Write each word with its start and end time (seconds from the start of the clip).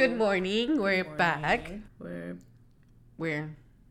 Good 0.00 0.16
morning. 0.16 0.80
We're 0.80 1.04
back. 1.04 1.72
We're 1.98 2.38
We're 3.18 3.50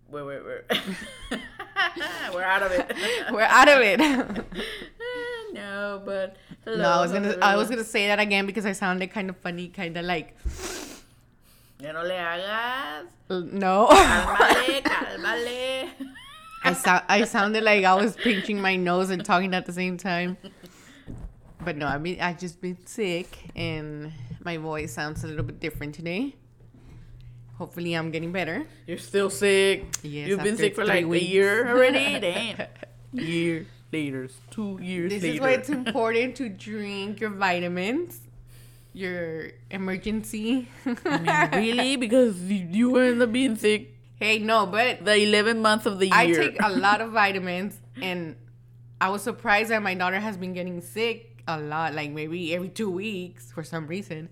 we're 0.09 0.25
we're 0.25 0.42
we're, 0.42 0.66
we're 2.33 2.42
out 2.42 2.64
of 2.64 2.71
it. 2.71 2.92
we're 3.32 3.42
out 3.42 3.69
of 3.69 3.80
it. 3.80 4.00
no, 5.53 6.01
but 6.03 6.35
hello, 6.66 6.77
no, 6.82 6.90
I 6.90 7.01
was 7.01 7.11
gonna 7.11 7.27
hello. 7.33 7.45
I 7.45 7.56
was 7.56 7.69
gonna 7.69 7.83
say 7.83 8.07
that 8.07 8.18
again 8.18 8.48
because 8.48 8.66
I 8.66 8.71
sounded 8.71 9.11
kind 9.11 9.30
of 9.30 9.38
funny, 9.38 9.68
kind 9.68 9.95
of 9.98 10.04
like 10.04 10.36
Ya 11.80 11.91
no 11.91 12.02
le 12.02 12.16
hagas. 12.16 13.05
no. 13.54 13.86
Cálmale, 13.91 14.82
cálmale. 14.82 15.89
I 16.64 16.73
sound 16.73 17.04
I 17.07 17.23
sounded 17.26 17.64
like 17.64 17.86
I 17.86 17.94
was 17.94 18.16
pinching 18.16 18.60
my 18.60 18.76
nose 18.76 19.12
and 19.12 19.23
talking 19.23 19.54
at 19.54 19.68
the 19.68 19.73
same 19.73 19.98
time. 19.98 20.38
But 21.64 21.78
no, 21.78 21.88
I 21.88 21.98
mean 21.98 22.20
I 22.21 22.34
just 22.34 22.62
been 22.62 22.78
sick 22.86 23.28
and 23.55 24.12
my 24.44 24.58
voice 24.58 24.94
sounds 24.94 25.23
a 25.23 25.28
little 25.28 25.44
bit 25.44 25.59
different 25.59 25.96
today. 25.96 26.36
Hopefully 27.58 27.94
I'm 27.94 28.12
getting 28.12 28.32
better. 28.32 28.66
You're 28.88 28.98
still 28.98 29.30
sick. 29.30 29.85
Yes, 30.02 30.30
You've 30.30 30.41
been 30.44 30.55
sick 30.55 30.76
for 30.76 30.85
like 30.85 31.05
weeks. 31.05 31.26
a 31.26 31.27
year 31.30 31.70
already. 31.70 32.20
Damn. 32.22 32.68
Year 33.12 33.66
later, 33.91 34.30
two 34.49 34.80
years 34.82 35.12
This 35.12 35.23
later. 35.23 35.35
is 35.35 35.41
why 35.41 35.52
it's 35.52 35.70
important 35.70 36.35
to 36.38 36.48
drink 36.48 37.20
your 37.20 37.32
vitamins, 37.32 38.21
your 38.94 39.52
Emergen-C. 39.71 40.68
I 40.85 41.49
mean, 41.60 41.62
really? 41.77 41.96
Because 41.98 42.40
you, 42.44 42.68
you 42.71 42.98
ended 42.98 43.21
up 43.23 43.32
being 43.34 43.57
sick 43.57 43.96
hey, 44.20 44.40
no, 44.40 44.66
but 44.66 45.04
the 45.05 45.12
11th 45.12 45.60
month 45.62 45.85
of 45.85 45.98
the 45.99 46.07
year. 46.07 46.16
I 46.16 46.32
take 46.32 46.62
a 46.62 46.70
lot 46.70 47.02
of 47.02 47.12
vitamins, 47.12 47.77
and 48.02 48.35
I 49.02 49.10
was 49.10 49.23
surprised 49.23 49.70
that 49.71 49.82
my 49.82 49.94
daughter 49.94 50.20
has 50.20 50.38
been 50.38 50.54
getting 50.54 50.82
sick 50.82 51.29
a 51.49 51.58
lot, 51.59 51.94
like 51.94 52.12
maybe 52.12 52.53
every 52.55 52.70
two 52.70 52.89
weeks 52.89 53.52
for 53.52 53.63
some 53.63 53.88
reason. 53.88 54.30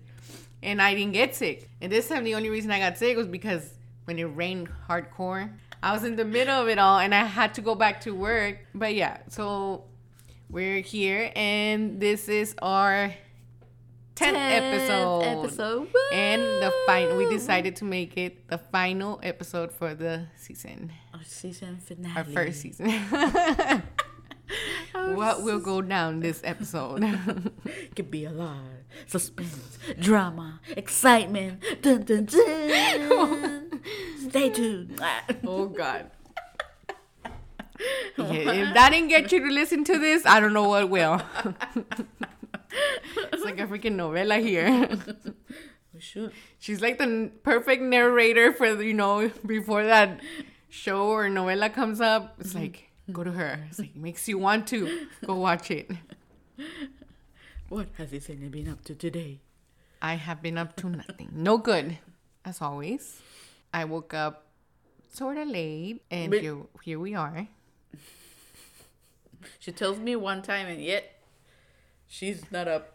And 0.62 0.80
I 0.82 0.94
didn't 0.94 1.12
get 1.12 1.34
sick. 1.34 1.68
And 1.80 1.90
this 1.92 2.08
time, 2.08 2.24
the 2.24 2.34
only 2.34 2.50
reason 2.50 2.70
I 2.70 2.78
got 2.78 2.98
sick 2.98 3.16
was 3.16 3.26
because 3.28 3.74
when 4.04 4.18
it 4.18 4.24
rained 4.24 4.68
hardcore, 4.88 5.50
I 5.82 5.92
was 5.92 6.02
in 6.04 6.16
the 6.16 6.24
middle 6.24 6.60
of 6.60 6.68
it 6.68 6.78
all 6.78 6.98
and 6.98 7.14
I 7.14 7.24
had 7.24 7.54
to 7.54 7.60
go 7.60 7.74
back 7.74 8.00
to 8.02 8.12
work. 8.14 8.58
But 8.74 8.94
yeah, 8.94 9.18
so 9.28 9.84
we're 10.50 10.80
here, 10.80 11.30
and 11.36 12.00
this 12.00 12.28
is 12.28 12.54
our 12.62 13.12
10th, 14.16 14.34
episode. 14.34 15.20
episode. 15.22 15.88
And 16.12 16.42
the 16.42 16.72
final, 16.86 17.16
we 17.18 17.28
decided 17.28 17.76
to 17.76 17.84
make 17.84 18.16
it 18.16 18.48
the 18.48 18.58
final 18.58 19.20
episode 19.22 19.70
for 19.70 19.94
the 19.94 20.26
season, 20.36 20.90
Our 21.14 21.20
season 21.24 21.78
finale. 21.78 22.16
our 22.16 22.24
first 22.24 22.62
season. 22.62 22.88
what 25.14 25.42
will 25.42 25.60
go 25.60 25.82
down 25.82 26.20
this 26.20 26.40
episode? 26.44 27.02
Could 27.96 28.10
be 28.10 28.24
a 28.24 28.30
lot. 28.30 28.56
Suspense, 29.06 29.78
drama, 29.98 30.60
excitement. 30.76 31.62
Dun, 31.82 32.02
dun, 32.02 32.24
dun. 32.24 33.80
Stay 34.28 34.50
tuned. 34.50 35.00
oh 35.46 35.66
God. 35.66 36.10
Yeah, 38.16 38.52
if 38.52 38.74
that 38.74 38.90
didn't 38.90 39.08
get 39.08 39.30
you 39.30 39.40
to 39.40 39.52
listen 39.52 39.84
to 39.84 39.98
this, 39.98 40.26
I 40.26 40.40
don't 40.40 40.52
know 40.52 40.68
what 40.68 40.90
will. 40.90 41.22
it's 43.32 43.44
like 43.44 43.60
a 43.60 43.66
freaking 43.66 43.94
novela 43.94 44.40
here. 44.40 44.88
Should. 45.98 46.32
She's 46.58 46.80
like 46.80 46.98
the 46.98 47.04
n- 47.04 47.32
perfect 47.42 47.82
narrator 47.82 48.52
for 48.52 48.80
you 48.82 48.94
know 48.94 49.30
before 49.44 49.84
that 49.84 50.20
show 50.68 51.08
or 51.08 51.28
novela 51.28 51.72
comes 51.72 52.00
up. 52.00 52.36
It's 52.38 52.50
mm-hmm. 52.50 52.62
like 52.62 52.87
go 53.12 53.24
to 53.24 53.32
her. 53.32 53.58
Mm. 53.60 53.68
It's 53.70 53.78
like 53.78 53.96
makes 53.96 54.28
you 54.28 54.38
want 54.38 54.66
to 54.68 55.06
go 55.24 55.34
watch 55.34 55.70
it. 55.70 55.90
What 57.68 57.88
has 57.98 58.12
Isenia 58.12 58.50
been 58.50 58.66
up 58.68 58.82
to 58.84 58.94
today? 58.94 59.40
I 60.00 60.14
have 60.14 60.40
been 60.40 60.56
up 60.56 60.74
to 60.76 60.88
nothing. 60.88 61.28
No 61.34 61.58
good, 61.58 61.98
as 62.42 62.62
always. 62.62 63.20
I 63.74 63.84
woke 63.84 64.14
up 64.14 64.46
sort 65.12 65.36
of 65.36 65.48
late, 65.48 66.00
and 66.10 66.30
But- 66.30 66.40
here, 66.40 66.56
here 66.82 66.98
we 66.98 67.14
are. 67.14 67.46
She 69.58 69.70
tells 69.70 69.98
me 69.98 70.16
one 70.16 70.42
time, 70.42 70.66
and 70.66 70.82
yet 70.82 71.20
she's 72.06 72.50
not 72.50 72.68
up 72.68 72.94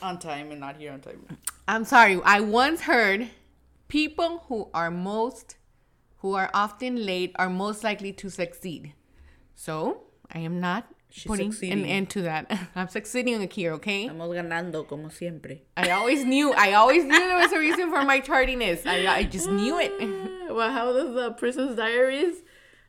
on 0.00 0.18
time 0.18 0.50
and 0.52 0.60
not 0.60 0.76
here 0.76 0.92
on 0.92 1.00
time. 1.00 1.26
I'm 1.68 1.84
sorry. 1.84 2.20
I 2.24 2.40
once 2.40 2.82
heard 2.82 3.28
people 3.88 4.44
who 4.48 4.68
are 4.72 4.90
most, 4.90 5.56
who 6.18 6.34
are 6.34 6.50
often 6.54 7.04
late, 7.04 7.32
are 7.36 7.50
most 7.50 7.84
likely 7.84 8.12
to 8.14 8.30
succeed. 8.30 8.94
So 9.54 10.02
I 10.32 10.40
am 10.40 10.60
not 10.60 10.86
She's 11.10 11.26
putting 11.26 11.52
an 11.70 11.84
end 11.84 12.10
to 12.10 12.22
that. 12.22 12.50
I'm 12.76 12.88
succeeding 12.88 13.48
here. 13.50 13.72
Okay. 13.74 14.06
Estamos 14.06 14.34
ganando 14.34 14.86
como 14.86 15.08
siempre. 15.08 15.62
I 15.76 15.90
always 15.90 16.24
knew. 16.24 16.52
I 16.52 16.74
always 16.74 17.04
knew 17.04 17.18
there 17.18 17.36
was 17.36 17.52
a 17.52 17.58
reason 17.58 17.90
for 17.90 18.04
my 18.04 18.20
tardiness. 18.20 18.86
I, 18.86 19.06
I 19.06 19.24
just 19.24 19.50
knew 19.50 19.78
it. 19.78 19.92
Ah, 20.00 20.52
well, 20.54 20.70
how 20.70 20.92
does 20.92 21.14
the 21.14 21.32
Princess 21.32 21.76
Diaries? 21.76 22.36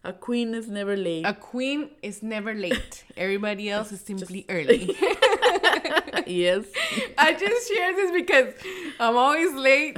A 0.03 0.13
queen 0.13 0.53
is 0.55 0.67
never 0.67 0.95
late. 0.95 1.25
A 1.25 1.33
queen 1.33 1.89
is 2.01 2.23
never 2.23 2.55
late. 2.55 3.03
Everybody 3.17 3.69
else 3.69 3.91
is 3.91 4.01
simply 4.01 4.45
early. 4.49 4.95
yes. 6.25 6.65
I 7.17 7.35
just 7.39 7.71
share 7.71 7.95
this 7.95 8.11
because 8.11 8.53
I'm 8.99 9.15
always 9.15 9.53
late 9.53 9.97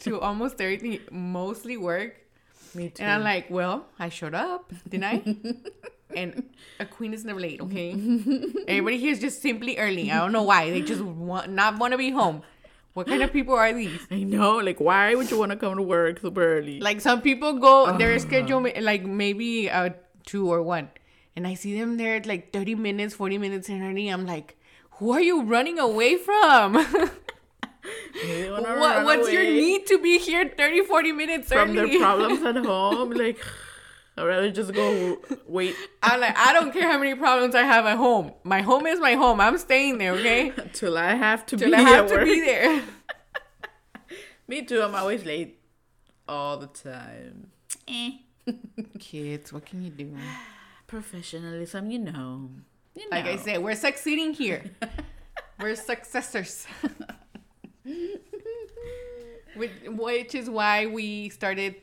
to 0.00 0.20
almost 0.20 0.60
everything, 0.60 0.98
mostly 1.10 1.76
work. 1.76 2.16
Me 2.74 2.88
too. 2.88 3.04
And 3.04 3.12
I'm 3.12 3.22
like, 3.22 3.48
well, 3.48 3.86
I 3.96 4.08
showed 4.08 4.34
up, 4.34 4.72
didn't 4.88 5.04
I? 5.04 5.22
And 6.16 6.44
a 6.80 6.86
queen 6.86 7.12
is 7.14 7.24
never 7.24 7.40
late, 7.40 7.60
okay? 7.60 7.90
Everybody 8.68 8.98
here 8.98 9.12
is 9.12 9.20
just 9.20 9.42
simply 9.42 9.78
early. 9.78 10.10
I 10.10 10.18
don't 10.18 10.32
know 10.32 10.42
why. 10.42 10.70
They 10.70 10.82
just 10.82 11.02
want 11.02 11.50
not 11.50 11.78
want 11.78 11.92
to 11.92 11.98
be 11.98 12.10
home. 12.10 12.42
What 12.94 13.08
kind 13.08 13.22
of 13.22 13.32
people 13.32 13.54
are 13.56 13.72
these? 13.72 14.06
I 14.10 14.22
know. 14.22 14.56
Like, 14.58 14.78
why 14.78 15.14
would 15.16 15.28
you 15.30 15.38
want 15.38 15.50
to 15.50 15.56
come 15.56 15.76
to 15.76 15.82
work 15.82 16.20
super 16.20 16.58
early? 16.58 16.78
Like 16.80 17.00
some 17.00 17.22
people 17.22 17.54
go 17.58 17.96
their 17.98 18.18
schedule 18.20 18.66
like 18.80 19.04
maybe 19.04 19.68
uh 19.68 19.90
two 20.24 20.50
or 20.50 20.62
one, 20.62 20.88
and 21.36 21.46
I 21.46 21.54
see 21.54 21.78
them 21.78 21.96
there 21.96 22.16
at 22.16 22.26
like 22.26 22.52
30 22.52 22.76
minutes, 22.76 23.14
40 23.14 23.38
minutes 23.38 23.68
early. 23.68 24.08
I'm 24.08 24.24
like, 24.26 24.56
who 24.98 25.10
are 25.12 25.20
you 25.20 25.42
running 25.42 25.78
away 25.80 26.16
from? 26.16 26.72
Maybe 26.74 26.90
they 28.22 28.50
wanna 28.50 28.78
what, 28.78 29.04
what's 29.04 29.30
your 29.30 29.42
need 29.42 29.86
to 29.88 29.98
be 29.98 30.18
here 30.18 30.48
30, 30.56 30.82
40 30.82 31.12
minutes 31.12 31.48
from 31.48 31.76
early? 31.76 31.90
their 31.90 31.98
problems 31.98 32.42
at 32.44 32.56
home? 32.64 33.10
Like, 33.10 33.38
I'd 34.16 34.22
rather 34.24 34.50
just 34.50 34.72
go 34.72 35.18
wait 35.46 35.74
I'm 36.02 36.20
like, 36.20 36.36
I 36.38 36.52
don't 36.52 36.72
care 36.72 36.90
how 36.90 36.98
many 36.98 37.14
problems 37.16 37.54
I 37.54 37.62
have 37.62 37.84
at 37.86 37.96
home. 37.96 38.32
My 38.44 38.62
home 38.62 38.86
is 38.86 39.00
my 39.00 39.14
home. 39.14 39.40
I'm 39.40 39.58
staying 39.58 39.98
there, 39.98 40.12
okay? 40.12 40.52
till 40.72 40.96
I 40.96 41.14
have 41.14 41.44
to 41.46 41.56
be 41.56 41.66
there. 41.66 41.70
Till 41.70 41.84
be 41.84 41.84
I 41.84 41.90
have 41.90 42.08
to 42.08 42.14
work. 42.16 42.24
be 42.24 42.40
there. 42.40 42.82
Me 44.48 44.62
too. 44.62 44.82
I'm 44.82 44.94
always 44.94 45.24
late 45.24 45.58
all 46.28 46.58
the 46.58 46.66
time. 46.68 47.48
Eh. 47.88 48.12
Kids, 49.00 49.52
what 49.52 49.64
can 49.66 49.82
you 49.82 49.90
do? 49.90 50.14
Professionalism, 50.86 51.90
you 51.90 51.98
know. 51.98 52.50
You 52.94 53.08
Like 53.10 53.24
I 53.24 53.34
know. 53.34 53.40
said, 53.42 53.62
we're 53.64 53.74
succeeding 53.74 54.32
here. 54.34 54.62
we're 55.60 55.74
successors. 55.74 56.66
which, 59.56 59.70
which 59.86 60.34
is 60.34 60.48
why 60.50 60.86
we 60.86 61.28
started 61.30 61.76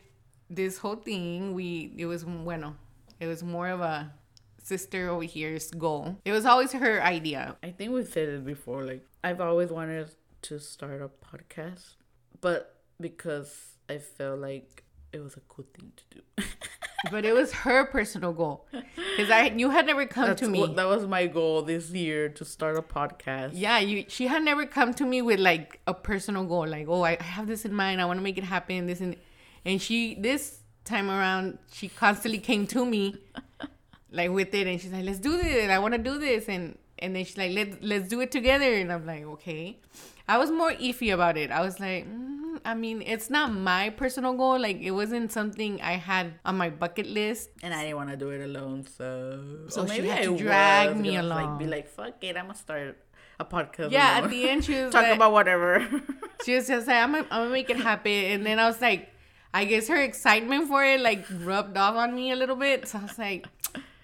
this 0.56 0.78
whole 0.78 0.96
thing. 0.98 1.54
We 1.54 1.94
it 1.98 2.06
was 2.06 2.24
bueno, 2.24 2.76
it 3.20 3.28
was 3.28 3.44
more 3.44 3.70
of 3.70 3.82
a 3.82 4.14
sister 4.62 5.10
over 5.10 5.24
here's 5.24 5.72
goal. 5.72 6.18
It 6.26 6.32
was 6.32 6.46
always 6.46 6.72
her 6.74 7.02
idea. 7.02 7.56
I 7.64 7.72
think 7.72 7.94
we've 7.94 8.08
said 8.08 8.30
it 8.30 8.46
before. 8.46 8.84
Like, 8.84 9.06
I've 9.24 9.42
always 9.42 9.70
wanted 9.70 10.12
to 10.44 10.60
start 10.60 11.02
a 11.02 11.10
podcast, 11.10 11.96
but 12.42 12.76
because 13.00 13.78
I 13.90 13.98
felt 13.98 14.40
like 14.40 14.84
it 15.12 15.22
was 15.22 15.36
a 15.36 15.42
cool 15.48 15.66
thing 15.74 15.92
to 15.98 16.04
do. 16.16 16.44
But 17.10 17.26
it 17.26 17.34
was 17.34 17.52
her 17.52 17.86
personal 17.86 18.32
goal. 18.32 18.68
Because 18.72 19.32
I 19.32 19.46
you 19.58 19.72
had 19.72 19.88
never 19.88 20.06
come 20.06 20.28
That's 20.28 20.42
to 20.42 20.48
me. 20.48 20.60
what, 20.60 20.76
that 20.76 20.88
was 20.88 21.08
my 21.08 21.26
goal 21.26 21.64
this 21.64 21.90
year 21.90 22.30
to 22.30 22.46
start 22.46 22.78
a 22.78 22.84
podcast. 22.84 23.54
Yeah, 23.54 23.80
you 23.80 24.06
she 24.08 24.28
had 24.28 24.44
never 24.44 24.68
come 24.68 24.94
to 24.94 25.06
me 25.06 25.24
with 25.24 25.40
like 25.40 25.80
a 25.88 25.96
personal 25.96 26.46
goal, 26.46 26.68
like, 26.68 26.88
oh, 26.88 27.02
I 27.02 27.18
I 27.20 27.24
have 27.24 27.48
this 27.48 27.66
in 27.66 27.74
mind, 27.74 28.02
I 28.02 28.06
want 28.06 28.20
to 28.20 28.24
make 28.24 28.38
it 28.38 28.44
happen, 28.44 28.86
this 28.86 29.02
and 29.02 29.16
and 29.66 29.82
she 29.82 30.16
this 30.16 30.60
time 30.86 31.10
around 31.10 31.58
she 31.72 31.88
constantly 31.88 32.40
came 32.40 32.66
to 32.68 32.86
me 32.86 33.16
like 34.12 34.30
with 34.32 34.54
it 34.54 34.68
and 34.68 34.80
she's 34.82 34.92
like, 34.92 35.04
Let's 35.06 35.20
do 35.20 35.38
this, 35.42 35.70
I 35.70 35.80
wanna 35.80 35.98
do 35.98 36.18
this 36.20 36.50
and 36.50 36.78
and 37.00 37.16
then 37.16 37.26
she's 37.26 37.38
like, 37.38 37.52
Let 37.54 37.84
let's 37.84 38.08
do 38.08 38.22
it 38.22 38.32
together 38.32 38.74
and 38.74 38.92
I'm 38.92 39.06
like, 39.06 39.24
Okay. 39.24 39.78
I 40.28 40.38
was 40.38 40.50
more 40.50 40.72
iffy 40.72 41.14
about 41.14 41.36
it. 41.36 41.52
I 41.52 41.62
was 41.62 41.80
like, 41.80 42.08
mm, 42.08 42.60
I 42.64 42.74
mean, 42.74 43.02
it's 43.02 43.30
not 43.30 43.52
my 43.54 43.90
personal 43.90 44.34
goal. 44.34 44.58
Like, 44.60 44.80
it 44.80 44.92
wasn't 44.92 45.30
something 45.32 45.82
I 45.82 45.94
had 45.94 46.36
on 46.46 46.56
my 46.56 46.70
bucket 46.70 47.08
list. 47.08 47.50
And 47.62 47.74
I 47.74 47.82
didn't 47.84 47.98
want 47.98 48.12
to 48.12 48.16
do 48.18 48.30
it 48.30 48.42
alone, 48.42 48.86
so 48.86 49.66
So 49.68 49.82
Or 49.82 49.88
she 49.88 49.94
maybe 49.96 50.08
had 50.08 50.24
to 50.24 50.38
drag 50.38 50.90
was 50.92 51.00
me 51.00 51.16
gonna, 51.16 51.28
Like, 51.28 51.44
along. 51.46 51.58
be 51.58 51.66
like, 51.68 51.90
fuck 51.90 52.24
it, 52.24 52.38
I'm 52.38 52.46
gonna 52.46 52.56
start 52.56 52.98
a 53.42 53.44
podcast. 53.46 53.92
Yeah, 53.92 54.20
alone. 54.20 54.24
at 54.26 54.30
the 54.30 54.50
end, 54.50 54.64
she 54.64 54.74
was 54.84 54.94
talking 54.94 55.10
like, 55.10 55.18
about 55.18 55.34
whatever. 55.34 55.86
She 56.46 56.56
was 56.56 56.66
just 56.68 56.88
like, 56.88 56.98
I'm 56.98 57.12
gonna, 57.12 57.28
I'm 57.30 57.42
gonna 57.42 57.52
make 57.52 57.70
it 57.70 57.78
happen. 57.78 58.12
And 58.12 58.46
then 58.46 58.58
I 58.58 58.68
was 58.68 58.80
like, 58.80 59.10
I 59.54 59.66
guess 59.66 59.88
her 59.88 60.02
excitement 60.02 60.68
for 60.68 60.84
it 60.84 61.02
like 61.02 61.26
rubbed 61.44 61.78
off 61.78 61.96
on 61.96 62.16
me 62.16 62.32
a 62.32 62.36
little 62.36 62.56
bit. 62.56 62.88
So 62.88 63.00
I 63.00 63.04
was 63.04 63.18
like, 63.20 63.48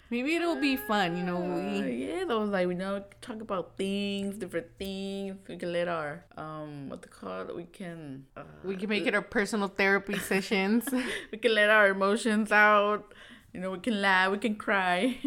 Maybe 0.09 0.35
it'll 0.35 0.55
be 0.55 0.77
fun, 0.77 1.17
you 1.17 1.23
know. 1.23 1.35
Uh, 1.43 1.81
We 1.83 2.07
yeah, 2.07 2.23
those 2.23 2.49
like 2.49 2.65
we 2.67 2.75
know 2.75 3.03
talk 3.19 3.41
about 3.41 3.75
things, 3.75 4.37
different 4.37 4.67
things. 4.79 5.35
We 5.49 5.57
can 5.57 5.73
let 5.73 5.89
our 5.89 6.23
um 6.37 6.87
what 6.87 7.01
they 7.01 7.09
call 7.09 7.41
it? 7.41 7.53
We 7.55 7.65
can 7.65 8.25
uh, 8.37 8.43
we 8.63 8.77
can 8.77 8.87
make 8.87 9.05
it 9.05 9.13
our 9.13 9.21
personal 9.21 9.67
therapy 9.67 10.17
sessions. 10.31 10.87
we 11.31 11.37
can 11.37 11.53
let 11.53 11.69
our 11.69 11.89
emotions 11.89 12.53
out. 12.53 13.13
You 13.53 13.59
know, 13.59 13.71
we 13.71 13.79
can 13.79 14.01
laugh, 14.01 14.31
we 14.31 14.37
can 14.37 14.55
cry, 14.55 15.17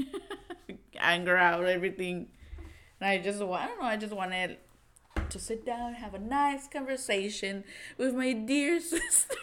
anger 0.99 1.37
out, 1.37 1.65
everything. 1.65 2.29
And 3.01 3.11
I 3.11 3.19
just 3.19 3.43
I 3.43 3.67
don't 3.67 3.81
know, 3.81 3.87
I 3.87 3.97
just 3.99 4.15
wanted 4.15 4.57
to 5.29 5.39
sit 5.39 5.65
down 5.67 5.89
and 5.89 5.97
have 5.97 6.15
a 6.15 6.19
nice 6.19 6.67
conversation 6.69 7.65
with 7.99 8.15
my 8.15 8.33
dear 8.33 8.81
sister. 8.93 9.37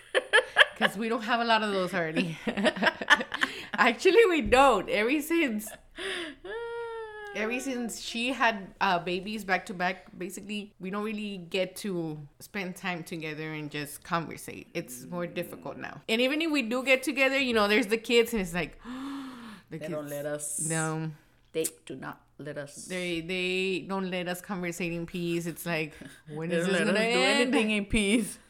Because 0.77 0.97
we 0.97 1.09
don't 1.09 1.23
have 1.23 1.39
a 1.39 1.45
lot 1.45 1.63
of 1.63 1.71
those 1.71 1.93
already. 1.93 2.37
Actually, 3.73 4.25
we 4.29 4.41
don't. 4.41 4.89
Ever 4.89 5.21
since 5.21 5.69
ever 7.35 7.59
since 7.59 8.01
she 8.01 8.33
had 8.33 8.67
uh, 8.81 8.99
babies 8.99 9.43
back 9.43 9.65
to 9.67 9.73
back, 9.73 10.05
basically, 10.17 10.73
we 10.79 10.89
don't 10.89 11.03
really 11.03 11.37
get 11.37 11.75
to 11.77 12.19
spend 12.39 12.75
time 12.75 13.03
together 13.03 13.53
and 13.53 13.69
just 13.71 14.03
conversate. 14.03 14.67
It's 14.73 15.05
more 15.05 15.27
difficult 15.27 15.77
now. 15.77 16.01
And 16.09 16.21
even 16.21 16.41
if 16.41 16.51
we 16.51 16.63
do 16.63 16.83
get 16.83 17.03
together, 17.03 17.37
you 17.37 17.53
know, 17.53 17.67
there's 17.67 17.87
the 17.87 17.97
kids, 17.97 18.33
and 18.33 18.41
it's 18.41 18.53
like, 18.53 18.79
the 19.69 19.77
they 19.77 19.87
don't 19.87 20.09
let 20.09 20.25
us. 20.25 20.67
No, 20.67 21.11
They 21.53 21.65
do 21.85 21.95
not 21.95 22.21
let 22.39 22.57
us. 22.57 22.85
they 22.85 23.21
they 23.21 23.85
don't 23.87 24.09
let 24.09 24.27
us 24.27 24.41
conversate 24.41 24.93
in 24.93 25.05
peace. 25.05 25.45
It's 25.45 25.65
like, 25.65 25.93
when 26.33 26.51
is 26.51 26.67
this 26.67 26.79
gonna 26.79 26.93
do 26.93 26.97
end? 26.97 27.41
anything 27.55 27.71
in 27.71 27.85
peace. 27.85 28.37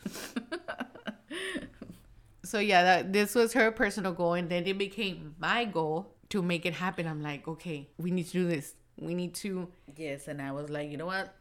So 2.43 2.59
yeah, 2.59 2.81
that 2.83 3.11
this 3.11 3.35
was 3.35 3.51
her 3.53 3.71
personal 3.71 4.13
goal, 4.13 4.33
and 4.33 4.49
then 4.49 4.65
it 4.65 4.77
became 4.77 5.35
my 5.37 5.65
goal 5.65 6.13
to 6.29 6.41
make 6.41 6.65
it 6.65 6.73
happen. 6.73 7.05
I'm 7.05 7.21
like, 7.21 7.45
okay, 7.47 7.89
we 7.97 8.09
need 8.09 8.27
to 8.27 8.31
do 8.31 8.47
this. 8.47 8.73
We 8.97 9.15
need 9.15 9.33
to 9.35 9.67
Yes, 9.97 10.27
and 10.27 10.41
I 10.41 10.51
was 10.53 10.69
like, 10.69 10.89
you 10.89 10.97
know 10.97 11.07
what? 11.07 11.35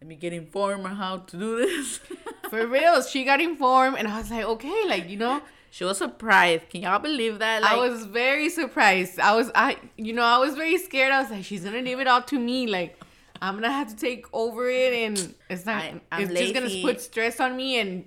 Let 0.00 0.06
me 0.06 0.14
get 0.14 0.32
informed 0.32 0.84
on 0.86 0.94
how 0.94 1.18
to 1.18 1.36
do 1.36 1.56
this. 1.56 1.98
for 2.50 2.66
real. 2.68 3.02
She 3.02 3.24
got 3.24 3.40
informed, 3.40 3.96
and 3.98 4.06
I 4.06 4.18
was 4.18 4.30
like, 4.30 4.44
okay, 4.44 4.84
like 4.86 5.08
you 5.08 5.16
know, 5.16 5.42
she 5.70 5.84
was 5.84 5.98
surprised. 5.98 6.68
Can 6.70 6.82
y'all 6.82 6.98
believe 6.98 7.38
that? 7.40 7.62
Like, 7.62 7.72
I 7.72 7.76
was 7.76 8.04
very 8.06 8.48
surprised. 8.48 9.18
I 9.20 9.34
was, 9.36 9.50
I, 9.54 9.76
you 9.96 10.12
know, 10.12 10.22
I 10.22 10.38
was 10.38 10.54
very 10.54 10.78
scared. 10.78 11.12
I 11.12 11.20
was 11.22 11.30
like, 11.30 11.44
she's 11.44 11.62
gonna 11.64 11.82
leave 11.82 11.98
it 12.00 12.06
all 12.06 12.22
to 12.22 12.38
me. 12.38 12.66
Like, 12.66 12.98
I'm 13.42 13.54
gonna 13.54 13.70
have 13.70 13.88
to 13.88 13.96
take 13.96 14.26
over 14.32 14.68
it, 14.68 14.92
and 14.94 15.34
it's 15.48 15.64
not. 15.66 15.82
I- 15.82 16.00
I'm 16.12 16.22
it's 16.22 16.32
just 16.40 16.54
gonna 16.54 16.70
put 16.82 17.00
stress 17.00 17.38
on 17.40 17.56
me, 17.56 17.78
and 17.78 18.04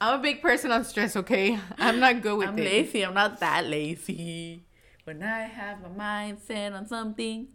I'm 0.00 0.18
a 0.20 0.22
big 0.22 0.42
person 0.42 0.70
on 0.72 0.84
stress. 0.84 1.16
Okay, 1.16 1.58
I'm 1.78 2.00
not 2.00 2.20
good 2.22 2.36
with 2.36 2.48
I'm 2.48 2.58
it. 2.58 2.64
lazy. 2.64 3.02
I'm 3.02 3.14
not 3.14 3.40
that 3.40 3.66
lazy. 3.66 4.64
When 5.04 5.22
I 5.22 5.40
have 5.44 5.80
my 5.82 5.88
mind 5.88 6.38
set 6.46 6.72
on 6.72 6.86
something, 6.86 7.48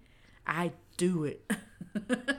I 0.45 0.71
do 0.97 1.25
it. 1.25 1.51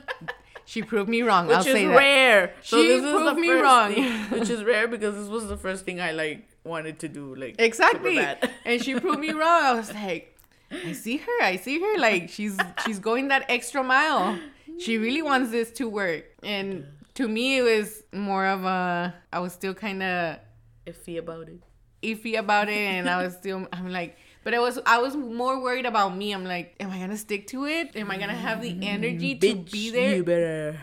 She 0.65 0.83
proved 0.83 1.09
me 1.09 1.23
wrong. 1.23 1.47
which 1.47 1.55
I'll 1.57 1.65
is 1.65 1.73
say 1.73 1.87
that. 1.87 1.97
rare. 1.97 2.53
She 2.61 2.99
proved 2.99 3.39
me 3.39 3.49
wrong. 3.49 3.91
thing- 3.91 4.13
which 4.29 4.51
is 4.51 4.63
rare 4.73 4.87
because 4.87 5.15
this 5.15 5.27
was 5.27 5.47
the 5.47 5.57
first 5.57 5.83
thing 5.83 5.99
I 5.99 6.11
like 6.11 6.47
wanted 6.63 6.99
to 6.99 7.07
do. 7.07 7.35
Like 7.35 7.55
Exactly. 7.59 8.19
and 8.65 8.83
she 8.83 8.99
proved 8.99 9.19
me 9.19 9.31
wrong. 9.31 9.63
I 9.63 9.73
was 9.73 9.93
like, 9.93 10.37
I 10.71 10.93
see 10.93 11.17
her. 11.17 11.43
I 11.43 11.57
see 11.57 11.79
her. 11.79 11.97
Like 11.97 12.29
she's 12.29 12.57
she's 12.85 12.99
going 12.99 13.29
that 13.29 13.45
extra 13.49 13.83
mile. 13.83 14.37
She 14.79 14.97
really 14.97 15.21
wants 15.21 15.51
this 15.51 15.71
to 15.71 15.89
work. 15.89 16.25
And 16.43 16.85
to 17.15 17.27
me, 17.27 17.57
it 17.57 17.63
was 17.63 18.03
more 18.13 18.45
of 18.45 18.63
a. 18.63 19.13
I 19.33 19.39
was 19.39 19.53
still 19.53 19.73
kind 19.73 20.03
of 20.03 20.39
iffy 20.87 21.17
about 21.17 21.49
it. 21.49 21.61
iffy 22.01 22.37
about 22.37 22.69
it, 22.69 22.77
and 22.77 23.09
I 23.09 23.23
was 23.23 23.33
still. 23.33 23.67
I'm 23.73 23.91
like. 23.91 24.17
But 24.41 24.53
I 24.53 24.59
was 24.59 24.79
I 24.85 24.99
was 24.99 25.17
more 25.17 25.61
worried 25.61 25.85
about 25.85 26.15
me. 26.15 26.31
I'm 26.31 26.45
like, 26.45 26.73
am 26.79 26.91
I 26.91 26.97
gonna 26.97 27.17
stick 27.17 27.47
to 27.47 27.65
it? 27.65 27.95
Am 27.95 28.09
I 28.09 28.17
gonna 28.17 28.33
have 28.33 28.61
the 28.61 28.71
mm-hmm. 28.71 28.83
energy 28.83 29.35
to 29.35 29.47
Bitch, 29.47 29.71
be 29.71 29.89
there? 29.91 30.15
You 30.15 30.23
better. 30.23 30.79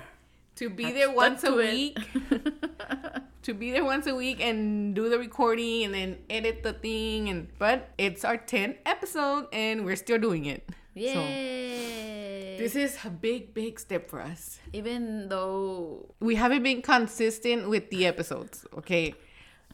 to 0.57 0.69
be 0.69 0.87
I've 0.87 0.95
there 0.95 1.11
once 1.11 1.43
a 1.43 1.53
week 1.53 1.99
to 3.47 3.55
be 3.55 3.71
there 3.71 3.85
once 3.85 4.09
a 4.09 4.15
week 4.15 4.41
and 4.41 4.93
do 4.93 5.09
the 5.09 5.17
recording 5.17 5.85
and 5.85 5.95
then 5.95 6.19
edit 6.29 6.65
the 6.65 6.73
thing 6.73 7.29
and 7.29 7.47
but 7.61 7.91
it's 7.97 8.25
our 8.25 8.37
10th 8.37 8.77
episode 8.85 9.47
and 9.53 9.85
we're 9.85 9.95
still 9.95 10.19
doing 10.19 10.47
it 10.47 10.69
Yay! 10.95 12.57
this 12.59 12.75
is 12.75 12.99
a 13.05 13.11
big 13.11 13.55
big 13.55 13.79
step 13.79 14.11
for 14.11 14.21
us 14.21 14.59
Even 14.73 15.29
though 15.29 16.13
we 16.19 16.35
haven't 16.35 16.65
been 16.65 16.83
consistent 16.83 17.69
with 17.69 17.89
the 17.91 18.05
episodes 18.05 18.67
okay 18.77 19.15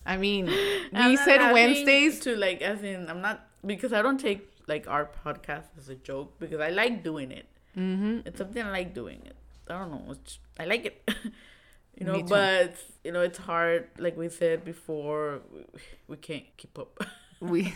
i 0.05 0.19
mean 0.19 0.45
we 0.93 1.17
said 1.17 1.51
wednesdays 1.53 2.21
to 2.21 2.37
like 2.37 2.61
as 2.61 2.83
in 2.83 3.09
I'm 3.09 3.23
not 3.23 3.47
because 3.65 3.93
I 3.93 4.03
don't 4.03 4.19
take 4.19 4.53
like 4.67 4.87
our 4.87 5.09
podcast 5.25 5.69
as 5.79 5.89
a 5.89 5.95
joke 5.95 6.39
because 6.39 6.61
I 6.61 6.71
like 6.71 7.03
doing 7.03 7.31
it. 7.31 7.47
mm-hmm. 7.77 8.21
It's 8.27 8.39
something 8.39 8.63
I 8.63 8.71
like 8.71 8.95
doing 8.95 9.23
it. 9.25 9.37
I 9.69 9.79
don't 9.79 9.91
know. 9.91 10.15
I 10.59 10.65
like 10.65 10.87
it. 10.87 11.11
you 11.99 12.06
know, 12.06 12.23
but 12.23 12.75
you 13.05 13.12
know 13.12 13.21
it's 13.21 13.39
hard. 13.39 13.89
Like 13.99 14.17
we 14.17 14.29
said 14.29 14.65
before, 14.65 15.41
we, 15.53 15.61
we 16.09 16.17
can't 16.17 16.44
keep 16.56 16.79
up. 16.79 16.99
we 17.41 17.75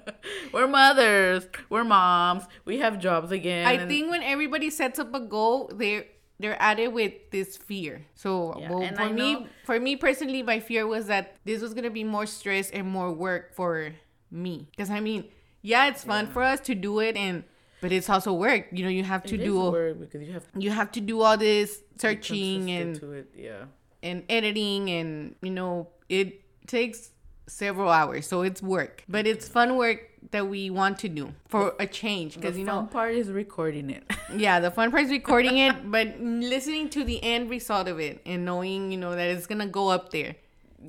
we're 0.52 0.66
mothers. 0.68 1.46
We're 1.70 1.84
moms. 1.84 2.44
We 2.64 2.78
have 2.78 2.98
jobs 2.98 3.30
again. 3.32 3.66
i 3.66 3.86
think 3.86 4.10
when 4.10 4.22
everybody 4.22 4.70
sets 4.70 4.98
up 4.98 5.14
a 5.14 5.20
goal 5.20 5.70
they're 5.74 6.04
they're 6.40 6.60
at 6.60 6.78
it 6.80 6.92
with 6.92 7.12
this 7.30 7.56
fear. 7.56 8.04
So 8.14 8.58
Yeah, 8.58 8.70
well, 8.70 8.88
for 8.94 9.02
I 9.02 9.12
me, 9.12 9.34
know- 9.34 9.46
for 9.64 9.78
me 9.78 9.94
personally, 9.96 10.42
my 10.42 10.58
fear 10.60 10.86
was 10.86 11.06
that 11.06 11.36
this 11.44 11.62
was 11.62 11.74
gonna 11.74 11.90
be 11.90 12.04
more 12.04 12.26
stress 12.26 12.70
and 12.70 12.88
more 12.88 13.12
work 13.12 13.54
for 13.54 13.92
me. 14.30 14.66
Because 14.72 14.90
I 14.90 14.98
mean, 15.00 15.26
yeah, 15.62 15.86
it's 15.86 16.02
fun 16.04 16.26
for 16.26 16.42
us 16.42 16.58
to 16.60 16.74
do 16.74 16.98
it, 16.98 17.16
and 17.16 17.44
but 17.84 17.92
it's 17.92 18.08
also 18.08 18.32
work. 18.32 18.68
You 18.72 18.82
know, 18.84 18.88
you 18.88 19.04
have 19.04 19.22
to 19.24 19.34
it 19.34 19.44
do 19.44 19.60
work 19.60 20.00
because 20.00 20.22
you 20.26 20.32
have 20.32 20.46
you 20.56 20.70
have 20.70 20.90
to 20.92 21.02
do 21.02 21.20
all 21.20 21.36
this 21.36 21.82
searching 21.98 22.70
and 22.70 22.98
to 22.98 23.12
it. 23.12 23.28
Yeah. 23.36 23.64
and 24.02 24.22
editing, 24.30 24.88
and 24.88 25.34
you 25.42 25.50
know, 25.50 25.88
it 26.08 26.40
takes 26.66 27.10
several 27.46 27.90
hours, 27.90 28.26
so 28.26 28.40
it's 28.40 28.62
work. 28.62 29.04
But 29.06 29.26
it's 29.26 29.46
fun 29.46 29.76
work 29.76 30.00
that 30.30 30.48
we 30.48 30.70
want 30.70 30.98
to 31.00 31.10
do 31.10 31.34
for 31.46 31.74
a 31.78 31.86
change. 31.86 32.36
Because 32.36 32.56
you 32.56 32.64
fun 32.64 32.84
know, 32.86 32.90
part 32.90 33.14
is 33.14 33.28
recording 33.28 33.90
it. 33.90 34.02
yeah, 34.34 34.60
the 34.60 34.70
fun 34.70 34.90
part 34.90 35.02
is 35.02 35.10
recording 35.10 35.58
it, 35.58 35.90
but 35.90 36.18
listening 36.18 36.88
to 36.88 37.04
the 37.04 37.22
end 37.22 37.50
result 37.50 37.86
of 37.86 38.00
it 38.00 38.22
and 38.24 38.46
knowing, 38.46 38.92
you 38.92 38.96
know, 38.96 39.14
that 39.14 39.28
it's 39.28 39.46
gonna 39.46 39.66
go 39.66 39.90
up 39.90 40.10
there. 40.10 40.36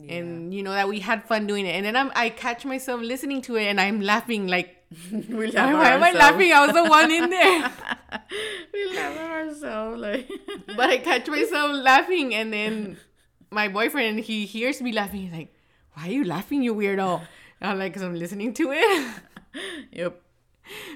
And 0.08 0.54
you 0.54 0.62
know 0.62 0.72
that 0.72 0.88
we 0.88 1.00
had 1.00 1.26
fun 1.26 1.48
doing 1.48 1.66
it, 1.66 1.72
and 1.72 1.86
then 1.86 1.96
I'm, 1.96 2.12
I 2.16 2.30
catch 2.30 2.66
myself 2.66 3.02
listening 3.02 3.42
to 3.44 3.56
it, 3.56 3.66
and 3.66 3.82
I'm 3.82 4.02
laughing 4.02 4.48
like, 4.48 4.75
we 5.12 5.52
why, 5.52 5.74
why 5.74 5.90
am 5.92 6.04
I 6.04 6.12
laughing? 6.12 6.52
I 6.54 6.66
was 6.66 6.76
the 6.76 6.84
one 6.84 7.12
in 7.12 7.30
there, 7.30 7.72
we 8.74 8.96
laugh 8.96 9.18
at 9.18 9.32
ourselves 9.32 10.00
like. 10.00 10.30
but 10.68 10.90
I 10.90 10.98
catch 10.98 11.28
myself 11.28 11.72
laughing, 11.74 12.36
and 12.36 12.54
then 12.54 12.98
my 13.50 13.68
boyfriend 13.68 14.20
he 14.20 14.46
hears 14.46 14.82
me 14.82 14.92
laughing. 14.92 15.22
He's 15.22 15.32
like, 15.32 15.54
"Why 15.94 16.08
are 16.08 16.12
you 16.12 16.24
laughing, 16.24 16.62
you 16.62 16.76
weirdo?" 16.76 17.22
And 17.62 17.72
I'm 17.72 17.80
like, 17.80 17.94
"Cause 17.94 18.04
I'm 18.04 18.16
listening 18.16 18.54
to 18.56 18.72
it." 18.74 19.22
yep. 19.92 20.22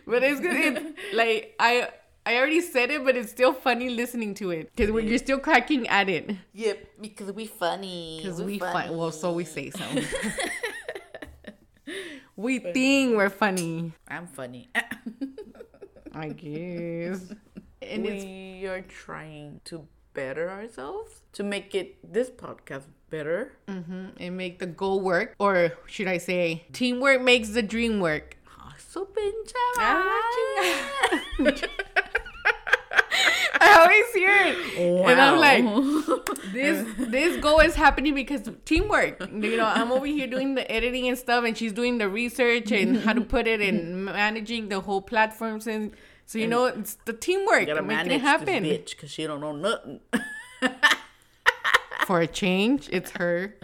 but 0.05 0.23
it's 0.23 0.39
good. 0.39 0.77
It's 0.77 1.15
like 1.15 1.55
I 1.59 1.89
I 2.25 2.37
already 2.37 2.61
said 2.61 2.91
it, 2.91 3.03
but 3.03 3.17
it's 3.17 3.31
still 3.31 3.53
funny 3.53 3.89
listening 3.89 4.35
to 4.35 4.51
it 4.51 4.71
because 4.75 5.03
you're 5.03 5.17
still 5.17 5.39
cracking 5.39 5.87
at 5.87 6.09
it. 6.09 6.29
Yep. 6.53 6.87
Because 7.01 7.31
we 7.31 7.47
funny. 7.47 8.19
Because 8.21 8.41
we 8.41 8.59
fun. 8.59 8.95
Well, 8.95 9.11
so 9.11 9.33
we 9.33 9.45
say 9.45 9.71
so. 9.71 9.83
we 12.35 12.59
think 12.59 13.15
we're 13.17 13.29
funny. 13.29 13.93
I'm 14.07 14.27
funny. 14.27 14.69
I 16.13 16.29
guess. 16.29 17.31
And 17.81 18.05
it's 18.05 18.25
we 18.25 18.67
are 18.67 18.81
trying 18.81 19.61
to 19.65 19.87
better 20.13 20.49
ourselves 20.49 21.21
to 21.33 21.43
make 21.43 21.75
it 21.75 21.97
this 22.03 22.29
podcast 22.29 22.83
better. 23.09 23.53
mhm, 23.67 24.11
and 24.19 24.37
make 24.37 24.59
the 24.59 24.65
goal 24.65 24.99
work, 25.01 25.35
or 25.39 25.73
should 25.85 26.07
I 26.07 26.17
say, 26.17 26.65
teamwork 26.73 27.21
makes 27.21 27.49
the 27.49 27.61
dream 27.63 27.99
work. 27.99 28.35
So. 28.77 29.07
I 33.61 33.81
always 33.81 34.13
hear 34.13 34.29
it, 34.31 34.77
and 35.09 35.19
I'm 35.19 35.37
like, 35.37 35.63
this 36.53 36.87
this 36.97 37.37
goal 37.41 37.59
is 37.59 37.75
happening 37.75 38.15
because 38.15 38.49
teamwork. 38.65 39.19
You 39.31 39.57
know, 39.57 39.65
I'm 39.65 39.91
over 39.91 40.05
here 40.05 40.27
doing 40.27 40.55
the 40.55 40.69
editing 40.71 41.07
and 41.07 41.17
stuff, 41.17 41.43
and 41.43 41.57
she's 41.57 41.73
doing 41.73 41.97
the 41.97 42.07
research 42.09 42.71
and 42.71 42.97
how 43.01 43.13
to 43.13 43.21
put 43.21 43.47
it 43.47 43.61
and 43.61 44.05
managing 44.05 44.69
the 44.69 44.79
whole 44.81 45.01
platforms 45.01 45.67
and. 45.67 45.91
So 46.25 46.37
you 46.37 46.45
know, 46.45 46.65
it's 46.65 46.93
the 47.05 47.13
teamwork 47.13 47.65
gotta 47.65 47.81
making 47.81 48.11
it 48.11 48.21
happen. 48.21 48.63
bitch 48.63 48.91
because 48.91 49.09
she 49.09 49.25
don't 49.25 49.41
know 49.41 49.51
nothing. 49.51 49.99
For 52.05 52.21
a 52.21 52.27
change, 52.27 52.87
it's 52.91 53.09
her 53.17 53.55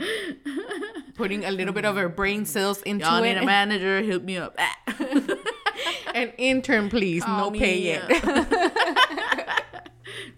putting 1.13 1.45
a 1.45 1.51
little 1.51 1.73
bit 1.75 1.85
of 1.85 1.95
her 1.95 2.09
brain 2.09 2.45
cells 2.45 2.81
into 2.81 3.05
Y'all 3.05 3.21
need 3.21 3.37
it. 3.37 3.43
a 3.43 3.45
manager. 3.45 4.03
Help 4.03 4.23
me 4.23 4.37
up. 4.37 4.57
An 6.15 6.31
intern, 6.39 6.89
please. 6.89 7.23
Call 7.23 7.51
no 7.51 7.59
pay 7.59 7.77
yet. 7.79 8.71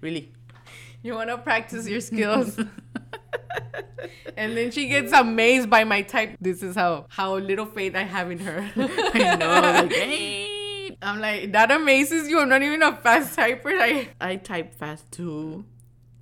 Really? 0.01 0.31
you 1.03 1.13
want 1.13 1.29
to 1.29 1.37
practice 1.37 1.87
your 1.87 2.01
skills. 2.01 2.57
and 4.37 4.57
then 4.57 4.71
she 4.71 4.87
gets 4.87 5.11
amazed 5.13 5.69
by 5.69 5.83
my 5.83 6.01
type. 6.01 6.37
This 6.41 6.63
is 6.63 6.75
how 6.75 7.05
how 7.09 7.37
little 7.37 7.65
faith 7.65 7.95
I 7.95 8.03
have 8.03 8.31
in 8.31 8.39
her. 8.39 8.69
I 8.75 9.35
know. 9.35 9.61
Like, 9.61 9.93
hey, 9.93 10.97
I'm 11.01 11.19
like, 11.19 11.51
that 11.53 11.71
amazes 11.71 12.27
you. 12.29 12.39
I'm 12.39 12.49
not 12.49 12.61
even 12.61 12.81
a 12.83 12.95
fast 12.95 13.37
typer. 13.37 13.77
Like, 13.77 14.15
I 14.19 14.35
type 14.35 14.73
fast 14.73 15.11
too. 15.11 15.65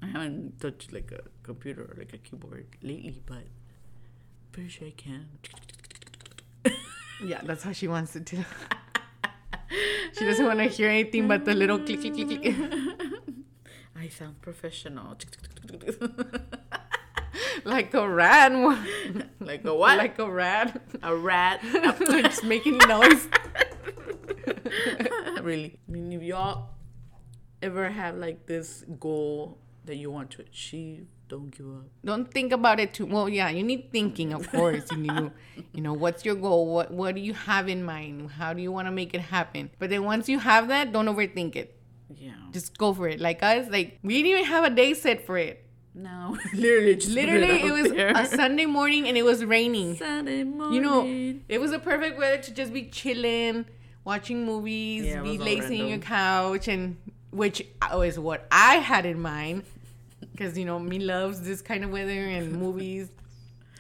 I 0.02 0.08
haven't 0.08 0.60
touched 0.60 0.94
like 0.94 1.12
a 1.12 1.22
computer 1.44 1.82
or 1.82 1.96
like 1.98 2.14
a 2.14 2.18
keyboard 2.18 2.68
lately, 2.84 3.22
but 3.26 3.44
pretty 4.52 4.70
sure 4.70 4.88
I 4.88 4.92
can. 4.92 5.28
yeah, 7.26 7.42
that's 7.44 7.64
how 7.64 7.72
she 7.72 7.88
wants 7.88 8.16
it 8.16 8.26
to. 8.28 8.38
she 10.18 10.26
doesn't 10.26 10.46
want 10.46 10.60
to 10.60 10.66
hear 10.66 10.90
anything 10.90 11.28
but 11.28 11.44
the 11.44 11.56
little 11.56 11.80
click, 11.80 12.02
click, 12.02 12.14
click, 12.14 12.42
click. 12.42 12.56
I 13.98 14.10
sound 14.10 14.42
professional. 14.42 15.18
like 17.64 17.94
a 17.94 18.08
rat. 18.08 18.52
like 19.40 19.64
a 19.64 19.74
what? 19.74 19.98
Like 19.98 20.20
a 20.20 20.30
rat. 20.30 20.82
a 21.02 21.16
rat. 21.16 21.62
Just 22.00 22.44
making 22.44 22.78
noise. 22.80 23.28
really. 25.42 25.80
I 25.88 25.92
mean, 25.92 26.12
if 26.12 26.22
y'all 26.22 26.72
ever 27.62 27.90
have 27.90 28.18
like 28.18 28.48
this 28.48 28.84
goal 29.00 29.60
that 29.86 29.96
you 29.96 30.12
want 30.12 30.32
to 30.32 30.42
achieve, 30.42 31.08
don't 31.28 31.50
give 31.50 31.66
up. 31.66 31.86
Don't 32.04 32.30
think 32.30 32.52
about 32.52 32.80
it 32.80 32.94
too. 32.94 33.06
Well, 33.06 33.30
yeah, 33.30 33.50
you 33.50 33.64
need 33.64 33.92
thinking, 33.92 34.34
of 34.34 34.50
course. 34.52 34.92
you 34.92 34.98
need 34.98 35.16
to, 35.16 35.32
you 35.74 35.82
know, 35.82 35.94
what's 35.94 36.26
your 36.26 36.36
goal? 36.36 36.68
What 36.68 36.92
What 36.92 37.16
do 37.16 37.22
you 37.22 37.34
have 37.34 37.70
in 37.70 37.84
mind? 37.84 38.32
How 38.32 38.54
do 38.54 38.62
you 38.62 38.72
want 38.72 38.88
to 38.88 38.92
make 38.92 39.14
it 39.14 39.22
happen? 39.22 39.72
But 39.80 39.90
then 39.90 40.04
once 40.04 40.30
you 40.30 40.40
have 40.40 40.68
that, 40.68 40.92
don't 40.92 41.08
overthink 41.08 41.56
it. 41.56 41.75
Yeah. 42.14 42.34
Just 42.52 42.78
go 42.78 42.94
for 42.94 43.08
it. 43.08 43.20
Like 43.20 43.42
us, 43.44 43.68
like 43.70 44.00
we 44.04 44.16
didn't 44.16 44.32
even 44.32 44.46
have 44.46 44.64
a 44.64 44.70
day 44.70 44.94
set 44.94 45.26
for 45.26 45.38
it. 45.38 45.62
No, 45.98 46.38
literally, 46.54 46.96
just 46.96 47.10
literally, 47.10 47.46
it, 47.46 47.66
it 47.66 47.72
was 47.72 47.92
there. 47.92 48.10
a 48.10 48.26
Sunday 48.42 48.66
morning 48.66 49.08
and 49.08 49.18
it 49.18 49.24
was 49.24 49.46
raining. 49.46 49.96
Sunday 49.96 50.44
morning. 50.44 50.74
You 50.74 50.82
know, 50.82 51.40
it 51.48 51.60
was 51.60 51.72
a 51.72 51.80
perfect 51.80 52.18
weather 52.18 52.42
to 52.44 52.54
just 52.54 52.74
be 52.74 52.90
chilling, 52.90 53.66
watching 54.04 54.46
movies, 54.46 55.06
Yeah, 55.06 55.22
be 55.22 55.32
was 55.32 55.40
all 55.40 55.46
lazy 55.46 55.82
on 55.82 55.88
your 55.88 55.98
couch, 56.00 56.68
and 56.68 56.98
which 57.32 57.66
was 57.94 58.20
what 58.20 58.46
I 58.52 58.76
had 58.76 59.06
in 59.06 59.22
mind, 59.22 59.64
because 60.34 60.58
you 60.58 60.66
know 60.66 60.80
me 60.80 61.00
loves 61.00 61.42
this 61.42 61.62
kind 61.62 61.86
of 61.86 61.92
weather 61.92 62.28
and 62.28 62.52
movies. 62.60 63.10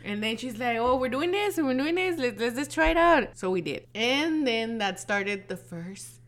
And 0.05 0.23
then 0.23 0.37
she's 0.37 0.57
like, 0.57 0.77
"Oh, 0.77 0.95
we're 0.95 1.09
doing 1.09 1.31
this 1.31 1.57
and 1.57 1.67
we're 1.67 1.77
doing 1.77 1.95
this. 1.95 2.17
Let's 2.17 2.39
let's 2.39 2.55
just 2.55 2.71
try 2.71 2.91
it 2.91 2.97
out." 2.97 3.37
So 3.37 3.49
we 3.51 3.59
did, 3.59 3.87
and 3.93 4.47
then 4.47 4.77
that 4.77 5.01
started 5.01 5.49
the 5.49 5.57
first 5.57 6.21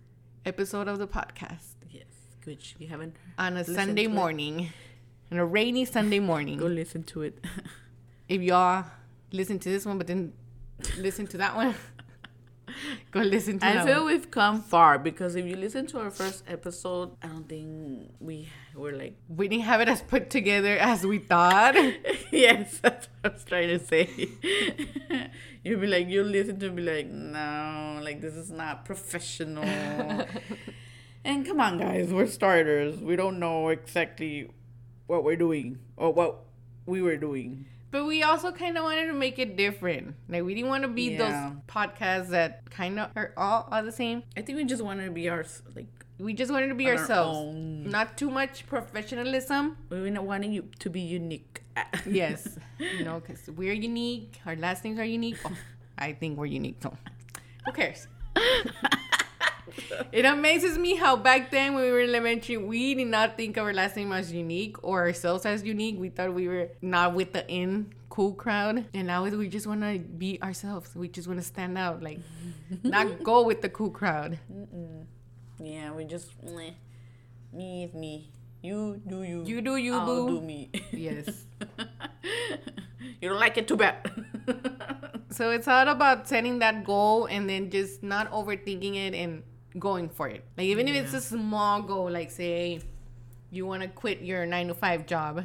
episode 0.46 0.88
of 0.88 0.98
the 0.98 1.08
podcast 1.08 1.38
yes, 1.42 1.76
which 2.48 2.76
you 2.80 2.88
haven't 2.88 3.16
on 3.38 3.58
a 3.58 3.64
Sunday 3.64 4.08
morning, 4.08 4.72
on 5.32 5.38
a 5.38 5.46
rainy 5.46 5.86
Sunday 5.86 6.20
morning. 6.20 6.58
Go 6.58 6.66
listen 6.66 7.04
to 7.04 7.22
it. 7.24 7.44
if 8.30 8.42
y'all 8.42 8.86
listen 9.32 9.60
to 9.60 9.70
this 9.70 9.86
one 9.86 9.98
but 9.98 10.08
then 10.08 10.34
listen 10.98 11.28
to 11.28 11.38
that 11.38 11.56
one 11.56 11.76
go 13.12 13.22
listen 13.22 13.60
to 13.60 13.66
I 13.66 13.86
feel 13.86 14.04
one. 14.04 14.06
we've 14.08 14.30
come 14.32 14.62
far 14.62 15.00
because 15.00 15.36
if 15.36 15.46
you 15.46 15.56
listen 15.56 15.88
to 15.88 16.00
our 16.00 16.12
first 16.12 16.44
episode, 16.48 17.12
I 17.24 17.28
don't 17.28 17.48
think 17.48 18.12
we 18.20 18.50
were 18.76 18.92
like, 18.92 19.16
we 19.28 19.48
didn't 19.48 19.64
have 19.64 19.82
it 19.82 19.90
as 19.90 20.02
put 20.02 20.30
together 20.30 20.78
as 20.78 21.06
we 21.06 21.20
thought 21.20 21.76
yes, 22.32 22.80
that's 22.80 23.08
what 23.22 23.32
I 23.32 23.34
was 23.34 23.44
trying 23.44 23.70
to 23.70 23.86
say. 23.86 24.30
You'll 25.64 25.80
be 25.80 25.88
like, 25.88 26.08
you'll 26.08 26.28
listen 26.28 26.60
to 26.60 26.66
it 26.66 26.70
and 26.70 26.78
be 26.78 26.84
like, 26.84 27.08
no, 27.08 28.00
like 28.02 28.22
this 28.22 28.36
is 28.36 28.52
not 28.52 28.86
professional. 28.86 29.64
And 31.28 31.46
come 31.46 31.60
on, 31.60 31.78
guys, 31.78 32.12
we're 32.12 32.28
starters. 32.28 33.00
We 33.00 33.16
don't 33.16 33.38
know 33.40 33.70
exactly 33.70 34.50
what 35.08 35.24
we're 35.24 35.36
doing 35.36 35.80
or 35.96 36.12
what 36.14 36.46
we 36.86 37.02
were 37.02 37.18
doing. 37.18 37.66
but 37.92 38.06
we 38.06 38.22
also 38.24 38.52
kind 38.52 38.78
of 38.78 38.84
wanted 38.84 39.08
to 39.08 39.14
make 39.14 39.40
it 39.40 39.56
different. 39.56 40.16
Like 40.28 40.44
we 40.44 40.54
didn't 40.56 40.70
want 40.70 40.84
to 40.84 40.90
be 40.90 41.12
Yeah. 41.12 41.20
those 41.24 41.38
podcasts 41.68 42.30
that 42.30 42.70
kind 42.70 43.00
of 43.00 43.12
are 43.16 43.32
all, 43.38 43.68
all 43.72 43.84
the 43.84 43.92
same. 43.92 44.24
I 44.36 44.42
think 44.42 44.58
we 44.58 44.66
just 44.66 44.84
wanted 44.84 45.06
to 45.06 45.12
be 45.12 45.30
our 45.30 45.46
like 45.76 45.88
we 46.20 46.34
just 46.34 46.52
wanted 46.52 46.68
to 46.70 46.76
be 46.76 46.86
on 46.90 46.96
our 46.98 47.00
ourselves. 47.00 47.56
not 47.98 48.18
too 48.18 48.30
much 48.30 48.66
professionalism. 48.68 49.78
We 49.90 50.10
not 50.10 50.26
wanting 50.26 50.52
you 50.52 50.64
to 50.80 50.90
be 50.90 51.02
unique. 51.02 51.62
yes. 52.06 52.58
You 52.80 53.04
know 53.06 53.20
because 53.22 53.48
we're 53.50 53.74
unique. 53.90 54.40
Our 54.46 54.56
last 54.56 54.84
names 54.84 55.00
are 55.00 55.06
unique. 55.20 55.38
Oh, 55.46 55.56
i 56.00 56.14
think 56.14 56.38
we're 56.38 56.46
unique 56.62 56.78
so 56.84 56.96
who 57.66 57.72
cares 57.72 58.08
it 60.12 60.26
amazes 60.26 60.78
me 60.78 60.96
how 60.96 61.16
back 61.16 61.52
then 61.52 61.74
when 61.76 61.84
we 61.84 61.92
were 61.92 62.00
in 62.02 62.10
elementary 62.10 62.58
we 62.58 62.96
did 62.96 63.08
not 63.08 63.38
think 63.38 63.58
our 63.58 63.74
last 63.74 63.96
name 63.96 64.12
as 64.12 64.32
unique 64.32 64.76
or 64.84 65.02
ourselves 65.06 65.46
as 65.46 65.64
unique 65.64 66.00
we 66.00 66.10
thought 66.10 66.34
we 66.34 66.48
were 66.48 66.70
not 66.82 67.14
with 67.14 67.34
the 67.34 67.48
in 67.50 67.94
cool 68.10 68.34
crowd 68.34 68.86
and 68.94 69.08
now 69.08 69.24
we 69.24 69.48
just 69.48 69.68
want 69.68 69.82
to 69.82 70.00
be 70.00 70.42
ourselves 70.42 70.96
we 70.96 71.08
just 71.08 71.28
want 71.28 71.40
to 71.40 71.46
stand 71.46 71.78
out 71.78 72.02
like 72.02 72.20
not 72.84 73.22
go 73.24 73.44
with 73.44 73.62
the 73.62 73.70
cool 73.70 73.90
crowd 73.92 74.40
Yeah, 75.60 75.92
we 75.92 76.06
just 76.06 76.30
meh. 76.44 76.72
me 77.54 77.84
is 77.86 77.94
me. 77.94 78.30
You 78.62 79.02
do 79.08 79.24
you. 79.24 79.44
You 79.46 79.62
do 79.62 79.76
you, 79.78 79.96
I'll 79.96 80.06
boo. 80.06 80.28
do 80.40 80.42
me. 80.42 80.70
yes 80.92 81.46
you 83.22 83.30
don't 83.30 83.40
like 83.40 83.58
it 83.58 83.68
too 83.68 83.78
bad. 83.78 83.98
So 85.30 85.52
it's 85.52 85.68
all 85.68 85.88
about 85.88 86.28
setting 86.28 86.60
that 86.60 86.84
goal 86.86 87.26
and 87.26 87.50
then 87.50 87.70
just 87.70 88.02
not 88.04 88.32
overthinking 88.32 88.96
it 88.96 89.14
and 89.14 89.44
going 89.80 90.10
for 90.10 90.28
it. 90.28 90.44
Like 90.58 90.68
even 90.68 90.88
if 90.88 90.96
it's 90.96 91.14
a 91.14 91.22
small 91.22 91.82
goal, 91.82 92.10
like 92.12 92.32
say 92.32 92.82
you 93.52 93.66
want 93.66 93.82
to 93.84 93.88
quit 93.90 94.22
your 94.22 94.46
nine 94.46 94.68
to 94.68 94.74
five 94.74 95.06
job, 95.06 95.44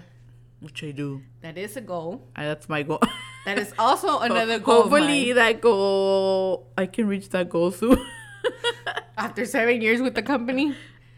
Which 0.60 0.82
I 0.84 0.90
do. 0.92 1.22
that 1.42 1.56
is 1.58 1.76
a 1.76 1.80
goal. 1.80 2.22
Uh, 2.36 2.42
That's 2.42 2.68
my 2.68 2.82
goal. 2.82 3.00
That 3.44 3.58
is 3.58 3.74
also 3.76 4.20
another 4.28 4.60
goal. 4.60 4.82
Hopefully 4.82 5.32
that 5.32 5.60
goal 5.60 6.68
I 6.78 6.86
can 6.86 7.08
reach 7.08 7.28
that 7.30 7.48
goal 7.48 7.72
soon. 7.72 7.98
after 9.18 9.44
seven 9.44 9.80
years 9.82 10.00
with 10.00 10.14
the 10.14 10.22
company. 10.22 10.74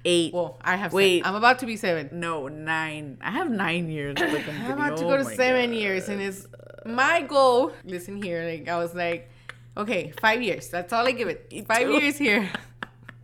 Eight. 0.06 0.32
Well, 0.34 0.58
I 0.60 0.76
have. 0.76 0.92
Wait. 0.92 1.22
Wait, 1.22 1.26
I'm 1.28 1.34
about 1.34 1.58
to 1.60 1.66
be 1.66 1.76
seven. 1.76 2.08
no, 2.12 2.48
nine. 2.48 3.18
I 3.22 3.30
have 3.30 3.50
nine 3.50 3.88
years. 3.90 4.16
with 4.20 4.32
the 4.32 4.38
I'm 4.38 4.44
company. 4.44 4.72
about 4.72 4.96
to 4.98 5.04
Oh 5.04 5.08
go 5.08 5.16
to 5.16 5.24
seven 5.24 5.70
God. 5.70 5.76
years, 5.78 6.08
and 6.08 6.20
it's 6.20 6.46
my 6.86 7.22
goal. 7.22 7.72
Listen 7.84 8.22
here, 8.22 8.44
like 8.44 8.68
I 8.68 8.76
was 8.78 8.94
like, 8.94 9.30
okay, 9.76 10.12
five 10.20 10.42
years. 10.42 10.68
That's 10.68 10.92
all 10.92 11.06
I 11.06 11.12
give 11.12 11.28
it. 11.28 11.66
Five 11.66 11.90
years 11.90 12.16
here. 12.18 12.50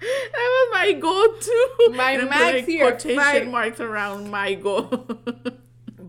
That 0.01 0.49
was 0.57 0.69
my 0.73 0.93
goal 0.93 1.29
too. 1.41 1.93
My 1.95 2.13
And 2.13 2.31
max 2.31 2.43
like, 2.55 2.67
here, 2.67 2.91
Quotation 2.91 3.21
five- 3.23 3.49
marks 3.49 3.81
around 3.81 4.31
my 4.31 4.55
goal. 4.55 5.07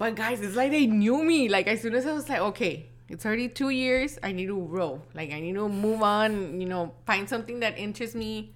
But 0.01 0.15
guys, 0.15 0.41
it's 0.41 0.55
like 0.55 0.71
they 0.71 0.87
knew 0.87 1.23
me. 1.23 1.47
Like 1.47 1.67
as 1.67 1.81
soon 1.81 1.93
as 1.93 2.07
I 2.07 2.13
was 2.13 2.27
like, 2.27 2.39
okay, 2.39 2.89
it's 3.07 3.23
already 3.23 3.47
two 3.49 3.69
years. 3.69 4.17
I 4.23 4.31
need 4.31 4.47
to 4.47 4.59
grow. 4.65 5.03
Like 5.13 5.31
I 5.31 5.39
need 5.39 5.53
to 5.53 5.69
move 5.69 6.01
on. 6.01 6.59
You 6.59 6.67
know, 6.67 6.93
find 7.05 7.29
something 7.29 7.59
that 7.59 7.77
interests 7.77 8.15
me. 8.15 8.55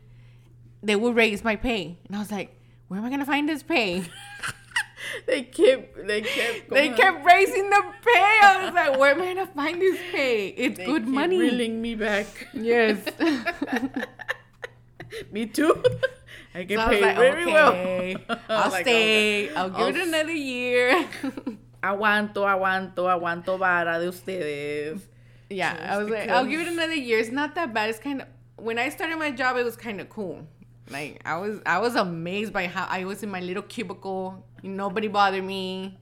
They 0.82 0.96
will 0.96 1.14
raise 1.14 1.44
my 1.44 1.56
pay, 1.56 2.00
and 2.08 2.16
I 2.16 2.20
was 2.20 2.32
like, 2.32 2.60
where 2.88 3.00
am 3.00 3.06
I 3.06 3.12
gonna 3.12 3.26
find 3.28 3.48
this 3.48 3.62
pay? 3.62 4.06
they 5.28 5.44
kept. 5.44 6.08
They 6.08 6.22
kept. 6.22 6.70
they 6.72 6.90
kept 6.90 7.24
raising 7.24 7.70
the 7.70 7.84
pay. 8.02 8.40
I 8.42 8.62
was 8.66 8.74
like, 8.74 8.98
where 9.00 9.12
am 9.12 9.22
I 9.22 9.34
gonna 9.36 9.46
find 9.48 9.80
this 9.80 10.00
pay? 10.12 10.48
It's 10.48 10.78
They 10.80 10.86
good 10.86 11.08
money. 11.08 11.38
Reeling 11.38 11.80
me 11.80 11.94
back. 11.94 12.26
Yes. 12.54 12.98
me 15.32 15.46
too. 15.46 15.84
I 16.56 16.64
get 16.64 16.80
So 16.80 16.86
I 16.86 16.90
paid 16.90 17.02
like, 17.02 17.16
very 17.18 17.44
okay, 17.44 17.54
well. 17.54 18.40
I'll 18.50 18.72
Like, 18.72 18.86
stay. 18.86 19.50
I'll 19.54 19.70
give 19.70 19.80
I'll 19.80 19.88
it 19.96 20.08
another 20.08 20.32
year. 20.32 21.08
Aguanto, 21.84 22.46
aguanto, 22.46 23.06
aguanto 23.08 23.60
vara 23.60 24.00
de 24.00 24.08
ustedes. 24.10 25.02
Yeah, 25.50 25.74
Just 25.76 25.90
I 25.90 25.98
was 25.98 26.10
like, 26.10 26.30
I'll 26.30 26.46
give 26.46 26.62
it 26.62 26.68
another 26.68 26.96
year. 26.96 27.20
It's 27.20 27.30
not 27.32 27.56
that 27.56 27.74
bad. 27.74 27.90
It's 27.90 28.00
kind 28.00 28.22
of 28.22 28.28
when 28.58 28.80
I 28.80 28.90
started 28.90 29.18
my 29.18 29.32
job, 29.32 29.58
it 29.58 29.64
was 29.66 29.76
kind 29.76 30.00
of 30.02 30.10
cool. 30.10 30.48
Like 30.90 31.22
I 31.26 31.38
was, 31.38 31.60
I 31.66 31.80
was 31.80 31.96
amazed 31.96 32.54
by 32.54 32.68
how 32.68 32.86
I 32.90 33.04
was 33.06 33.22
in 33.22 33.30
my 33.30 33.40
little 33.42 33.64
cubicle. 33.64 34.44
Nobody 34.64 35.08
bothered 35.08 35.44
me. 35.44 36.00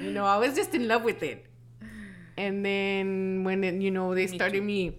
You 0.00 0.10
know, 0.12 0.24
I 0.24 0.36
was 0.38 0.54
just 0.54 0.74
in 0.74 0.86
love 0.88 1.02
with 1.02 1.22
it. 1.22 1.44
And 2.38 2.64
then 2.64 3.44
when 3.44 3.64
it, 3.64 3.80
you 3.80 3.90
know 3.90 4.14
they 4.14 4.26
started 4.26 4.62
me 4.62 4.98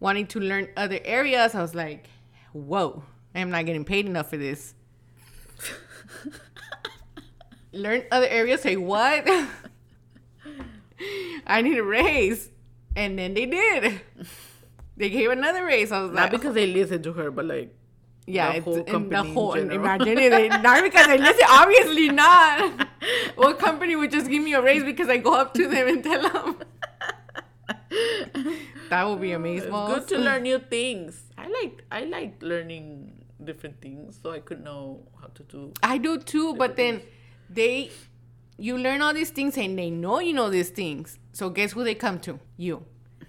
wanting 0.00 0.26
to 0.28 0.40
learn 0.40 0.68
other 0.76 1.00
areas, 1.04 1.54
I 1.54 1.62
was 1.62 1.74
like, 1.74 2.08
whoa, 2.58 3.02
I'm 3.34 3.50
not 3.50 3.66
getting 3.66 3.84
paid 3.84 4.06
enough 4.06 4.30
for 4.30 4.36
this. 4.36 4.74
learn 7.72 8.02
other 8.10 8.26
areas. 8.26 8.62
Say 8.62 8.76
what? 8.76 9.24
I 11.46 11.62
need 11.62 11.78
a 11.78 11.82
raise. 11.82 12.50
And 12.96 13.18
then 13.18 13.34
they 13.34 13.46
did. 13.46 14.00
They 14.96 15.10
gave 15.10 15.30
another 15.30 15.64
raise. 15.64 15.92
I 15.92 16.00
was 16.00 16.10
Not 16.10 16.22
like, 16.22 16.30
because 16.32 16.54
they 16.54 16.66
listened 16.66 17.04
to 17.04 17.12
her, 17.12 17.30
but 17.30 17.44
like 17.44 17.74
yeah, 18.26 18.54
the 18.54 18.60
whole 18.60 18.74
in 18.74 18.84
the 18.84 18.90
company 18.90 19.28
in 19.28 19.34
whole. 19.34 19.54
it. 19.54 19.68
They- 19.68 20.48
Not 20.48 20.82
because 20.82 21.06
they 21.06 21.18
listen. 21.18 21.46
Obviously 21.48 22.08
not. 22.08 22.88
what 23.36 23.58
company 23.58 23.96
would 23.96 24.10
just 24.10 24.28
give 24.28 24.42
me 24.42 24.52
a 24.54 24.60
raise 24.60 24.82
because 24.84 25.08
I 25.08 25.18
go 25.18 25.34
up 25.34 25.54
to 25.54 25.68
them 25.68 25.88
and 25.88 26.02
tell 26.04 26.28
them? 26.28 26.56
That 28.90 29.06
would 29.08 29.20
be 29.20 29.32
amazing. 29.32 29.72
it's 29.72 29.94
good 29.94 30.08
to 30.08 30.18
learn 30.18 30.42
new 30.42 30.58
things. 30.58 31.22
I 31.36 31.48
like 31.48 31.84
I 31.90 32.04
like 32.04 32.42
learning 32.42 33.24
different 33.42 33.80
things, 33.80 34.18
so 34.22 34.30
I 34.32 34.40
could 34.40 34.62
know 34.62 35.06
how 35.20 35.28
to 35.28 35.42
do. 35.44 35.72
I 35.82 35.98
do 35.98 36.18
too, 36.18 36.54
but 36.54 36.76
then 36.76 37.02
they, 37.48 37.90
you 38.56 38.76
learn 38.76 39.02
all 39.02 39.14
these 39.14 39.30
things 39.30 39.56
and 39.56 39.78
they 39.78 39.90
know 39.90 40.20
you 40.20 40.32
know 40.32 40.50
these 40.50 40.70
things. 40.70 41.18
So 41.32 41.50
guess 41.50 41.72
who 41.72 41.84
they 41.84 41.94
come 41.94 42.18
to? 42.20 42.38
You. 42.56 42.84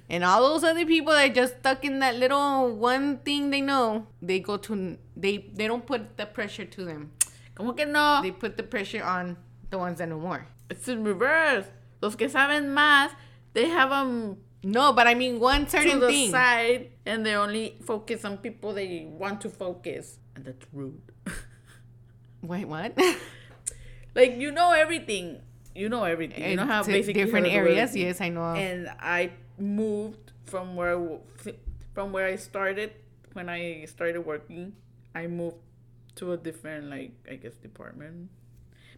And 0.10 0.24
all 0.24 0.42
those 0.42 0.64
other 0.64 0.86
people 0.86 1.14
that 1.14 1.36
just 1.36 1.60
stuck 1.60 1.86
in 1.86 2.00
that 2.00 2.16
little 2.16 2.76
one 2.76 3.18
thing 3.20 3.52
they 3.52 3.62
know, 3.62 4.08
they 4.22 4.40
go 4.40 4.58
to 4.58 4.98
they 5.16 5.50
they 5.54 5.68
don't 5.68 5.86
put 5.86 6.18
the 6.18 6.26
pressure 6.26 6.66
to 6.66 6.86
them. 6.86 7.12
Como 7.54 7.74
que 7.74 7.86
no? 7.86 8.22
They 8.24 8.32
put 8.32 8.58
the 8.58 8.64
pressure 8.64 9.04
on 9.04 9.38
the 9.70 9.78
ones 9.78 10.00
that 10.00 10.10
know 10.10 10.20
more. 10.20 10.48
It's 10.70 10.88
in 10.88 11.04
reverse. 11.04 11.66
Los 12.02 12.16
que 12.16 12.28
saben 12.28 12.74
más, 12.74 13.12
they 13.54 13.68
have 13.70 13.90
them 13.90 14.38
No, 14.64 14.92
but 14.92 15.08
I 15.08 15.14
mean 15.14 15.40
one 15.40 15.66
to 15.66 15.72
certain 15.72 16.00
the 16.00 16.08
thing. 16.08 16.32
side 16.32 16.92
and 17.06 17.26
they 17.26 17.34
only 17.36 17.78
focus 17.86 18.26
on 18.26 18.38
people 18.38 18.74
they 18.74 19.08
want 19.10 19.42
to 19.42 19.50
focus. 19.50 20.20
And 20.36 20.46
that's 20.46 20.66
rude. 20.74 21.02
Wait, 22.42 22.66
what? 22.66 22.98
like 24.16 24.36
you 24.38 24.52
know 24.52 24.72
everything. 24.72 25.42
You 25.76 25.88
know 25.88 26.04
everything. 26.04 26.44
You 26.44 26.58
know 26.58 26.66
how 26.66 26.82
To 26.84 26.92
basically 26.92 27.24
different 27.24 27.46
to 27.46 27.52
areas. 27.52 27.96
Yes, 27.96 28.20
I 28.20 28.30
know. 28.30 28.44
And 28.54 28.90
I 29.00 29.32
moved 29.58 30.32
from 30.46 30.76
where 30.76 31.00
from 31.94 32.12
where 32.12 32.26
I 32.26 32.36
started 32.36 32.92
when 33.34 33.48
I 33.48 33.86
started 33.86 34.26
working. 34.26 34.74
I 35.16 35.28
moved 35.28 35.58
to 36.16 36.34
a 36.34 36.38
different 36.38 36.90
like 36.90 37.14
I 37.30 37.36
guess 37.36 37.54
department. 37.56 38.30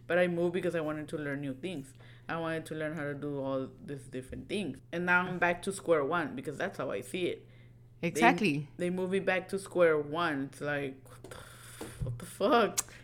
But 0.08 0.18
I 0.18 0.26
moved 0.26 0.54
because 0.54 0.74
I 0.74 0.80
wanted 0.80 1.08
to 1.08 1.16
learn 1.16 1.40
new 1.40 1.54
things. 1.54 1.94
I 2.28 2.38
wanted 2.38 2.66
to 2.66 2.74
learn 2.74 2.96
how 2.96 3.02
to 3.04 3.14
do 3.14 3.40
all 3.40 3.68
these 3.84 4.06
different 4.10 4.48
things. 4.48 4.78
And 4.92 5.06
now 5.06 5.22
I'm 5.22 5.38
back 5.38 5.62
to 5.62 5.72
square 5.72 6.04
one 6.04 6.34
because 6.34 6.56
that's 6.56 6.78
how 6.78 6.90
I 6.90 7.00
see 7.00 7.26
it. 7.26 7.46
Exactly. 8.00 8.68
They, 8.78 8.90
move 8.90 9.10
me 9.10 9.20
back 9.20 9.48
to 9.50 9.58
square 9.58 9.98
one. 9.98 10.50
It's 10.50 10.60
like 10.60 10.96
what 11.04 11.30
the, 11.30 11.86
what 12.04 12.18
the 12.18 12.26
fuck? 12.26 12.94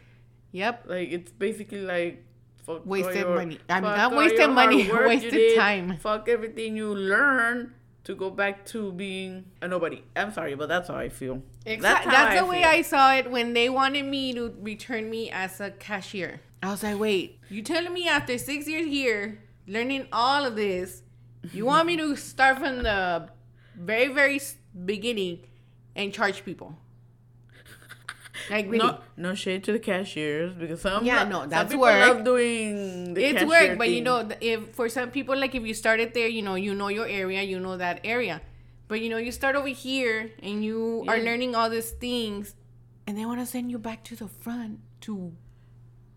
Yep. 0.52 0.84
Like 0.86 1.08
it's 1.10 1.30
basically 1.32 1.82
like 1.82 2.24
fuck 2.64 2.84
Wasted 2.84 3.16
your- 3.16 3.34
money. 3.34 3.58
I 3.68 3.80
mean, 3.80 3.90
not 3.90 4.16
wasted 4.16 4.50
money, 4.50 4.82
hard 4.82 5.06
work 5.06 5.12
you 5.22 5.30
wasted 5.30 5.56
time. 5.56 5.96
Fuck 5.98 6.28
everything 6.28 6.76
you 6.76 6.94
learn 6.94 7.74
to 8.04 8.14
go 8.14 8.30
back 8.30 8.64
to 8.64 8.90
being 8.92 9.44
a 9.60 9.68
nobody. 9.68 10.02
I'm 10.16 10.32
sorry, 10.32 10.54
but 10.54 10.68
that's 10.68 10.88
how 10.88 10.96
I 10.96 11.10
feel. 11.10 11.42
Exactly. 11.66 12.10
how 12.10 12.24
That's, 12.24 12.40
the 12.40 12.46
way 12.46 12.62
feel. 12.62 12.68
I 12.68 12.82
saw 12.82 13.14
it 13.14 13.30
when 13.30 13.52
they 13.52 13.68
wanted 13.68 14.06
me 14.06 14.32
to 14.32 14.54
return 14.60 15.10
me 15.10 15.30
as 15.30 15.60
a 15.60 15.70
cashier. 15.72 16.40
I 16.62 16.70
was 16.70 16.82
like, 16.82 16.98
wait, 16.98 17.38
you 17.48 17.62
telling 17.62 17.92
me 17.92 18.08
after 18.08 18.36
six 18.38 18.66
years 18.68 18.86
here, 18.86 19.42
learning 19.66 20.08
all 20.12 20.44
of 20.44 20.56
this, 20.56 21.02
you 21.52 21.64
want 21.66 21.86
me 21.86 21.96
to 21.96 22.16
start 22.16 22.58
from 22.58 22.82
the 22.82 23.28
very, 23.76 24.08
very 24.08 24.40
beginning 24.84 25.40
and 25.94 26.12
charge 26.12 26.44
people? 26.44 26.76
Like, 28.50 28.66
really? 28.66 28.78
No, 28.78 28.98
no 29.16 29.34
shade 29.34 29.64
to 29.64 29.72
the 29.72 29.78
cashiers 29.80 30.52
because 30.54 30.80
some 30.80 31.04
Yeah, 31.04 31.24
no, 31.24 31.40
some 31.40 31.48
that's 31.50 31.72
people 31.72 31.82
work. 31.82 32.06
love 32.06 32.24
doing 32.24 33.12
the 33.14 33.24
it's 33.24 33.44
work, 33.44 33.76
but 33.76 33.90
you 33.90 34.00
know, 34.00 34.28
if 34.40 34.74
for 34.74 34.88
some 34.88 35.10
people, 35.10 35.36
like 35.36 35.54
if 35.56 35.64
you 35.66 35.74
started 35.74 36.14
there, 36.14 36.28
you 36.28 36.40
know, 36.42 36.54
you 36.54 36.72
know 36.74 36.86
your 36.88 37.06
area, 37.06 37.42
you 37.42 37.58
know 37.58 37.76
that 37.76 38.00
area. 38.04 38.40
But 38.86 39.00
you 39.00 39.08
know, 39.10 39.18
you 39.18 39.32
start 39.32 39.56
over 39.56 39.68
here 39.68 40.30
and 40.40 40.64
you 40.64 41.04
are 41.08 41.18
learning 41.18 41.56
all 41.56 41.68
these 41.68 41.90
things, 41.90 42.54
and 43.08 43.18
they 43.18 43.26
want 43.26 43.40
to 43.40 43.46
send 43.46 43.70
you 43.72 43.78
back 43.78 44.04
to 44.04 44.16
the 44.16 44.28
front 44.28 44.78
to 45.02 45.32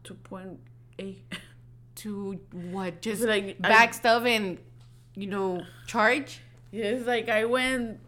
to 0.04 0.14
point 0.16 0.60
A. 1.00 1.18
to 1.96 2.40
what 2.72 3.02
just 3.02 3.22
like, 3.24 3.58
I- 3.64 3.70
back 3.70 3.94
stuff 3.94 4.26
and 4.26 4.58
you 5.16 5.28
know 5.28 5.64
charge 5.88 6.40
it's 6.72 7.06
like 7.06 7.28
I 7.28 7.46
went. 7.46 8.00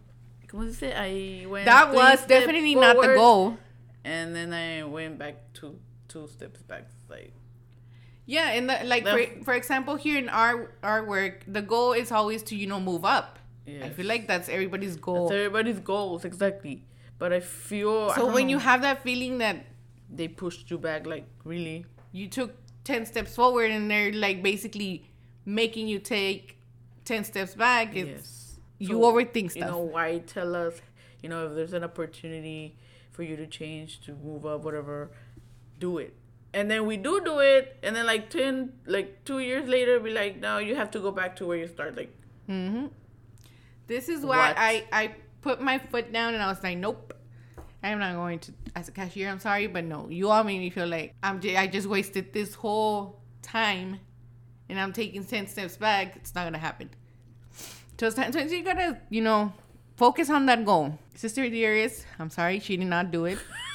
¿Cómo 0.48 0.72
se 0.72 0.88
dice? 0.88 0.96
I 0.96 1.46
went. 1.48 1.66
that 1.66 1.94
was 1.94 2.26
definitely 2.26 2.76
not 2.76 2.96
the 3.02 3.16
goal 3.16 3.58
And 4.06 4.36
then 4.36 4.54
I 4.54 4.84
went 4.84 5.18
back 5.18 5.54
two 5.54 5.80
two 6.08 6.28
steps 6.28 6.62
back. 6.62 6.88
Like 7.10 7.34
yeah 8.26 8.52
and 8.52 8.70
the, 8.70 8.80
like 8.86 9.06
for, 9.06 9.44
for 9.44 9.54
example 9.54 9.96
here 9.96 10.18
in 10.18 10.30
our 10.30 10.72
our 10.82 11.04
work 11.06 11.44
the 11.46 11.62
goal 11.62 11.92
is 11.92 12.10
always 12.12 12.42
to 12.44 12.56
you 12.56 12.66
know 12.68 12.80
move 12.80 13.04
up 13.04 13.38
i 13.68 13.90
feel 13.90 14.06
like 14.06 14.28
that's 14.28 14.48
everybody's 14.48 14.96
goal 14.96 15.28
That's 15.28 15.36
everybody's 15.40 15.80
goals 15.80 16.26
exactly. 16.26 16.86
But 17.20 17.32
I 17.32 17.40
feel 17.40 18.10
so 18.10 18.26
don't 18.26 18.34
when 18.34 18.50
you 18.50 18.58
have 18.60 18.82
that 18.82 19.04
feeling 19.04 19.38
that 19.38 19.66
they 20.16 20.28
pushed 20.28 20.70
you 20.72 20.78
back, 20.78 21.06
like 21.08 21.26
really. 21.44 21.86
you 22.12 22.28
took 22.28 22.52
10 22.84 23.06
steps 23.06 23.36
forward 23.36 23.72
and 23.72 23.90
they're 23.90 24.12
like 24.14 24.44
basically 24.44 25.06
making 25.46 25.88
you 25.88 26.00
take 26.00 26.58
10 27.06 27.24
steps 27.24 27.56
back 27.56 27.96
it's 27.96 28.10
Yes. 28.10 28.60
you 28.80 28.88
So, 28.90 29.00
overthink 29.02 29.56
You 29.56 29.62
know 29.62 29.80
why 29.80 30.20
tell 30.20 30.56
us? 30.56 30.82
You 31.22 31.30
know 31.30 31.48
if 31.48 31.56
there's 31.56 31.74
an 31.74 31.84
opportunity 31.84 32.76
for 33.12 33.24
you 33.24 33.36
to 33.38 33.48
change, 33.48 34.02
to 34.02 34.14
move 34.24 34.46
up, 34.46 34.64
whatever, 34.64 35.12
do 35.80 35.98
it. 36.00 36.14
And 36.54 36.70
then 36.70 36.86
we 36.86 36.98
do 36.98 37.20
do 37.24 37.40
it, 37.40 37.78
and 37.84 37.96
then 37.96 38.06
like 38.06 38.30
ten, 38.30 38.74
like 38.86 39.24
two 39.26 39.40
years 39.40 39.68
later, 39.68 40.00
be 40.00 40.12
like, 40.12 40.40
no, 40.40 40.58
you 40.60 40.76
have 40.76 40.92
to 40.92 41.00
go 41.00 41.12
back 41.12 41.36
to 41.38 41.46
where 41.48 41.58
you 41.58 41.68
start. 41.68 41.96
Like, 41.98 42.12
mm-hmm. 42.50 42.88
This 43.88 44.10
is 44.10 44.22
why 44.26 44.50
What? 44.50 44.58
I 44.58 44.86
I 44.92 45.16
put 45.42 45.62
my 45.62 45.78
foot 45.80 46.12
down 46.14 46.34
and 46.34 46.44
I 46.44 46.48
was 46.48 46.62
like, 46.64 46.78
nope, 46.78 47.14
I'm 47.84 48.00
not 48.00 48.16
going 48.16 48.40
to 48.40 48.54
as 48.76 48.88
a 48.88 48.92
cashier. 48.92 49.30
I'm 49.30 49.40
sorry, 49.40 49.68
but 49.68 49.84
no, 49.84 50.08
you 50.10 50.30
all 50.30 50.44
made 50.44 50.60
me 50.60 50.70
feel 50.70 50.88
like 50.88 51.14
I'm 51.22 51.42
j- 51.42 51.58
I 51.58 51.68
just 51.68 51.88
wasted 51.88 52.32
this 52.34 52.56
whole 52.56 53.20
time, 53.42 54.00
and 54.70 54.80
I'm 54.80 54.94
taking 54.94 55.24
ten 55.26 55.48
steps 55.48 55.76
back. 55.78 56.16
It's 56.16 56.34
not 56.34 56.46
gonna 56.46 56.58
happen. 56.58 56.90
So 58.00 58.10
sometimes 58.10 58.52
you 58.52 58.64
gotta 58.64 59.00
you 59.10 59.22
know 59.22 59.52
focus 59.98 60.30
on 60.30 60.46
that 60.48 60.64
goal. 60.66 60.98
Sister 61.16 61.48
Darius, 61.50 62.06
I'm 62.20 62.30
sorry, 62.30 62.60
she 62.60 62.78
did 62.78 62.88
not 62.88 63.12
do 63.12 63.26
it. 63.26 63.38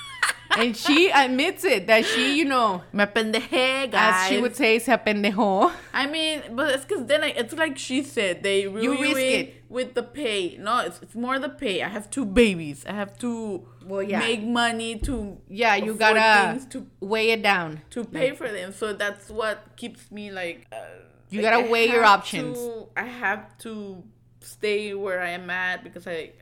And 0.59 0.77
she 0.77 1.11
admits 1.11 1.64
it 1.64 1.87
that 1.87 2.05
she, 2.05 2.37
you 2.38 2.44
know, 2.44 2.83
me 2.92 3.05
pendeje, 3.05 3.90
guys. 3.90 3.94
as 4.25 4.29
she 4.29 4.40
would 4.40 4.57
say, 4.57 4.79
se 4.79 4.92
pendejo. 5.07 5.73
I 5.92 6.07
mean, 6.07 6.42
but 6.53 6.75
it's 6.75 6.85
because 6.85 7.07
then 7.07 7.23
I, 7.25 7.29
it's 7.29 7.55
like 7.55 7.79
she 7.79 8.03
said 8.03 8.42
they 8.42 8.62
You 8.62 9.01
risk 9.01 9.16
it. 9.21 9.64
with 9.68 9.94
the 9.94 10.03
pay. 10.03 10.57
No, 10.59 10.81
it's, 10.81 11.01
it's 11.03 11.14
more 11.14 11.38
the 11.38 11.49
pay. 11.49 11.83
I 11.83 11.88
have 11.88 12.11
two 12.11 12.25
babies. 12.25 12.85
I 12.87 12.92
have 12.92 13.16
to 13.18 13.66
Well, 13.85 14.03
yeah. 14.03 14.18
make 14.18 14.42
money 14.42 14.99
to 15.01 15.38
Yeah, 15.49 15.77
you 15.77 15.94
gotta 15.94 16.59
things 16.59 16.66
to 16.73 16.87
weigh 17.01 17.31
it 17.31 17.42
down. 17.42 17.83
to 17.90 18.05
pay 18.05 18.33
for 18.33 18.49
them. 18.51 18.73
So 18.73 18.92
that's 18.92 19.31
what 19.31 19.77
keeps 19.77 20.11
me 20.11 20.31
like. 20.31 20.66
Uh, 20.73 20.77
You 21.31 21.42
like, 21.42 21.53
gotta 21.53 21.66
I 21.66 21.71
weigh 21.71 21.88
your 21.90 22.05
options. 22.05 22.59
to- 22.59 22.88
I 22.97 23.05
have 23.05 23.57
to 23.59 24.03
stay 24.40 24.94
where 24.94 25.21
I 25.21 25.31
am 25.31 25.51
at 25.51 25.85
because 25.85 26.07
I 26.07 26.33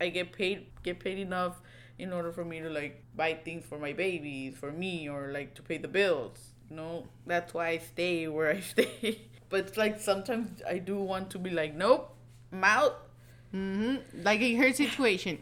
I 0.00 0.08
get 0.10 0.32
paid 0.32 0.66
get 0.82 1.00
paid 1.00 1.18
enough 1.18 1.60
in 1.98 2.12
order 2.12 2.32
for 2.32 2.44
me 2.44 2.60
to 2.60 2.68
like 2.70 3.02
buy 3.14 3.34
things 3.34 3.64
for 3.66 3.78
my 3.78 3.92
babies, 3.92 4.56
for 4.58 4.72
me, 4.72 5.08
or 5.08 5.32
like 5.32 5.54
to 5.54 5.62
pay 5.62 5.78
the 5.78 5.88
bills. 5.88 6.38
You 6.70 6.76
know, 6.76 7.06
that's 7.26 7.54
why 7.54 7.68
I 7.68 7.78
stay 7.78 8.28
where 8.28 8.50
I 8.50 8.60
stay. 8.74 9.22
but 9.48 9.60
it's 9.60 9.76
like 9.76 10.00
sometimes 10.00 10.62
I 10.68 10.78
do 10.78 10.96
want 11.00 11.30
to 11.30 11.38
be 11.38 11.50
like, 11.50 11.74
nope, 11.74 12.14
I'm 12.52 12.64
out. 12.64 13.08
hmm 13.52 13.96
Like 14.14 14.40
in 14.40 14.56
her 14.58 14.72
situation, 14.72 15.38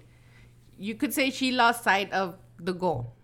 you 0.78 0.94
could 0.94 1.12
say 1.14 1.30
she 1.30 1.52
lost 1.52 1.84
sight 1.84 2.12
of 2.12 2.36
the 2.58 2.72
goal 2.72 3.14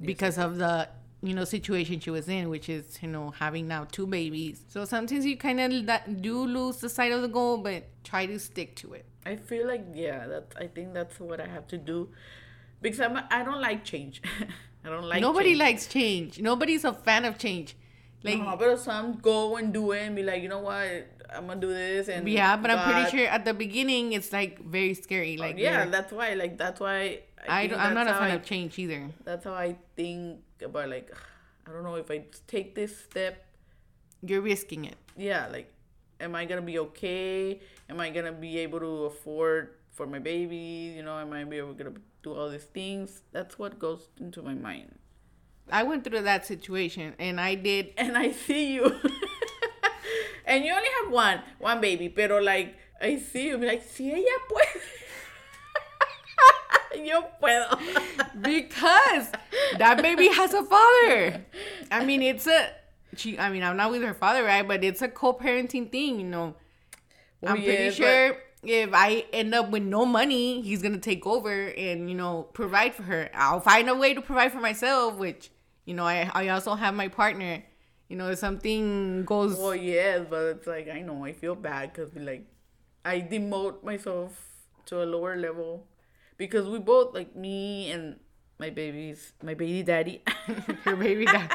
because 0.00 0.38
of 0.38 0.58
the 0.58 0.88
you 1.22 1.34
know 1.34 1.44
situation 1.44 2.00
she 2.00 2.10
was 2.10 2.28
in, 2.28 2.48
which 2.48 2.68
is 2.68 2.98
you 3.02 3.08
know 3.08 3.30
having 3.30 3.66
now 3.68 3.84
two 3.90 4.06
babies. 4.06 4.62
So 4.68 4.84
sometimes 4.84 5.24
you 5.26 5.36
kind 5.36 5.60
of 5.60 6.20
do 6.22 6.46
lose 6.46 6.78
the 6.78 6.88
sight 6.88 7.12
of 7.12 7.22
the 7.22 7.28
goal, 7.28 7.58
but 7.58 7.84
try 8.04 8.26
to 8.26 8.38
stick 8.38 8.76
to 8.76 8.94
it. 8.94 9.06
I 9.24 9.36
feel 9.36 9.66
like 9.66 9.84
yeah, 9.94 10.26
that 10.26 10.54
I 10.58 10.66
think 10.66 10.94
that's 10.94 11.18
what 11.18 11.40
I 11.40 11.46
have 11.46 11.66
to 11.68 11.78
do 11.78 12.08
because 12.80 13.00
I'm 13.00 13.18
I 13.30 13.42
don't 13.42 13.60
like 13.60 13.84
change. 13.84 14.22
I 14.84 14.88
don't 14.88 15.04
like 15.04 15.20
Nobody 15.20 15.50
change. 15.50 15.58
likes 15.58 15.86
change. 15.88 16.40
Nobody's 16.40 16.84
a 16.84 16.92
fan 16.92 17.24
of 17.24 17.38
change. 17.38 17.76
Like 18.22 18.38
no, 18.38 18.56
but 18.56 18.78
some 18.80 19.18
go 19.18 19.56
and 19.56 19.72
do 19.72 19.92
it 19.92 20.02
and 20.02 20.16
be 20.16 20.22
like, 20.22 20.42
you 20.42 20.48
know 20.48 20.60
what, 20.60 21.06
I'm 21.30 21.46
gonna 21.46 21.60
do 21.60 21.68
this 21.68 22.08
and 22.08 22.26
yeah, 22.28 22.56
but 22.56 22.70
I'm 22.70 22.82
pretty 22.90 23.16
sure 23.16 23.26
at 23.28 23.44
the 23.44 23.54
beginning 23.54 24.12
it's 24.12 24.32
like 24.32 24.58
very 24.64 24.94
scary. 24.94 25.36
Oh, 25.38 25.42
like 25.42 25.58
yeah, 25.58 25.86
that's 25.86 26.12
why 26.12 26.34
like 26.34 26.56
that's 26.58 26.80
why 26.80 27.20
I 27.48 27.62
think 27.62 27.72
don't, 27.72 27.80
I'm 27.80 27.94
not 27.94 28.06
a 28.08 28.14
fan 28.14 28.30
I- 28.30 28.34
of 28.34 28.42
change 28.44 28.78
either. 28.78 29.08
That's 29.24 29.44
how 29.44 29.54
I 29.54 29.76
think 29.96 30.40
about 30.62 30.88
like 30.88 31.14
I 31.66 31.72
don't 31.72 31.82
know 31.84 31.96
if 31.96 32.10
I 32.10 32.24
take 32.46 32.74
this 32.74 32.96
step. 32.96 33.44
You're 34.22 34.40
risking 34.40 34.84
it. 34.86 34.96
Yeah, 35.16 35.46
like, 35.52 35.72
am 36.20 36.34
I 36.34 36.46
gonna 36.46 36.62
be 36.62 36.78
okay? 36.78 37.60
Am 37.88 38.00
I 38.00 38.10
gonna 38.10 38.32
be 38.32 38.58
able 38.58 38.80
to 38.80 39.04
afford 39.06 39.74
for 39.92 40.06
my 40.06 40.18
baby? 40.18 40.94
You 40.96 41.02
know, 41.02 41.18
am 41.18 41.32
I 41.32 41.44
be 41.44 41.58
able 41.58 41.74
gonna 41.74 41.92
do 42.26 42.34
all 42.34 42.50
these 42.50 42.64
things? 42.64 43.22
That's 43.32 43.58
what 43.58 43.78
goes 43.78 44.08
into 44.20 44.42
my 44.42 44.54
mind. 44.54 44.98
I 45.70 45.82
went 45.84 46.04
through 46.04 46.22
that 46.22 46.44
situation 46.44 47.14
and 47.18 47.40
I 47.40 47.54
did 47.54 47.92
and 47.96 48.18
I 48.18 48.32
see 48.32 48.74
you. 48.74 48.84
and 50.46 50.64
you 50.64 50.72
only 50.72 50.88
have 51.02 51.12
one, 51.12 51.40
one 51.58 51.80
baby, 51.80 52.08
pero 52.08 52.38
like 52.42 52.76
I 53.00 53.18
see 53.18 53.48
you, 53.48 53.58
be 53.58 53.66
like, 53.66 53.82
si 53.82 54.10
ella 54.10 54.38
puede. 54.50 54.82
Yo 57.06 57.22
puedo. 57.40 57.78
because 58.42 59.30
that 59.78 60.02
baby 60.02 60.28
has 60.28 60.54
a 60.54 60.64
father. 60.64 61.44
I 61.90 62.04
mean, 62.04 62.22
it's 62.22 62.46
a 62.46 62.70
she. 63.16 63.38
I 63.38 63.50
mean, 63.50 63.62
I'm 63.62 63.76
not 63.76 63.90
with 63.90 64.02
her 64.02 64.14
father, 64.14 64.44
right? 64.44 64.66
But 64.66 64.82
it's 64.82 65.02
a 65.02 65.08
co-parenting 65.08 65.92
thing, 65.92 66.20
you 66.20 66.26
know. 66.26 66.54
Well, 67.40 67.52
I'm 67.52 67.62
pretty 67.62 67.84
yeah, 67.84 67.90
sure 67.90 68.36
if 68.66 68.90
I 68.92 69.24
end 69.32 69.54
up 69.54 69.70
with 69.70 69.82
no 69.82 70.04
money, 70.04 70.62
he's 70.62 70.82
gonna 70.82 70.98
take 70.98 71.26
over 71.26 71.68
and 71.68 72.10
you 72.10 72.16
know 72.16 72.44
provide 72.52 72.94
for 72.94 73.02
her. 73.04 73.30
I'll 73.34 73.60
find 73.60 73.88
a 73.88 73.94
way 73.94 74.14
to 74.14 74.20
provide 74.20 74.52
for 74.52 74.60
myself, 74.60 75.16
which 75.16 75.50
you 75.84 75.94
know 75.94 76.04
I 76.04 76.30
I 76.34 76.48
also 76.48 76.74
have 76.74 76.94
my 76.94 77.08
partner. 77.08 77.62
You 78.08 78.16
know, 78.16 78.30
if 78.30 78.38
something 78.38 79.24
goes. 79.24 79.56
Well, 79.58 79.74
yes, 79.74 80.26
but 80.28 80.42
it's 80.44 80.66
like 80.66 80.88
I 80.88 81.00
know 81.00 81.24
I 81.24 81.32
feel 81.32 81.54
bad 81.54 81.92
because 81.92 82.14
like 82.14 82.46
I 83.04 83.20
demote 83.20 83.82
myself 83.82 84.32
to 84.86 85.02
a 85.02 85.06
lower 85.06 85.36
level 85.36 85.86
because 86.36 86.68
we 86.68 86.78
both 86.78 87.14
like 87.14 87.34
me 87.34 87.90
and 87.90 88.16
my 88.58 88.70
babies, 88.70 89.32
my 89.42 89.54
baby 89.54 89.82
daddy, 89.82 90.22
Her 90.84 90.96
baby 90.96 91.24
dad. 91.26 91.52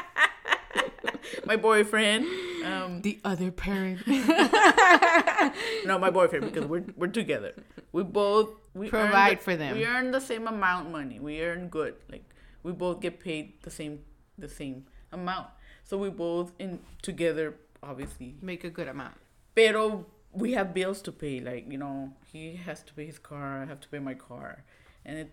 my 1.46 1.56
boyfriend. 1.56 2.26
Um, 2.64 3.02
The 3.02 3.18
other 3.24 3.50
parent. 3.50 4.06
no, 5.84 5.98
my 5.98 6.10
boyfriend 6.10 6.44
because 6.46 6.66
we're 6.66 6.84
we're 6.96 7.08
together. 7.08 7.52
We 7.92 8.02
both 8.02 8.50
we 8.74 8.88
Provide 8.88 9.38
the- 9.38 9.42
for 9.44 9.56
them. 9.56 9.76
We 9.76 9.84
earn 9.86 10.10
the 10.10 10.20
same 10.20 10.46
amount 10.46 10.90
money. 10.90 11.18
We 11.20 11.42
earn 11.42 11.68
good. 11.68 11.94
Like 12.10 12.24
we 12.62 12.72
both 12.72 13.00
get 13.00 13.20
paid 13.20 13.62
the 13.62 13.70
same 13.70 14.00
the 14.38 14.48
same 14.48 14.86
amount. 15.12 15.48
So 15.84 15.98
we 15.98 16.10
both 16.10 16.52
in 16.58 16.78
together 17.02 17.54
obviously. 17.82 18.36
Make 18.40 18.64
a 18.64 18.70
good 18.70 18.88
amount. 18.88 19.14
Pero 19.54 20.06
we 20.32 20.52
have 20.52 20.72
bills 20.72 21.02
to 21.02 21.12
pay. 21.12 21.40
Like 21.40 21.70
you 21.70 21.78
know, 21.78 22.12
he 22.32 22.56
has 22.56 22.82
to 22.84 22.94
pay 22.94 23.06
his 23.06 23.18
car. 23.18 23.62
I 23.62 23.66
have 23.66 23.80
to 23.80 23.88
pay 23.88 23.98
my 23.98 24.14
car, 24.14 24.64
and 25.04 25.18
it. 25.18 25.30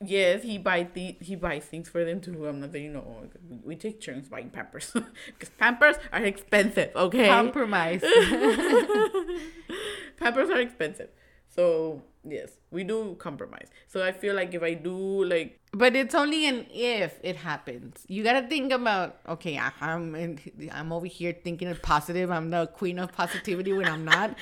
Yes, 0.00 0.42
he 0.42 0.58
buy 0.58 0.84
th- 0.84 1.16
he 1.20 1.36
buys 1.36 1.64
things 1.64 1.88
for 1.88 2.04
them 2.04 2.20
too. 2.20 2.46
I'm 2.46 2.60
not 2.60 2.72
saying 2.72 2.92
no. 2.92 3.28
We, 3.48 3.60
we 3.64 3.76
take 3.76 4.00
turns 4.00 4.28
buying 4.28 4.50
Pampers 4.50 4.94
because 5.26 5.48
Pampers 5.56 5.96
are 6.12 6.24
expensive. 6.24 6.90
Okay, 6.94 7.28
Compromise. 7.28 8.02
Pampers 10.18 10.50
are 10.50 10.60
expensive. 10.60 11.08
So 11.48 12.02
yes, 12.24 12.52
we 12.70 12.82
do 12.82 13.14
compromise. 13.18 13.68
So 13.86 14.04
I 14.04 14.12
feel 14.12 14.34
like 14.34 14.54
if 14.54 14.62
I 14.62 14.74
do 14.74 15.24
like 15.24 15.60
But 15.72 15.94
it's 15.94 16.14
only 16.14 16.46
an 16.46 16.66
if 16.72 17.20
it 17.22 17.36
happens. 17.36 18.04
You 18.08 18.24
gotta 18.24 18.46
think 18.46 18.72
about 18.72 19.20
okay. 19.28 19.56
I, 19.58 19.70
I'm 19.80 20.14
in, 20.16 20.40
I'm 20.72 20.92
over 20.92 21.06
here 21.06 21.34
thinking 21.44 21.68
of 21.68 21.80
positive. 21.82 22.30
I'm 22.30 22.50
the 22.50 22.66
queen 22.66 22.98
of 22.98 23.12
positivity 23.12 23.72
when 23.72 23.86
I'm 23.86 24.04
not. 24.04 24.34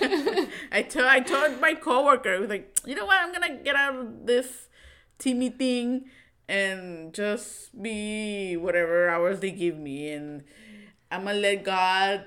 I 0.72 0.82
told 0.82 1.06
I 1.06 1.20
told 1.20 1.60
my 1.60 1.74
coworker, 1.74 2.34
I 2.34 2.38
was 2.40 2.50
like, 2.50 2.76
you 2.84 2.96
know 2.96 3.06
what, 3.06 3.18
I'm 3.20 3.32
gonna 3.32 3.58
get 3.62 3.76
out 3.76 3.94
of 3.94 4.26
this 4.26 4.67
teamy 5.18 5.50
thing 5.56 6.04
and 6.48 7.12
just 7.12 7.70
be 7.80 8.56
whatever 8.56 9.08
hours 9.10 9.40
they 9.40 9.50
give 9.50 9.76
me 9.76 10.08
and 10.10 10.42
I'm 11.10 11.24
gonna 11.24 11.38
let 11.38 11.64
God 11.64 12.24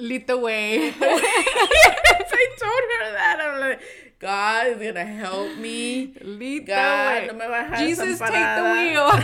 Lead 0.00 0.28
the 0.28 0.38
way. 0.46 0.94
yes, 0.94 0.96
I 1.00 2.46
told 2.54 2.82
her 2.86 3.10
that. 3.18 3.36
I'm 3.42 3.58
like, 3.60 3.80
God 4.20 4.66
is 4.68 4.78
gonna 4.78 5.04
help 5.04 5.56
me. 5.58 6.14
Lead 6.22 6.66
God, 6.68 7.26
the 7.28 7.32
no 7.32 7.38
way. 7.38 7.44
me 7.46 7.46
vas 7.50 7.66
a 7.66 7.70
dejar 7.74 7.78
Jesus, 7.88 8.18
take 8.20 8.54
the 8.54 8.62
wheel. 8.72 9.10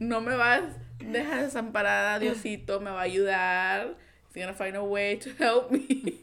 No 0.00 0.20
me 0.20 0.34
vas 0.36 0.64
dejar 1.00 1.44
desamparada. 1.46 2.18
Diosito 2.18 2.80
me 2.80 2.90
va 2.90 3.02
a 3.02 3.06
ayudar. 3.06 3.94
He's 4.34 4.42
gonna 4.44 4.52
find 4.52 4.74
a 4.76 4.84
way 4.84 5.14
to 5.16 5.30
help 5.34 5.70
me. 5.70 6.18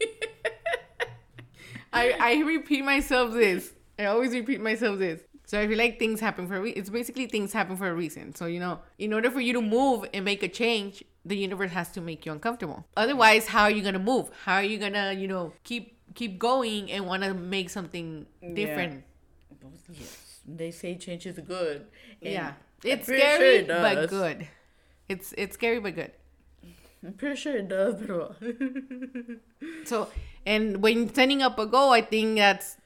I, 1.92 2.12
I 2.20 2.36
repeat 2.44 2.84
myself 2.84 3.32
this. 3.32 3.72
I 3.98 4.06
always 4.06 4.32
repeat 4.32 4.60
myself 4.60 4.98
this. 4.98 5.20
So 5.46 5.60
I 5.60 5.68
feel 5.68 5.76
like 5.78 5.98
things 5.98 6.20
happen 6.20 6.48
for 6.48 6.56
a 6.56 6.60
re- 6.60 6.70
it's 6.70 6.88
basically 6.90 7.26
things 7.26 7.52
happen 7.52 7.76
for 7.76 7.88
a 7.88 7.94
reason. 7.94 8.34
So 8.34 8.46
you 8.46 8.60
know, 8.60 8.80
in 8.98 9.12
order 9.12 9.30
for 9.30 9.40
you 9.40 9.52
to 9.52 9.62
move 9.62 10.06
and 10.14 10.24
make 10.24 10.42
a 10.42 10.48
change, 10.48 11.04
the 11.24 11.36
universe 11.36 11.70
has 11.72 11.90
to 11.92 12.00
make 12.00 12.24
you 12.24 12.32
uncomfortable. 12.32 12.86
Otherwise, 12.96 13.48
how 13.48 13.64
are 13.64 13.70
you 13.70 13.82
gonna 13.82 13.98
move? 13.98 14.30
How 14.44 14.56
are 14.56 14.62
you 14.62 14.78
gonna 14.78 15.12
you 15.12 15.28
know 15.28 15.52
keep 15.62 15.98
keep 16.14 16.38
going 16.38 16.90
and 16.90 17.06
want 17.06 17.22
to 17.24 17.34
make 17.34 17.68
something 17.70 18.26
different? 18.54 19.04
yes, 19.92 20.40
they 20.46 20.70
say 20.70 20.96
change 20.96 21.26
is 21.26 21.38
good. 21.38 21.86
Yeah, 22.20 22.54
it's 22.82 23.06
pretty 23.06 23.22
sure 23.22 23.34
scary 23.34 23.56
it 23.56 23.68
but 23.68 24.08
good. 24.08 24.48
It's 25.08 25.34
it's 25.36 25.54
scary 25.54 25.78
but 25.78 25.94
good. 25.94 26.12
I'm 27.04 27.12
pretty 27.12 27.36
sure 27.36 27.54
it 27.54 27.68
does, 27.68 28.00
bro. 28.00 28.34
So, 29.84 30.08
and 30.46 30.82
when 30.82 31.12
setting 31.12 31.42
up 31.42 31.58
a 31.58 31.66
goal, 31.66 31.90
I 31.92 32.00
think 32.00 32.36
that's 32.36 32.76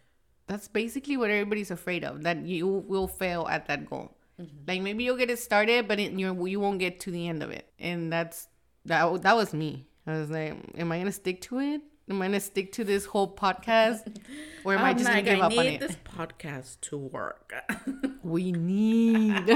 that's 0.49 0.67
basically 0.67 1.17
what 1.17 1.31
everybody's 1.31 1.71
afraid 1.71 2.05
of 2.05 2.23
that 2.25 2.39
you 2.45 2.67
will 2.67 3.07
fail 3.07 3.47
at 3.49 3.67
that 3.67 3.89
goal. 3.89 4.17
Mm-hmm. 4.41 4.57
Like 4.67 4.83
maybe 4.83 5.05
you'll 5.05 5.17
get 5.17 5.31
it 5.31 5.39
started, 5.39 5.87
but 5.87 6.01
it, 6.01 6.13
you 6.13 6.47
you 6.47 6.59
won't 6.59 6.79
get 6.79 7.01
to 7.01 7.11
the 7.11 7.29
end 7.29 7.43
of 7.43 7.51
it, 7.51 7.71
and 7.79 8.13
that's 8.13 8.49
that. 8.87 9.23
That 9.23 9.37
was 9.37 9.53
me. 9.53 9.87
I 10.07 10.19
was 10.19 10.31
like, 10.31 10.55
am 10.77 10.91
I 10.91 10.99
gonna 10.99 11.13
stick 11.13 11.41
to 11.43 11.61
it? 11.61 11.83
Am 12.09 12.23
I 12.23 12.27
gonna 12.27 12.41
stick 12.41 12.73
to 12.73 12.85
this 12.85 13.05
whole 13.05 13.35
podcast, 13.35 14.17
or 14.65 14.75
am 14.75 14.85
I 14.85 14.95
just 14.95 15.07
gonna 15.07 15.23
give 15.23 15.41
I 15.41 15.43
up 15.43 15.53
on 15.53 15.65
need 15.65 15.75
it? 15.75 15.81
this 15.81 15.97
podcast 16.05 16.81
to 16.83 16.97
work. 16.97 17.53
We 18.23 18.53
need. 18.53 19.49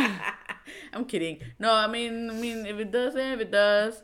I'm 0.95 1.05
kidding. 1.05 1.41
No, 1.59 1.75
I 1.75 1.87
mean, 1.89 2.31
I 2.31 2.33
mean, 2.33 2.65
if 2.65 2.79
it 2.79 2.91
doesn't, 2.91 3.21
if 3.21 3.41
it 3.41 3.51
does, 3.51 4.03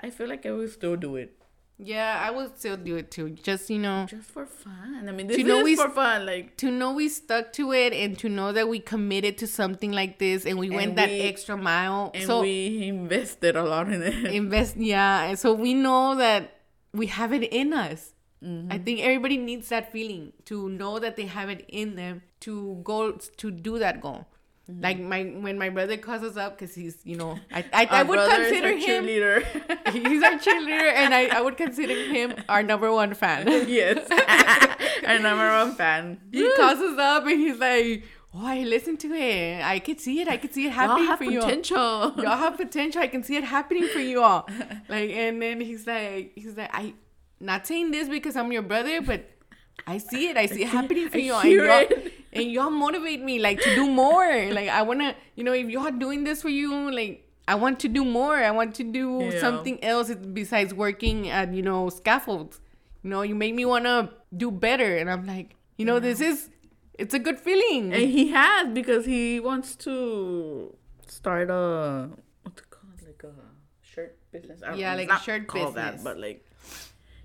I 0.00 0.10
feel 0.10 0.28
like 0.28 0.44
I 0.44 0.50
will 0.50 0.66
still 0.68 0.96
do 0.96 1.14
it 1.16 1.41
yeah, 1.78 2.22
I 2.24 2.30
would 2.30 2.56
still 2.58 2.76
do 2.76 2.96
it 2.96 3.10
too. 3.10 3.30
Just 3.30 3.68
you 3.70 3.78
know, 3.78 4.06
just 4.08 4.30
for 4.30 4.46
fun. 4.46 5.06
I 5.08 5.12
mean, 5.12 5.26
this 5.26 5.38
You 5.38 5.44
know 5.44 5.58
is 5.60 5.64
we 5.64 5.76
for 5.76 5.88
fun. 5.88 6.26
Like, 6.26 6.56
to 6.58 6.70
know 6.70 6.92
we 6.92 7.08
stuck 7.08 7.52
to 7.54 7.72
it, 7.72 7.92
and 7.92 8.18
to 8.20 8.28
know 8.28 8.52
that 8.52 8.68
we 8.68 8.78
committed 8.78 9.38
to 9.38 9.46
something 9.46 9.90
like 9.92 10.18
this, 10.18 10.46
and 10.46 10.58
we 10.58 10.70
went 10.70 10.90
And 10.90 10.98
that 10.98 11.10
extra 11.10 11.56
mile. 11.56 12.10
and 12.14 12.24
so 12.24 12.40
we 12.42 12.86
invested 12.88 13.56
a 13.56 13.64
lot 13.64 13.88
in 13.92 14.02
it. 14.02 14.24
invest 14.42 14.76
yeah 14.76 15.24
and 15.24 15.38
so 15.38 15.52
we 15.52 15.74
know 15.74 16.14
that 16.16 16.58
we 16.92 17.06
have 17.06 17.32
it 17.32 17.44
in 17.52 17.72
us 17.72 18.10
Mm-hmm. 18.44 18.72
i 18.72 18.78
think 18.78 18.98
everybody 19.00 19.36
needs 19.36 19.68
that 19.68 19.92
feeling 19.92 20.32
to 20.46 20.68
know 20.68 20.98
that 20.98 21.14
they 21.14 21.26
have 21.26 21.48
it 21.48 21.64
in 21.68 21.94
them 21.94 22.22
to 22.40 22.80
go 22.82 23.12
to 23.12 23.50
do 23.52 23.78
that 23.78 24.00
goal 24.00 24.26
Mm-hmm. 24.72 24.82
like 24.82 24.98
my 25.00 25.22
when 25.24 25.58
my 25.58 25.68
brother 25.68 25.96
calls 25.96 26.22
us 26.22 26.36
up 26.36 26.58
because 26.58 26.74
he's 26.74 26.96
you 27.04 27.16
know 27.16 27.38
i 27.52 27.64
i, 27.72 27.86
I 28.00 28.02
would 28.02 28.18
consider 28.18 28.72
him 28.76 29.04
cheerleader. 29.04 29.42
he's 29.92 30.22
our 30.22 30.32
cheerleader 30.32 30.92
and 30.94 31.14
I, 31.14 31.26
I 31.26 31.40
would 31.40 31.56
consider 31.56 31.94
him 31.94 32.34
our 32.48 32.62
number 32.62 32.92
one 32.92 33.14
fan 33.14 33.46
yes, 33.68 33.98
our 35.06 35.18
number 35.18 35.48
one 35.48 35.74
fan. 35.74 36.20
he 36.32 36.50
calls 36.56 36.78
us 36.78 36.98
up 36.98 37.26
and 37.26 37.38
he's 37.38 37.58
like 37.58 38.04
oh 38.34 38.46
i 38.46 38.60
listened 38.62 38.98
to 39.00 39.12
it 39.12 39.62
i 39.62 39.78
could 39.78 40.00
see 40.00 40.20
it 40.22 40.28
i 40.28 40.36
could 40.38 40.54
see 40.54 40.66
it 40.66 40.72
happening 40.72 41.06
have 41.06 41.18
for 41.18 41.24
you 41.24 41.40
potential. 41.40 42.14
y'all 42.16 42.36
have 42.36 42.56
potential. 42.56 43.02
I 43.02 43.08
can 43.08 43.22
see 43.22 43.36
it 43.36 43.44
happening 43.44 43.86
for 43.88 43.98
you 43.98 44.22
all. 44.22 44.48
Like, 44.88 45.10
and 45.10 45.40
then 45.42 45.60
he's 45.60 45.86
like, 45.86 46.32
he's 46.34 46.56
like, 46.56 46.70
I, 46.72 46.94
not 47.40 47.66
saying 47.66 47.90
this 47.90 48.08
because 48.08 48.36
I'm 48.36 48.50
your 48.52 48.62
brother, 48.62 49.02
but 49.02 49.28
I 49.86 49.98
see 49.98 50.28
it. 50.28 50.36
I 50.36 50.46
see 50.46 50.62
it 50.62 50.68
happening 50.68 51.08
for 51.08 51.18
you. 51.18 51.34
And 51.34 51.50
y'all, 51.52 51.86
and 52.32 52.50
y'all 52.52 52.70
motivate 52.70 53.20
me 53.22 53.38
like 53.40 53.60
to 53.60 53.74
do 53.74 53.88
more. 53.90 54.26
Like, 54.52 54.68
I 54.68 54.82
wanna, 54.82 55.14
you 55.34 55.44
know, 55.44 55.52
if 55.52 55.68
y'all 55.68 55.90
doing 55.90 56.24
this 56.24 56.42
for 56.42 56.48
you, 56.50 56.90
like. 56.90 57.28
I 57.48 57.56
want 57.56 57.80
to 57.80 57.88
do 57.88 58.04
more. 58.04 58.36
I 58.36 58.52
want 58.52 58.76
to 58.76 58.84
do 58.84 59.18
Yeah. 59.32 59.40
something 59.40 59.82
else 59.82 60.14
besides 60.14 60.72
working 60.72 61.28
at, 61.28 61.52
you 61.52 61.60
know, 61.60 61.88
scaffolds. 61.88 62.60
You 63.02 63.10
know, 63.10 63.22
you 63.22 63.34
make 63.34 63.52
me 63.52 63.64
want 63.64 63.84
to 63.84 64.10
do 64.34 64.52
better. 64.52 64.96
And 64.96 65.10
I'm 65.10 65.26
like, 65.26 65.56
you 65.76 65.84
know, 65.84 65.98
this 65.98 66.20
is, 66.20 66.50
it's 67.00 67.14
a 67.14 67.18
good 67.18 67.40
feeling. 67.40 67.92
And 67.92 68.08
he 68.08 68.28
has 68.30 68.68
because 68.72 69.04
he 69.06 69.40
wants 69.40 69.74
to 69.86 70.72
start 71.08 71.50
a 71.50 72.10
what's 72.44 72.62
it 72.62 72.70
called, 72.70 73.02
like 73.04 73.24
a 73.24 73.34
shirt 73.82 74.16
business. 74.30 74.62
Yeah, 74.76 74.92
know, 74.92 74.98
like 75.02 75.10
a 75.10 75.18
shirt 75.20 75.52
business. 75.52 75.74
that, 75.74 76.04
but 76.04 76.18
like 76.20 76.46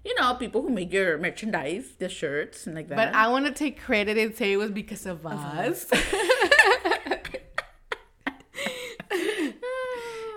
you 0.07 0.15
know, 0.15 0.33
people 0.35 0.61
who 0.61 0.69
make 0.69 0.93
your 0.93 1.17
merchandise, 1.17 1.87
the 1.99 2.07
shirts 2.07 2.65
and 2.65 2.75
like 2.75 2.87
that. 2.87 2.95
But 2.95 3.13
I 3.13 3.27
want 3.27 3.45
to 3.47 3.51
take 3.51 3.75
credit 3.81 4.17
and 4.17 4.33
say 4.33 4.53
it 4.53 4.57
was 4.57 4.71
because 4.71 5.05
of 5.05 5.25
us. 5.25 5.85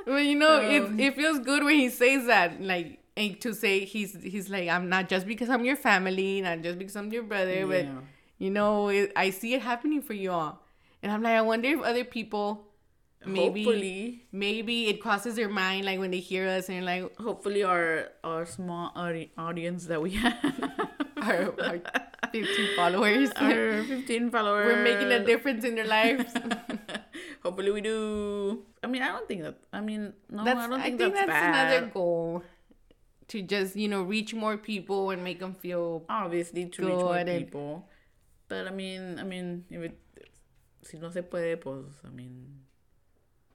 well, 0.07 0.21
you 0.21 0.35
know, 0.37 0.59
Um. 0.61 0.99
it, 0.99 1.07
it 1.07 1.15
feels 1.17 1.39
good 1.41 1.63
when 1.65 1.79
he 1.79 1.89
says 1.89 2.27
that, 2.27 2.61
like, 2.61 2.99
and 3.17 3.41
to 3.43 3.53
say 3.55 3.85
he's 3.85 4.17
he's 4.23 4.49
like, 4.49 4.69
I'm 4.69 4.89
not 4.89 5.09
just 5.09 5.27
because 5.27 5.49
I'm 5.51 5.65
your 5.65 5.77
family, 5.77 6.41
not 6.41 6.63
just 6.63 6.79
because 6.79 6.97
I'm 6.97 7.13
your 7.13 7.23
brother, 7.23 7.67
but 7.67 7.87
you 8.39 8.51
know, 8.51 8.89
it, 8.89 9.13
I 9.15 9.31
see 9.31 9.55
it 9.55 9.63
happening 9.63 10.01
for 10.03 10.15
you 10.15 10.31
all, 10.31 10.59
and 11.03 11.13
I'm 11.13 11.23
like, 11.23 11.35
I 11.35 11.43
wonder 11.43 11.69
if 11.69 11.83
other 11.83 12.05
people, 12.05 12.67
maybe, 13.25 13.65
hopefully, 13.65 14.25
maybe 14.33 14.89
it 14.89 15.01
crosses 15.01 15.37
their 15.37 15.49
mind, 15.49 15.85
like 15.85 15.99
when 15.99 16.11
they 16.11 16.21
hear 16.21 16.49
us 16.49 16.69
and 16.69 16.85
like, 16.85 17.17
hopefully 17.17 17.63
our 17.63 18.09
our 18.25 18.47
small 18.47 18.93
audience 19.37 19.87
that 19.87 20.01
we 20.01 20.13
have, 20.13 20.37
our, 21.17 21.55
our 21.63 21.81
15 22.33 22.69
followers, 22.77 23.31
our 23.37 23.83
15 23.85 24.31
followers, 24.31 24.67
we're 24.67 24.85
making 24.85 25.13
a 25.13 25.25
difference 25.25 25.65
in 25.65 25.75
their 25.75 25.87
lives. 25.87 26.33
hopefully 27.43 27.71
we 27.71 27.81
do. 27.81 28.63
I 28.83 28.87
mean, 28.87 29.03
I 29.03 29.09
don't 29.09 29.29
think 29.29 29.43
that. 29.43 29.57
I 29.73 29.81
mean, 29.81 30.13
no, 30.31 30.45
that's 30.45 30.59
I 30.59 30.67
don't 30.69 30.81
think, 30.81 30.95
I 30.95 31.05
think, 31.05 31.15
that's, 31.15 31.27
that's 31.27 31.47
another 31.47 31.87
goal 31.93 32.43
to 33.29 33.43
just 33.43 33.77
you 33.77 33.89
know 33.89 34.03
reach 34.03 34.35
more 34.35 34.57
people 34.57 35.11
and 35.11 35.23
make 35.23 35.39
them 35.41 35.55
feel 35.55 36.05
obviously 36.09 36.67
to 36.67 36.83
reach 36.83 36.95
more 36.95 37.25
people. 37.25 37.89
But 38.49 38.67
I 38.67 38.71
mean, 38.71 39.19
I 39.19 39.23
mean, 39.23 39.65
if 39.71 39.83
it, 39.83 39.99
si 40.83 40.99
no 40.99 41.11
se 41.11 41.23
puede, 41.23 41.61
pues, 41.61 41.85
I 42.05 42.11
mean, 42.11 42.61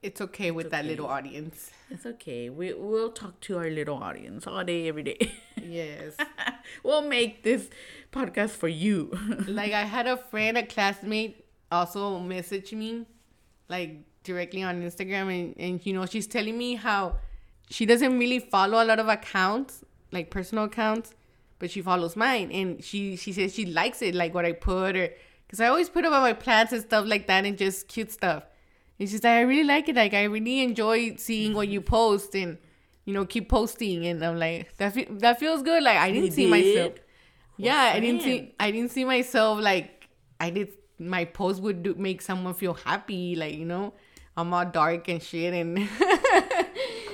it's 0.02 0.20
okay 0.20 0.50
with 0.50 0.70
that 0.70 0.80
okay. 0.80 0.88
little 0.88 1.06
audience. 1.06 1.70
it's 1.90 2.06
okay. 2.06 2.48
We 2.50 2.74
we'll 2.74 3.10
talk 3.10 3.40
to 3.42 3.58
our 3.58 3.70
little 3.70 3.96
audience 3.96 4.46
all 4.46 4.62
day, 4.64 4.88
every 4.88 5.02
day. 5.02 5.32
Yes. 5.62 6.16
we'll 6.82 7.02
make 7.02 7.42
this 7.42 7.68
podcast 8.12 8.50
for 8.50 8.68
you. 8.68 9.10
like 9.48 9.72
I 9.72 9.82
had 9.82 10.06
a 10.06 10.16
friend, 10.16 10.56
a 10.58 10.64
classmate, 10.64 11.44
also 11.72 12.18
message 12.20 12.72
me, 12.72 13.06
like 13.68 14.04
directly 14.22 14.62
on 14.62 14.82
Instagram, 14.82 15.34
and, 15.34 15.54
and 15.58 15.86
you 15.86 15.92
know 15.92 16.06
she's 16.06 16.26
telling 16.26 16.56
me 16.56 16.74
how 16.74 17.16
she 17.70 17.86
doesn't 17.86 18.18
really 18.18 18.38
follow 18.38 18.82
a 18.82 18.86
lot 18.86 18.98
of 18.98 19.08
accounts, 19.08 19.84
like 20.12 20.30
personal 20.30 20.64
accounts, 20.64 21.14
but 21.58 21.70
she 21.70 21.82
follows 21.82 22.16
mine, 22.16 22.50
and 22.52 22.84
she 22.84 23.16
she 23.16 23.32
says 23.32 23.54
she 23.54 23.66
likes 23.66 24.02
it, 24.02 24.14
like 24.14 24.34
what 24.34 24.44
I 24.44 24.52
put, 24.52 24.96
or 24.96 25.08
because 25.46 25.60
I 25.60 25.66
always 25.68 25.88
put 25.88 26.04
about 26.04 26.22
my 26.22 26.32
plants 26.32 26.72
and 26.72 26.82
stuff 26.82 27.06
like 27.06 27.26
that, 27.26 27.44
and 27.44 27.56
just 27.56 27.88
cute 27.88 28.12
stuff. 28.12 28.44
And 28.98 29.08
she's 29.08 29.22
like, 29.22 29.32
I 29.32 29.40
really 29.42 29.64
like 29.64 29.88
it. 29.88 29.96
Like 29.96 30.14
I 30.14 30.24
really 30.24 30.60
enjoy 30.62 31.16
seeing 31.16 31.54
what 31.54 31.68
you 31.68 31.80
post, 31.80 32.34
and 32.34 32.58
you 33.04 33.12
know, 33.14 33.24
keep 33.26 33.48
posting. 33.48 34.06
And 34.06 34.24
I'm 34.24 34.38
like, 34.38 34.76
that 34.78 34.94
fe- 34.94 35.08
that 35.10 35.38
feels 35.38 35.62
good. 35.62 35.82
Like 35.82 35.98
I 35.98 36.10
didn't 36.10 36.26
You 36.26 36.30
see 36.32 36.50
did? 36.50 36.50
myself. 36.50 36.92
Yeah, 37.58 37.92
I 37.94 38.00
didn't 38.00 38.22
see. 38.22 38.54
I 38.60 38.70
didn't 38.70 38.90
see 38.90 39.04
myself 39.04 39.60
like 39.60 40.08
I 40.40 40.50
did. 40.50 40.72
My 40.98 41.24
post 41.26 41.60
would 41.62 41.82
do, 41.82 41.94
make 41.94 42.22
someone 42.22 42.54
feel 42.54 42.74
happy. 42.74 43.34
Like 43.36 43.54
you 43.54 43.66
know, 43.66 43.92
I'm 44.36 44.52
all 44.54 44.64
dark 44.64 45.08
and 45.08 45.22
shit, 45.22 45.52
and 45.54 45.76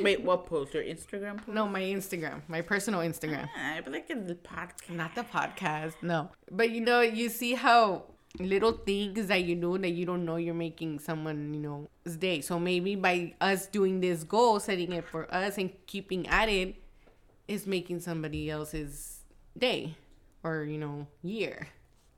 Wait, 0.00 0.22
what 0.22 0.46
post? 0.46 0.74
Your 0.74 0.82
Instagram 0.82 1.36
post? 1.38 1.48
no, 1.48 1.68
my 1.68 1.80
Instagram, 1.82 2.42
my 2.48 2.60
personal 2.60 3.00
Instagram. 3.00 3.48
I 3.56 3.80
but 3.82 3.92
like 3.92 4.10
in 4.10 4.26
the 4.26 4.34
podcast. 4.34 4.90
Not 4.90 5.14
the 5.14 5.22
podcast, 5.22 5.94
no. 6.02 6.30
But 6.50 6.70
you 6.70 6.80
know, 6.80 7.00
you 7.00 7.28
see 7.28 7.54
how 7.54 8.04
little 8.40 8.72
things 8.72 9.26
that 9.28 9.44
you 9.44 9.54
do 9.54 9.76
that 9.78 9.90
you 9.90 10.06
don't 10.06 10.24
know 10.24 10.36
you're 10.36 10.54
making 10.54 10.98
someone, 10.98 11.52
you 11.54 11.60
know, 11.60 11.88
day. 12.18 12.40
So 12.40 12.58
maybe 12.58 12.96
by 12.96 13.34
us 13.40 13.66
doing 13.66 14.00
this 14.00 14.24
goal, 14.24 14.58
setting 14.60 14.92
it 14.92 15.04
for 15.08 15.32
us 15.34 15.58
and 15.58 15.70
keeping 15.86 16.26
at 16.28 16.48
it, 16.48 16.76
is 17.48 17.66
making 17.66 18.00
somebody 18.00 18.50
else's 18.50 19.20
day 19.56 19.96
or, 20.42 20.64
you 20.64 20.78
know, 20.78 21.06
year. 21.22 21.68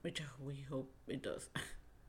Which 0.03 0.23
we 0.45 0.65
hope 0.71 0.93
it 1.09 1.23
does. 1.23 1.49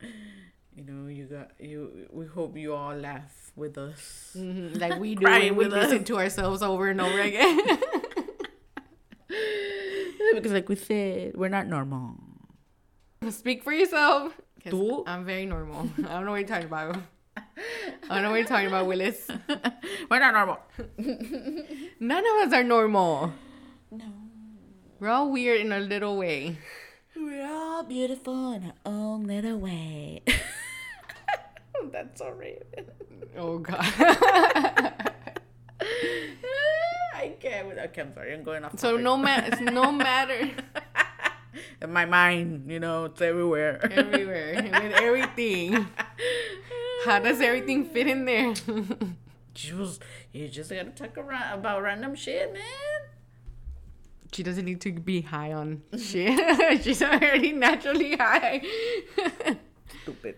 you 0.76 0.84
know, 0.84 1.08
you 1.08 1.24
got 1.24 1.52
you. 1.58 2.06
We 2.12 2.26
hope 2.26 2.56
you 2.56 2.74
all 2.74 2.94
laugh 2.94 3.50
with 3.56 3.78
us. 3.78 4.36
Mhm, 4.38 4.78
Like 4.80 5.00
we 5.00 5.14
do 5.18 5.24
when 5.24 5.42
we 5.56 5.64
with 5.64 5.72
listen 5.72 6.04
to 6.04 6.18
ourselves 6.18 6.62
over 6.62 6.88
and 6.88 7.00
over 7.00 7.20
again. 7.30 7.58
because, 10.34 10.52
like 10.52 10.68
we 10.68 10.76
said, 10.76 11.36
we're 11.36 11.48
not 11.48 11.66
normal. 11.66 12.16
Speak 13.30 13.62
for 13.62 13.72
yourself. 13.72 14.36
Tú? 14.64 15.04
I'm 15.06 15.24
very 15.24 15.46
normal. 15.46 15.88
I 15.98 16.02
don't 16.02 16.24
know 16.24 16.32
what 16.32 16.38
you're 16.40 16.48
talking 16.48 16.66
about. 16.66 16.96
I 17.36 18.14
don't 18.14 18.22
know 18.22 18.30
what 18.30 18.36
you're 18.36 18.46
talking 18.46 18.66
about, 18.66 18.86
Willis. 18.86 19.26
we're 20.10 20.18
not 20.18 20.34
normal. 20.34 20.58
None 22.00 22.24
of 22.26 22.46
us 22.46 22.52
are 22.52 22.64
normal. 22.64 23.32
No. 23.90 24.04
We're 25.00 25.08
all 25.10 25.30
weird 25.30 25.60
in 25.60 25.72
a 25.72 25.80
little 25.80 26.16
way. 26.16 26.58
We're 27.14 27.46
all 27.46 27.82
beautiful 27.84 28.52
in 28.52 28.64
our 28.64 28.74
own 28.84 29.24
little 29.26 29.58
way. 29.58 30.22
That's 31.92 32.18
so 32.18 32.30
Raven. 32.30 32.90
Oh 33.36 33.58
god. 33.58 33.84
I 37.14 37.34
can't. 37.40 37.66
Okay, 37.78 38.00
I'm 38.00 38.14
sorry. 38.14 38.34
I'm 38.34 38.42
going 38.42 38.64
off. 38.64 38.78
so 38.78 38.92
topic. 38.92 39.04
no 39.04 39.16
ma- 39.16 39.42
it's 39.44 39.60
no 39.60 39.92
matter 39.92 40.50
In 41.82 41.92
my 41.92 42.04
mind, 42.06 42.70
you 42.70 42.80
know, 42.80 43.04
it's 43.06 43.20
everywhere. 43.20 43.80
everywhere 43.92 44.62
with 44.62 44.92
everything. 44.94 45.86
How 47.04 47.18
does 47.20 47.40
everything 47.40 47.84
fit 47.84 48.06
in 48.06 48.24
there? 48.24 48.54
Just, 49.54 50.02
you 50.32 50.48
just 50.48 50.68
gotta 50.68 50.90
talk 50.90 51.16
around 51.16 51.58
about 51.58 51.80
random 51.80 52.14
shit, 52.14 52.52
man. 52.52 52.62
she 54.30 54.42
doesn't 54.42 54.66
need 54.66 54.82
to 54.82 54.92
be 54.92 55.22
high 55.22 55.50
on 55.54 55.80
shit. 55.98 56.82
She's 56.84 57.00
already 57.02 57.52
naturally 57.52 58.16
high. 58.16 58.60
Stupid. 60.02 60.36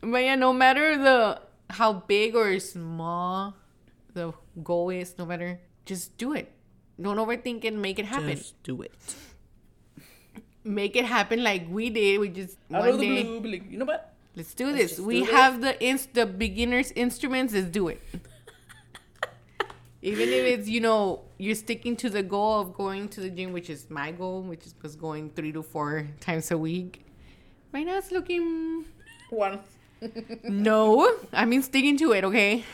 but 0.00 0.18
yeah, 0.18 0.36
no 0.36 0.52
matter 0.52 0.96
the 0.96 1.40
how 1.70 1.92
big 1.94 2.36
or 2.36 2.60
small 2.60 3.56
the 4.14 4.32
goal 4.62 4.90
is, 4.90 5.18
no 5.18 5.26
matter, 5.26 5.58
just 5.84 6.16
do 6.16 6.32
it. 6.32 6.52
Don't 7.00 7.16
overthink 7.16 7.64
it. 7.64 7.74
Make 7.74 7.98
it 7.98 8.06
happen. 8.06 8.36
Just 8.36 8.62
do 8.62 8.82
it. 8.82 8.92
Make 10.64 10.96
it 10.96 11.04
happen 11.06 11.42
like 11.42 11.66
we 11.70 11.90
did. 11.90 12.20
We 12.20 12.28
just 12.28 12.58
Out 12.72 12.80
one 12.80 12.88
of 12.90 12.98
the 12.98 13.06
day. 13.06 13.22
blue, 13.22 13.40
like, 13.52 13.70
you 13.70 13.78
know 13.78 13.84
what? 13.84 14.14
Let's 14.36 14.54
do 14.54 14.70
Let's 14.70 14.96
this. 14.96 15.00
we 15.00 15.20
do 15.20 15.26
this. 15.26 15.30
have 15.34 15.60
the 15.60 15.84
inst 15.84 16.14
the 16.14 16.26
beginners 16.26 16.92
instruments. 16.94 17.54
Let's 17.54 17.68
do 17.68 17.88
it. 17.88 18.00
Even 20.00 20.28
if 20.28 20.44
it's 20.46 20.68
you 20.68 20.80
know 20.80 21.22
you're 21.38 21.56
sticking 21.56 21.96
to 21.96 22.08
the 22.10 22.22
goal 22.22 22.60
of 22.60 22.74
going 22.74 23.08
to 23.10 23.20
the 23.20 23.30
gym, 23.30 23.52
which 23.52 23.68
is 23.68 23.90
my 23.90 24.12
goal, 24.12 24.42
which 24.42 24.66
is 24.66 24.74
was 24.82 24.94
going 24.94 25.30
three 25.30 25.52
to 25.52 25.62
four 25.62 26.06
times 26.20 26.50
a 26.52 26.58
week. 26.58 27.04
Right 27.72 27.84
now 27.84 27.98
it's 27.98 28.12
looking 28.12 28.84
One. 29.30 29.58
no. 30.44 31.16
I 31.32 31.44
mean 31.44 31.62
sticking 31.62 31.96
to 31.98 32.12
it, 32.12 32.24
okay. 32.24 32.64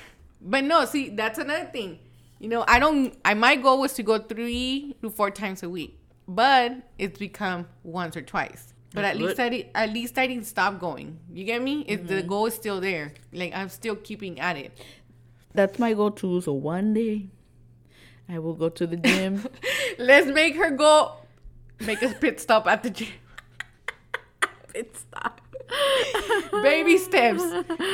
But 0.41 0.65
no, 0.65 0.85
see 0.85 1.09
that's 1.11 1.39
another 1.39 1.65
thing. 1.67 1.99
You 2.39 2.49
know 2.49 2.65
I 2.69 2.79
don't. 2.79 3.17
I 3.25 3.33
my 3.35 3.57
goal 3.57 3.81
was 3.81 3.95
to 3.95 4.03
go 4.03 4.19
three 4.19 4.95
to 5.01 5.09
four 5.09 5.31
times 5.31 5.63
a 5.63 5.69
week, 5.71 5.99
but 6.27 6.77
it's 6.99 7.19
become 7.19 7.67
once 7.83 8.17
or 8.17 8.23
twice. 8.23 8.75
But 8.93 9.03
That's 9.03 9.17
at 9.17 9.23
least 9.23 9.37
good. 9.37 9.43
I 9.43 9.49
di- 9.49 9.71
at 9.75 9.91
least 9.93 10.19
I 10.19 10.27
didn't 10.27 10.47
stop 10.47 10.79
going. 10.79 11.19
You 11.33 11.45
get 11.45 11.61
me? 11.61 11.85
If 11.89 12.07
the 12.07 12.15
mm-hmm. 12.15 12.29
goal 12.29 12.47
is 12.47 12.55
still 12.55 12.81
there, 12.81 13.13
like 13.33 13.53
I'm 13.55 13.69
still 13.69 13.97
keeping 13.97 14.39
at 14.39 14.57
it. 14.57 14.73
That's 15.53 15.79
my 15.79 15.95
goal 15.95 16.13
too. 16.13 16.41
So 16.41 16.53
one 16.53 16.95
day, 16.95 17.27
I 18.29 18.39
will 18.39 18.55
go 18.55 18.69
to 18.69 18.87
the 18.87 18.97
gym. 18.97 19.47
Let's 19.99 20.29
make 20.29 20.57
her 20.57 20.71
go. 20.71 21.13
Make 21.81 22.03
a 22.03 22.11
pit 22.11 22.41
stop 22.41 22.67
at 22.69 22.83
the 22.83 22.91
gym. 22.91 23.09
Pit 24.73 24.97
stop. 24.97 25.41
Baby 26.63 26.99
steps. 26.99 27.43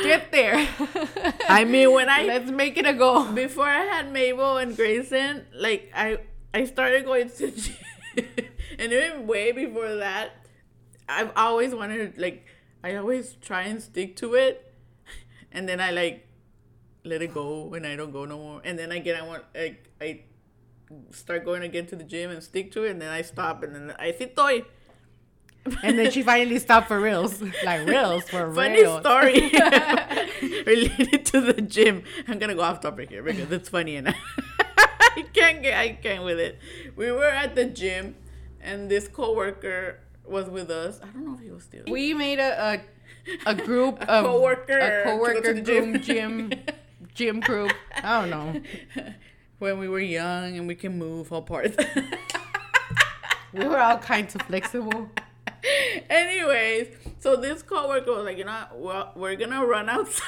Get 0.02 0.32
there. 0.32 0.68
I 1.48 1.64
mean, 1.64 1.92
when 1.92 2.08
I 2.08 2.24
Let's 2.24 2.50
make 2.50 2.76
it 2.76 2.86
a 2.86 2.92
goal. 2.92 3.24
before 3.24 3.66
I 3.66 3.84
had 3.84 4.12
Mabel 4.12 4.58
and 4.58 4.76
Grayson, 4.76 5.46
like 5.54 5.90
I 5.94 6.18
I 6.52 6.64
started 6.64 7.04
going 7.04 7.28
to 7.30 7.46
the 7.46 7.60
gym, 7.60 7.76
and 8.78 8.92
even 8.92 9.26
way 9.26 9.52
before 9.52 9.96
that, 9.96 10.32
I've 11.08 11.32
always 11.36 11.74
wanted 11.74 12.18
like 12.18 12.46
I 12.82 12.96
always 12.96 13.34
try 13.40 13.62
and 13.62 13.82
stick 13.82 14.16
to 14.16 14.34
it, 14.34 14.72
and 15.52 15.68
then 15.68 15.80
I 15.80 15.90
like 15.90 16.26
let 17.04 17.22
it 17.22 17.32
go 17.32 17.72
and 17.74 17.86
I 17.86 17.96
don't 17.96 18.12
go 18.12 18.24
no 18.24 18.38
more, 18.38 18.60
and 18.64 18.78
then 18.78 18.92
again 18.92 19.20
I 19.20 19.26
want 19.26 19.44
like 19.54 19.88
I 20.00 20.20
start 21.10 21.44
going 21.44 21.62
again 21.62 21.86
to 21.86 21.96
the 21.96 22.04
gym 22.04 22.30
and 22.30 22.42
stick 22.42 22.72
to 22.72 22.84
it, 22.84 22.90
and 22.90 23.02
then 23.02 23.10
I 23.10 23.22
stop, 23.22 23.62
and 23.62 23.74
then 23.74 23.94
I 23.98 24.12
sit 24.12 24.36
toy. 24.36 24.64
And 25.82 25.98
then 25.98 26.10
she 26.10 26.22
finally 26.22 26.58
stopped 26.58 26.88
for 26.88 26.98
reals. 26.98 27.42
Like 27.64 27.86
reals 27.86 28.24
for 28.24 28.46
real. 28.46 28.54
Funny 28.54 28.82
reals. 28.82 29.00
story 29.04 29.40
related 30.66 31.26
to 31.26 31.40
the 31.40 31.60
gym. 31.60 32.02
I'm 32.26 32.38
gonna 32.38 32.54
go 32.54 32.62
off 32.62 32.80
topic 32.80 33.10
here 33.10 33.22
because 33.22 33.52
it's 33.52 33.68
funny 33.68 33.98
I 33.98 34.14
can't 35.52 35.62
get 35.62 35.78
I 35.78 35.92
can't 35.92 36.24
with 36.24 36.38
it. 36.38 36.58
We 36.96 37.10
were 37.12 37.26
at 37.26 37.54
the 37.54 37.64
gym 37.64 38.16
and 38.60 38.90
this 38.90 39.08
coworker 39.08 40.00
was 40.24 40.48
with 40.48 40.70
us. 40.70 41.00
I 41.02 41.06
don't 41.06 41.26
know 41.26 41.34
if 41.34 41.40
he 41.40 41.50
was 41.50 41.64
still. 41.64 41.84
We 41.88 42.14
made 42.14 42.38
a 42.38 42.80
a, 43.46 43.50
a 43.50 43.54
group 43.54 44.00
A 44.02 44.10
of 44.10 44.24
coworker 44.26 44.78
a 44.78 45.04
to 45.04 45.04
go 45.04 45.42
to 45.42 45.42
coworker 45.42 45.60
gym. 45.60 46.00
gym 46.00 46.52
gym 47.14 47.40
group. 47.40 47.72
I 48.02 48.20
don't 48.20 48.30
know. 48.30 48.60
when 49.58 49.78
we 49.78 49.88
were 49.88 50.00
young 50.00 50.56
and 50.56 50.66
we 50.66 50.74
can 50.74 50.98
move 50.98 51.32
all 51.32 51.42
parts. 51.42 51.76
We 53.52 53.66
were 53.66 53.78
all 53.78 53.98
kinds 53.98 54.34
of 54.36 54.42
flexible. 54.42 55.10
Anyways, 56.08 56.96
so 57.18 57.36
this 57.36 57.62
coworker 57.62 58.12
was 58.12 58.24
like, 58.24 58.38
you 58.38 58.44
know, 58.44 59.10
we're 59.16 59.36
gonna 59.36 59.66
run 59.66 59.88
outside. 59.88 60.24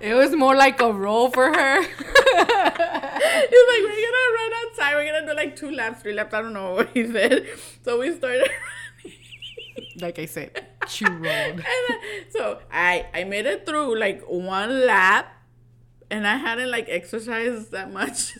It 0.00 0.14
was 0.14 0.34
more 0.34 0.56
like 0.56 0.80
a 0.80 0.92
role 0.92 1.30
for 1.30 1.46
her. 1.52 1.82
He's 1.82 1.90
like, 1.92 3.82
we're 3.84 4.02
gonna 4.06 4.30
run 4.38 4.52
outside. 4.66 4.94
We're 4.94 5.12
gonna 5.12 5.26
do 5.26 5.34
like 5.36 5.56
two 5.56 5.70
laps, 5.70 6.02
three 6.02 6.14
laps. 6.14 6.32
I 6.34 6.40
don't 6.42 6.52
know 6.54 6.72
what 6.74 6.88
he 6.94 7.06
said. 7.10 7.46
So 7.84 8.00
we 8.00 8.14
started 8.16 8.48
like 10.00 10.18
I 10.18 10.24
said, 10.26 10.66
she 10.88 11.04
rolled. 11.04 11.24
And 11.26 11.62
then- 11.88 12.00
so 12.30 12.60
I 12.72 13.06
I 13.12 13.24
made 13.24 13.46
it 13.46 13.66
through 13.66 13.98
like 13.98 14.22
one 14.26 14.86
lap, 14.86 15.26
and 16.10 16.26
I 16.26 16.36
hadn't 16.36 16.70
like 16.70 16.86
exercised 16.88 17.70
that 17.72 17.92
much 17.92 18.38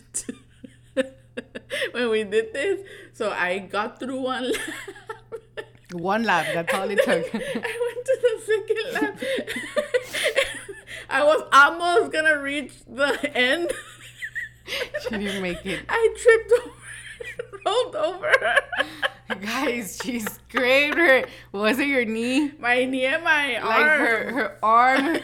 when 1.91 2.09
we 2.09 2.23
did 2.23 2.53
this. 2.53 2.81
So 3.13 3.31
I 3.31 3.59
got 3.59 3.99
through 3.99 4.19
one 4.21 4.51
lap. 4.51 4.61
One 5.93 6.23
lap. 6.23 6.47
That's 6.53 6.73
all 6.73 6.89
it 6.89 6.99
took. 7.03 7.07
I 7.35 7.77
went 7.85 8.05
to 8.05 8.17
the 8.23 8.33
second 8.47 8.93
lap. 8.93 9.19
I 11.11 11.23
was 11.23 11.43
almost 11.51 12.11
gonna 12.13 12.39
reach 12.41 12.73
the 12.87 13.35
end. 13.37 13.71
She 15.01 15.09
didn't 15.09 15.41
make 15.41 15.65
it. 15.65 15.83
I 15.89 16.15
tripped 16.21 16.51
over, 16.53 17.61
rolled 17.65 17.95
over. 17.95 18.31
Guys, 19.41 19.99
she 20.01 20.19
scraped 20.21 20.97
her. 20.97 21.25
Was 21.51 21.77
it 21.79 21.87
your 21.87 22.05
knee? 22.05 22.51
My 22.57 22.85
knee 22.85 23.05
and 23.05 23.23
my 23.23 23.53
Like 23.55 23.63
arm. 23.63 23.99
her 23.99 24.31
her 24.31 24.57
arm. 24.63 25.17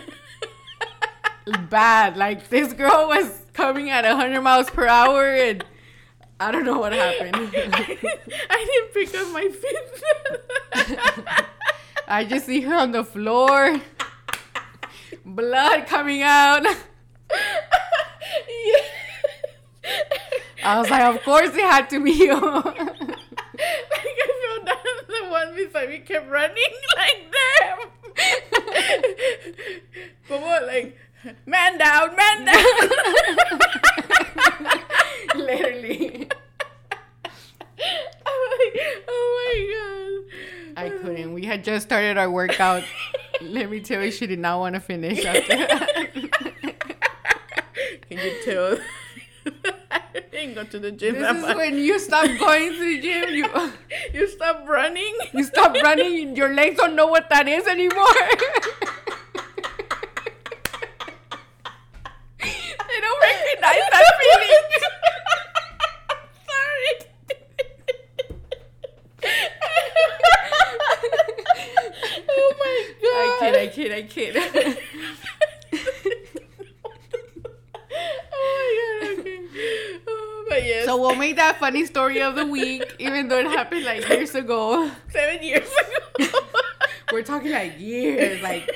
Bad. 1.69 2.17
Like 2.17 2.49
this 2.49 2.73
girl 2.73 3.07
was 3.07 3.43
coming 3.53 3.89
at 3.89 4.03
hundred 4.05 4.41
miles 4.41 4.69
per 4.69 4.85
hour, 4.87 5.29
and 5.33 5.63
I 6.41 6.51
don't 6.51 6.65
know 6.65 6.79
what 6.79 6.91
happened. 6.91 7.35
I 7.35 8.65
didn't 8.65 8.93
pick 8.93 9.15
up 9.15 9.31
my 9.31 9.47
feet. 9.47 11.35
I 12.07 12.25
just 12.25 12.45
see 12.47 12.61
her 12.61 12.75
on 12.75 12.91
the 12.91 13.03
floor, 13.05 13.79
blood 15.27 15.85
coming 15.87 16.21
out. 16.21 16.63
yeah. 16.63 16.77
I 20.63 20.79
was 20.79 20.89
like, 20.89 21.03
of 21.03 21.21
course 21.23 21.49
it 21.49 21.61
had 21.61 21.89
to 21.91 22.03
be 22.03 22.11
you. 22.11 22.33
like 22.41 22.65
I 22.65 23.03
feel 23.55 24.65
that 24.65 24.83
the 25.07 25.29
one 25.29 25.55
beside 25.55 25.89
me 25.89 25.99
kept 25.99 26.29
running 26.29 26.55
like 26.97 27.31
them. 27.33 27.77
but 30.27 30.41
what 30.41 30.65
like 30.65 30.97
man 31.45 31.77
down, 31.77 32.15
man 32.15 32.45
down. 32.45 32.89
Literally. 35.35 36.29
I'm 37.79 38.39
like, 38.51 38.73
oh 39.07 39.23
my 39.45 39.55
god. 39.73 40.85
I 40.85 40.89
couldn't. 40.89 41.33
We 41.33 41.45
had 41.45 41.63
just 41.63 41.87
started 41.87 42.17
our 42.17 42.29
workout. 42.29 42.83
Let 43.41 43.69
me 43.69 43.79
tell 43.81 44.03
you, 44.03 44.11
she 44.11 44.27
did 44.27 44.39
not 44.39 44.59
want 44.59 44.75
to 44.75 44.81
finish 44.81 45.23
after. 45.23 45.55
Can 48.09 48.17
you 48.17 48.33
tell? 48.43 48.77
I 49.91 50.01
didn't 50.31 50.55
go 50.55 50.63
to 50.63 50.79
the 50.79 50.91
gym 50.91 51.15
This 51.15 51.35
is 51.35 51.41
much. 51.41 51.55
when 51.55 51.77
you 51.77 51.99
stop 51.99 52.25
going 52.39 52.73
to 52.73 52.79
the 52.79 52.99
gym. 53.01 53.29
You 53.33 53.47
you 54.13 54.27
stop 54.27 54.67
running. 54.67 55.15
you 55.33 55.43
stop 55.43 55.75
running. 55.83 56.35
Your 56.35 56.53
legs 56.53 56.77
don't 56.77 56.95
know 56.95 57.07
what 57.07 57.29
that 57.29 57.47
is 57.47 57.67
anymore. 57.67 58.05
they 62.39 62.99
don't 63.01 63.21
recognize 63.21 63.83
that 63.91 64.05
feeling. 64.19 64.63
oh 72.29 72.53
my 72.59 72.75
god. 73.01 73.55
I 73.55 73.67
kid. 73.67 73.91
I 73.91 74.01
kid. 74.03 74.37
I 74.37 74.49
kid. 74.49 74.77
oh 78.33 78.53
my 79.01 79.15
god. 79.15 79.19
Okay. 79.19 79.39
Oh, 80.07 80.45
but 80.49 80.63
yes. 80.63 80.85
So 80.85 80.97
we'll 80.99 81.15
make 81.15 81.35
that 81.37 81.46
funny 81.59 81.85
story 81.85 82.21
of 82.21 82.35
the 82.35 82.45
week, 82.45 82.95
even 82.99 83.27
though 83.27 83.39
it 83.39 83.47
happened 83.47 83.83
like 83.85 84.07
years 84.07 84.35
ago. 84.35 84.89
seven 85.09 85.43
years 85.43 85.69
ago. 86.17 86.39
We're 87.11 87.23
talking 87.23 87.51
like 87.51 87.79
years, 87.79 88.41
like 88.41 88.69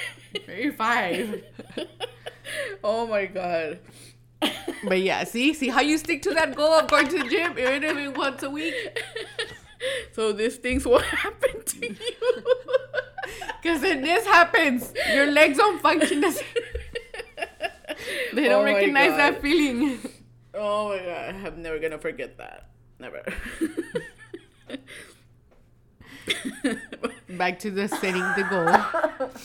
maybe 0.48 0.72
five. 0.72 1.44
oh 2.84 3.08
my 3.08 3.26
god. 3.26 3.80
But 4.88 5.02
yeah, 5.02 5.24
see, 5.26 5.54
see 5.54 5.70
how 5.70 5.82
you 5.82 5.98
stick 5.98 6.22
to 6.24 6.34
that 6.34 6.56
goal 6.56 6.74
of 6.74 6.90
going 6.90 7.08
to 7.10 7.18
the 7.20 7.30
gym, 7.30 7.52
even 7.60 7.84
if 7.84 7.98
it's 7.98 8.18
once 8.18 8.42
a 8.44 8.50
week. 8.50 8.74
So 10.14 10.32
these 10.32 10.58
things 10.58 10.86
will 10.86 11.00
happen 11.00 11.64
to 11.64 11.88
you. 11.88 11.96
Because 13.62 13.82
then 13.82 14.02
this 14.02 14.26
happens, 14.26 14.92
your 15.14 15.28
legs 15.32 15.58
don't 15.58 15.80
function. 15.82 16.24
As- 16.24 16.42
they 18.34 18.46
don't 18.46 18.62
Oh 18.62 18.74
recognize 18.74 19.12
God. 19.12 19.18
that 19.20 19.42
feeling. 19.42 20.00
Oh 20.54 20.90
my 20.90 20.98
god, 20.98 21.36
I'm 21.46 21.62
never 21.62 21.80
gonna 21.80 22.00
forget 22.00 22.38
that. 22.40 22.71
Never. 23.02 23.24
Back 27.30 27.58
to 27.60 27.72
the 27.72 27.88
setting 27.88 28.22
the 28.38 28.46
goal. 28.50 29.30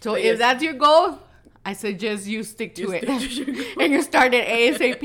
So 0.00 0.12
But 0.12 0.20
if 0.20 0.36
yes. 0.36 0.38
that's 0.38 0.62
your 0.62 0.74
goal, 0.74 1.18
I 1.64 1.72
suggest 1.72 2.26
you 2.26 2.42
stick 2.42 2.74
to 2.74 2.82
You 2.82 2.92
it, 2.92 3.04
stick 3.08 3.46
to 3.46 3.80
and 3.80 3.90
you 3.90 4.02
start 4.02 4.34
at 4.34 4.46
ASAP. 4.46 5.00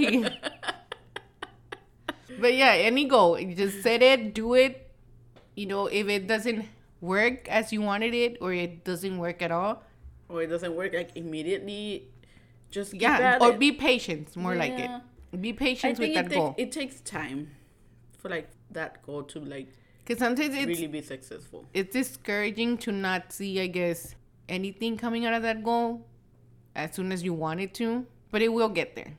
But 2.37 2.53
yeah, 2.53 2.73
any 2.73 3.05
goal, 3.05 3.39
you 3.39 3.55
just 3.55 3.81
set 3.81 4.01
it, 4.01 4.33
do 4.33 4.55
it. 4.55 4.91
You 5.55 5.67
know, 5.67 5.87
if 5.87 6.09
it 6.09 6.27
doesn't 6.27 6.65
work 6.99 7.47
as 7.47 7.71
you 7.71 7.79
wanted 7.81 8.13
it, 8.13 8.39
or 8.41 8.51
it 8.51 8.83
doesn't 8.83 9.17
work 9.17 9.41
at 9.41 9.51
all, 9.51 9.83
or 10.27 10.43
it 10.43 10.47
doesn't 10.47 10.75
work 10.75 10.93
like 10.93 11.15
immediately. 11.15 12.09
Just 12.69 12.93
yeah, 12.93 13.37
or 13.39 13.51
it. 13.51 13.59
be 13.59 13.71
patient. 13.71 14.35
More 14.35 14.55
like 14.55 14.75
it. 14.75 14.91
Be 15.39 15.53
patient 15.53 15.97
with 15.97 16.13
that 16.13 16.27
goal. 16.29 16.55
it 16.57 16.73
takes 16.73 16.99
time 16.99 17.51
for 18.19 18.29
like 18.29 18.49
that 18.71 19.01
goal 19.05 19.23
to 19.23 19.39
like 19.39 19.67
Because 20.05 20.19
sometimes 20.19 20.53
it's 20.55 20.65
really 20.67 20.87
be 20.87 21.01
successful. 21.01 21.65
it's 21.73 21.93
discouraging 21.93 22.77
to 22.79 22.91
not 22.91 23.31
see, 23.33 23.59
I 23.61 23.67
guess, 23.67 24.15
anything 24.47 24.97
coming 24.97 25.25
out 25.25 25.33
of 25.33 25.41
that 25.43 25.63
goal 25.63 26.05
as 26.75 26.93
soon 26.95 27.11
as 27.11 27.23
you 27.23 27.33
want 27.33 27.59
it 27.61 27.73
to. 27.75 28.05
But 28.31 28.41
it 28.41 28.49
will 28.49 28.69
get 28.69 28.95
there. 28.95 29.13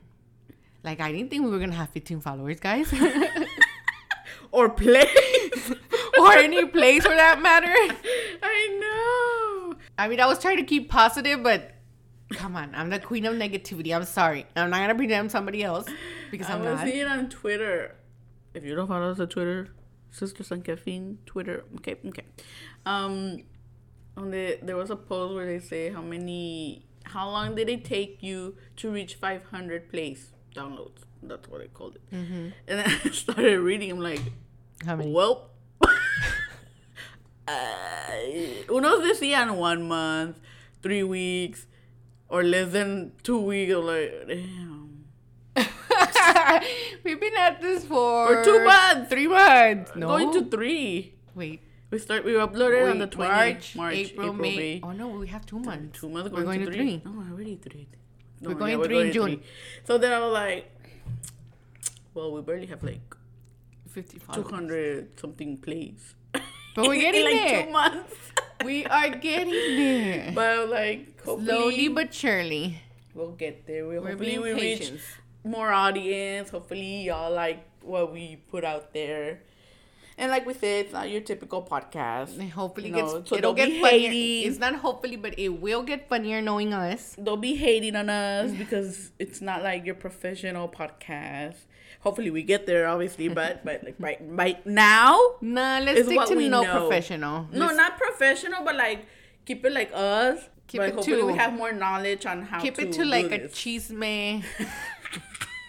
Like 0.83 0.99
I 1.01 1.11
didn't 1.11 1.29
think 1.29 1.43
we 1.43 1.51
were 1.51 1.59
gonna 1.59 1.73
have 1.73 1.89
15 1.89 2.21
followers, 2.21 2.59
guys, 2.59 2.91
Or 4.51 4.69
play. 4.69 5.07
or 6.19 6.31
any 6.33 6.65
place 6.65 7.03
for 7.03 7.15
that 7.15 7.41
matter. 7.41 7.73
I 8.43 8.77
know. 8.81 9.77
I 9.97 10.07
mean, 10.09 10.19
I 10.19 10.25
was 10.25 10.39
trying 10.39 10.57
to 10.57 10.63
keep 10.63 10.89
positive, 10.89 11.41
but 11.43 11.71
come 12.33 12.55
on, 12.57 12.73
I'm 12.75 12.89
the 12.89 12.99
queen 12.99 13.25
of 13.25 13.35
negativity. 13.35 13.95
I'm 13.95 14.03
sorry. 14.03 14.45
I'm 14.55 14.69
not 14.69 14.79
gonna 14.79 14.95
pretend 14.95 15.19
I'm 15.21 15.29
somebody 15.29 15.63
else 15.63 15.87
because 16.31 16.49
I'm 16.49 16.61
I'm 16.61 16.65
was 16.65 16.79
not. 16.79 16.85
seeing 16.87 16.99
it 16.99 17.07
on 17.07 17.29
Twitter. 17.29 17.95
If 18.53 18.63
you 18.65 18.75
don't 18.75 18.87
follow 18.87 19.11
us 19.11 19.19
on 19.19 19.27
Twitter, 19.29 19.69
Sister 20.11 20.43
San 20.43 20.61
Caffeine 20.61 21.19
Twitter. 21.25 21.63
Okay, 21.77 21.95
okay. 22.05 22.25
Um, 22.85 23.43
on 24.17 24.31
the 24.31 24.59
there 24.61 24.75
was 24.75 24.89
a 24.89 24.95
post 24.95 25.33
where 25.35 25.45
they 25.45 25.59
say 25.59 25.89
how 25.89 26.01
many, 26.01 26.85
how 27.05 27.29
long 27.29 27.55
did 27.55 27.69
it 27.69 27.85
take 27.85 28.21
you 28.21 28.55
to 28.77 28.91
reach 28.91 29.15
500 29.15 29.89
plays 29.89 30.31
downloads? 30.53 31.03
That's 31.23 31.47
what 31.47 31.61
they 31.61 31.67
called 31.67 31.95
it. 31.95 32.15
Mm-hmm. 32.15 32.47
And 32.67 32.79
then 32.79 32.85
I 33.05 33.09
started 33.11 33.59
reading. 33.59 33.91
I'm 33.91 33.99
like, 33.99 34.21
How 34.85 34.95
many? 34.97 35.11
well, 35.11 35.51
uh, 37.47 37.51
unos 38.67 39.01
decían 39.03 39.55
one 39.55 39.87
month, 39.87 40.39
three 40.81 41.03
weeks, 41.03 41.67
or 42.27 42.43
less 42.43 42.71
than 42.73 43.13
two 43.23 43.39
weeks. 43.39 43.73
I'm 43.73 43.85
like, 43.85 44.27
damn. 44.27 45.00
We've 47.03 47.19
been 47.19 47.35
at 47.37 47.61
this 47.61 47.83
for 47.85 48.27
For 48.27 48.43
two 48.43 48.63
months. 48.65 49.09
three 49.09 49.27
months. 49.27 49.91
No, 49.95 50.07
Going 50.07 50.31
to 50.33 50.45
three. 50.49 51.15
wait. 51.35 51.61
We 51.89 51.99
start. 51.99 52.23
We 52.23 52.33
uploaded 52.33 52.89
on 52.89 52.99
the 52.99 53.05
Wait, 53.05 53.11
20th, 53.17 53.75
March, 53.75 53.95
April, 53.95 54.31
May. 54.33 54.79
Oh 54.81 54.91
no, 54.93 55.09
we 55.09 55.27
have 55.27 55.45
two 55.45 55.59
months. 55.59 55.99
Two 55.99 56.07
months. 56.09 56.31
We're 56.31 56.43
going 56.43 56.61
to 56.65 56.71
three. 56.71 57.01
No, 57.03 57.11
I 57.21 57.31
already 57.31 57.55
three. 57.57 57.87
We're 58.41 58.53
going 58.55 58.81
three 58.83 59.01
in 59.01 59.11
June. 59.11 59.41
So 59.83 59.97
then 59.97 60.13
I 60.13 60.19
was 60.19 60.31
like, 60.33 60.71
well, 62.13 62.31
we 62.31 62.41
barely 62.41 62.67
have 62.67 62.81
like 62.83 63.01
50 63.89 64.19
two 64.19 64.25
followers. 64.25 64.51
hundred 64.51 65.19
something 65.19 65.57
plays. 65.57 66.15
But 66.73 66.87
we're 66.87 67.01
getting 67.01 67.25
in 67.27 67.31
like 67.37 67.49
there. 67.49 67.65
two 67.65 67.71
months. 67.71 68.15
We 68.63 68.85
are 68.85 69.09
getting 69.09 69.49
there. 69.75 70.31
but 70.35 70.69
like 70.69 71.19
hopefully 71.25 71.47
Slowly 71.49 71.87
but 71.89 72.13
surely. 72.13 72.77
we'll 73.15 73.31
get 73.33 73.65
there. 73.67 73.87
We 73.89 73.97
We're 73.99 74.09
hopefully 74.11 74.37
we 74.37 74.53
reach. 74.53 74.93
More 75.43 75.71
audience. 75.71 76.49
Hopefully 76.49 77.03
y'all 77.03 77.31
like 77.33 77.63
what 77.81 78.11
we 78.13 78.37
put 78.49 78.63
out 78.63 78.93
there. 78.93 79.41
And 80.17 80.29
like 80.29 80.45
we 80.45 80.53
said, 80.53 80.85
it's 80.85 80.93
not 80.93 81.09
your 81.09 81.21
typical 81.21 81.63
podcast. 81.63 82.37
And 82.37 82.51
hopefully 82.51 82.89
You 82.89 82.95
know, 82.95 83.17
gets 83.19 83.29
so 83.29 83.35
it'll 83.37 83.53
get 83.53 83.69
funnier. 83.81 84.09
hating. 84.11 84.47
It's 84.51 84.59
not 84.59 84.75
hopefully, 84.75 85.15
but 85.15 85.39
it 85.39 85.49
will 85.49 85.81
get 85.81 86.07
funnier 86.09 86.41
knowing 86.41 86.73
us. 86.73 87.15
don't 87.21 87.41
be 87.41 87.55
hating 87.55 87.95
on 87.95 88.09
us 88.09 88.51
because 88.51 89.11
it's 89.17 89.41
not 89.41 89.63
like 89.63 89.85
your 89.85 89.95
professional 89.95 90.67
podcast. 90.69 91.55
Hopefully 92.01 92.29
we 92.29 92.43
get 92.43 92.65
there, 92.67 92.87
obviously, 92.87 93.29
but 93.29 93.63
but 93.65 93.83
like 93.83 93.95
right 93.99 94.19
right 94.21 94.63
now, 94.65 95.17
Nah, 95.41 95.79
let's 95.79 96.05
stick 96.05 96.23
to 96.27 96.35
no 96.35 96.61
know. 96.63 96.79
professional. 96.81 97.47
no, 97.51 97.65
Let's 97.65 97.77
not 97.77 97.97
professional, 97.97 98.63
but 98.63 98.75
like 98.75 99.05
keep 99.45 99.65
it 99.65 99.71
like 99.71 99.91
us. 99.93 100.39
Keep 100.67 100.81
but 100.81 100.89
it 100.89 100.95
hopefully 100.95 101.21
to- 101.21 101.27
we 101.27 101.33
have 101.37 101.53
more 101.53 101.71
knowledge 101.73 102.25
on 102.25 102.43
how 102.43 102.59
keep 102.59 102.75
to 102.75 102.87
it 102.87 102.91
to 102.93 103.05
like 103.05 103.25
a 103.25 103.37
this. 103.47 103.53
chisme. 103.53 104.43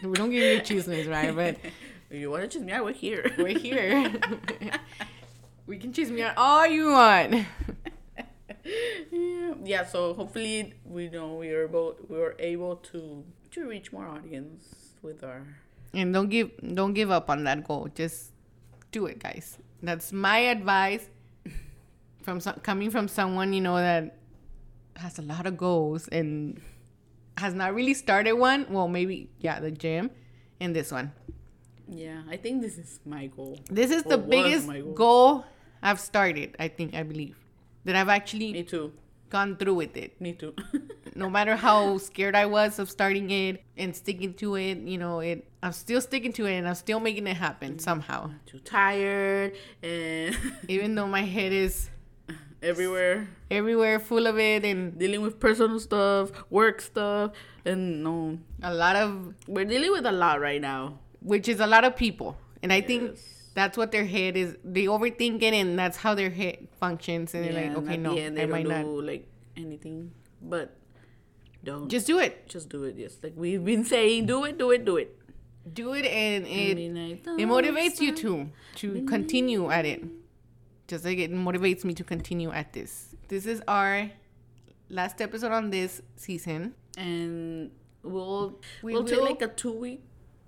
we 0.08 0.14
don't 0.14 0.30
give 0.30 0.42
you 0.42 0.60
chismes, 0.60 1.08
right? 1.08 1.34
But 1.34 1.56
If 2.12 2.20
you 2.20 2.30
want 2.30 2.50
to 2.50 2.74
out, 2.74 2.84
we're 2.84 2.92
here. 2.92 3.32
we're 3.38 3.58
here. 3.58 4.12
we 5.66 5.78
can 5.78 5.92
chisme 5.92 6.20
on 6.28 6.34
all 6.36 6.66
you 6.66 6.90
want. 6.90 7.46
yeah, 9.10 9.54
yeah. 9.64 9.86
So 9.86 10.12
hopefully 10.12 10.74
we 10.84 11.08
know 11.08 11.36
we 11.36 11.48
are 11.52 11.64
able 11.64 11.96
we 12.10 12.18
were 12.18 12.36
able 12.38 12.76
to 12.92 13.24
to 13.52 13.66
reach 13.66 13.94
more 13.94 14.06
audience 14.06 14.92
with 15.00 15.24
our 15.24 15.46
And 15.94 16.12
don't 16.12 16.28
give 16.28 16.50
don't 16.74 16.92
give 16.92 17.10
up 17.10 17.30
on 17.30 17.44
that 17.44 17.64
goal. 17.64 17.88
Just 17.94 18.32
do 18.90 19.06
it, 19.06 19.18
guys. 19.18 19.56
That's 19.82 20.12
my 20.12 20.52
advice 20.52 21.08
from 22.20 22.40
some, 22.40 22.60
coming 22.60 22.90
from 22.90 23.08
someone 23.08 23.54
you 23.54 23.62
know 23.62 23.76
that 23.76 24.18
has 24.96 25.18
a 25.18 25.22
lot 25.22 25.46
of 25.46 25.56
goals 25.56 26.08
and 26.08 26.60
has 27.38 27.54
not 27.54 27.74
really 27.74 27.94
started 27.94 28.34
one. 28.34 28.66
Well, 28.70 28.88
maybe 28.88 29.30
yeah, 29.38 29.60
the 29.60 29.70
gym 29.70 30.10
and 30.60 30.74
this 30.76 30.92
one. 30.92 31.12
yeah. 31.88 32.22
I 32.30 32.36
think 32.36 32.62
this 32.62 32.78
is 32.78 33.00
my 33.04 33.26
goal. 33.26 33.58
This 33.70 33.90
is 33.90 34.02
Or 34.04 34.10
the 34.10 34.18
biggest 34.18 34.66
goal. 34.68 34.92
goal 34.94 35.44
I've 35.82 36.00
started. 36.00 36.56
I 36.58 36.68
think 36.68 36.94
I 36.94 37.02
believe 37.02 37.36
that 37.84 37.96
I've 37.96 38.08
actually 38.08 38.52
Me 38.52 38.62
too. 38.62 38.92
gone 39.30 39.56
through 39.56 39.74
with 39.74 39.96
it. 39.96 40.20
Me 40.20 40.32
too. 40.32 40.54
no 41.14 41.28
matter 41.28 41.56
how 41.56 41.98
scared 41.98 42.34
I 42.36 42.46
was 42.46 42.78
of 42.78 42.88
starting 42.90 43.30
it 43.30 43.62
and 43.76 43.94
sticking 43.96 44.34
to 44.34 44.56
it, 44.56 44.78
you 44.78 44.98
know, 44.98 45.20
it 45.20 45.48
I'm 45.62 45.72
still 45.72 46.00
sticking 46.00 46.32
to 46.34 46.46
it 46.46 46.54
and 46.58 46.68
I'm 46.68 46.74
still 46.74 47.00
making 47.00 47.26
it 47.26 47.36
happen 47.36 47.74
mm. 47.74 47.80
somehow. 47.80 48.30
too 48.46 48.58
tired 48.60 49.54
and 49.82 50.36
Even 50.68 50.94
though 50.94 51.06
my 51.08 51.22
head 51.22 51.52
is 51.52 51.90
everywhere 52.62 53.28
everywhere 53.50 53.98
full 53.98 54.26
of 54.26 54.38
it 54.38 54.64
and 54.64 54.98
dealing 54.98 55.20
with 55.20 55.38
personal 55.40 55.78
stuff, 55.80 56.30
work 56.50 56.80
stuff, 56.80 57.32
and 57.64 58.02
no, 58.02 58.38
a 58.62 58.72
lot 58.72 58.96
of 58.96 59.34
we're 59.46 59.64
dealing 59.64 59.92
with 59.92 60.06
a 60.06 60.12
lot 60.12 60.40
right 60.40 60.60
now. 60.60 60.98
which 61.20 61.48
is 61.48 61.60
a 61.60 61.66
lot 61.66 61.84
of 61.84 61.94
people. 61.96 62.36
And 62.62 62.72
I 62.72 62.80
think 62.80 63.18
that's 63.54 63.76
what 63.76 63.92
their 63.92 64.04
head 64.06 64.36
is. 64.36 64.56
They 64.64 64.84
overthink 64.86 65.42
it, 65.42 65.52
and 65.54 65.78
that's 65.78 65.96
how 65.98 66.14
their 66.14 66.30
head 66.30 66.68
functions. 66.80 67.34
And 67.34 67.44
Yeah, 67.46 67.52
they're 67.52 67.68
like, 67.68 67.76
okay, 67.78 67.96
no, 67.96 68.14
the 68.14 68.20
end, 68.22 68.36
they 68.36 68.42
I 68.42 68.46
don't 68.46 68.50
might 68.52 68.66
not. 68.66 68.82
do 68.84 69.02
like 69.02 69.26
anything, 69.56 70.12
but 70.40 70.74
don't 71.62 71.88
Just 71.88 72.06
do 72.06 72.18
it. 72.18 72.48
just 72.48 72.68
do 72.68 72.84
it. 72.84 72.96
Yes, 72.96 73.18
like 73.22 73.34
we've 73.36 73.64
been 73.64 73.84
saying, 73.84 74.26
do 74.26 74.44
it, 74.44 74.58
do 74.58 74.70
it, 74.70 74.84
do 74.84 74.96
it. 74.96 75.16
Do 75.72 75.92
it, 75.94 76.06
and 76.06 76.44
it 76.46 76.78
it 76.78 77.46
motivates 77.46 78.00
you 78.00 78.16
to 78.16 78.48
to 78.82 79.04
continue 79.06 79.70
at 79.70 79.84
it. 79.86 80.02
Just 80.92 81.06
like 81.06 81.16
it 81.16 81.32
motivates 81.32 81.84
me 81.84 81.94
to 81.94 82.04
continue 82.04 82.50
at 82.52 82.74
this. 82.74 83.14
This 83.28 83.46
is 83.46 83.62
our 83.66 84.10
last 84.90 85.22
episode 85.22 85.50
on 85.50 85.70
this 85.70 86.02
season. 86.16 86.74
and 86.98 87.70
we'll 88.02 88.60
We 88.82 88.92
we'll 88.92 89.04
take 89.04 89.22
like 89.22 89.40
a 89.40 89.48
two 89.48 89.72
week, 89.72 90.02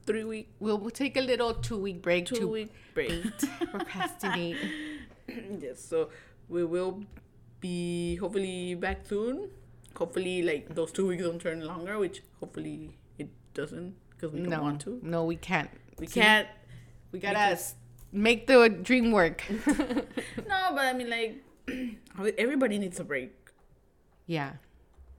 three 0.05 0.23
week, 0.25 0.51
We'll, 0.61 0.77
we'll 0.77 0.91
take 0.91 1.17
a 1.17 1.23
little 1.23 1.55
two 1.55 1.79
week 1.79 2.03
break 2.03 2.27
two 2.27 2.35
to 2.37 2.47
week 2.47 2.71
break. 2.93 3.25
procrastinate. 3.73 4.59
yes, 5.65 5.83
so 5.83 6.11
we 6.51 6.63
will 6.63 7.03
be 7.61 8.17
hopefully 8.17 8.75
back 8.75 9.07
soon. 9.07 9.49
Hopefully, 9.97 10.43
like 10.43 10.75
those 10.75 10.93
two 10.93 11.07
weeks 11.07 11.23
don't 11.23 11.41
turn 11.41 11.65
longer, 11.65 11.99
which 11.99 12.23
hopefully 12.41 12.99
it 13.19 13.31
doesn't 13.55 13.95
because 14.11 14.31
we 14.31 14.41
don't 14.41 14.51
no, 14.51 14.61
want 14.61 14.81
to. 14.83 15.01
no, 15.03 15.25
we 15.25 15.37
can't. 15.37 15.71
We 15.99 16.07
See? 16.07 16.21
can't. 16.21 16.49
We 17.13 17.19
gotta 17.19 17.39
Because- 17.39 17.77
make 18.15 18.47
the 18.47 18.69
dream 18.71 19.11
work. 19.13 19.43
No, 20.47 20.71
but 20.73 20.87
I 20.87 20.93
mean, 20.95 21.11
like 21.11 21.43
everybody 22.39 22.79
needs 22.79 23.01
a 23.01 23.05
break. 23.05 23.35
yeah, 24.27 24.53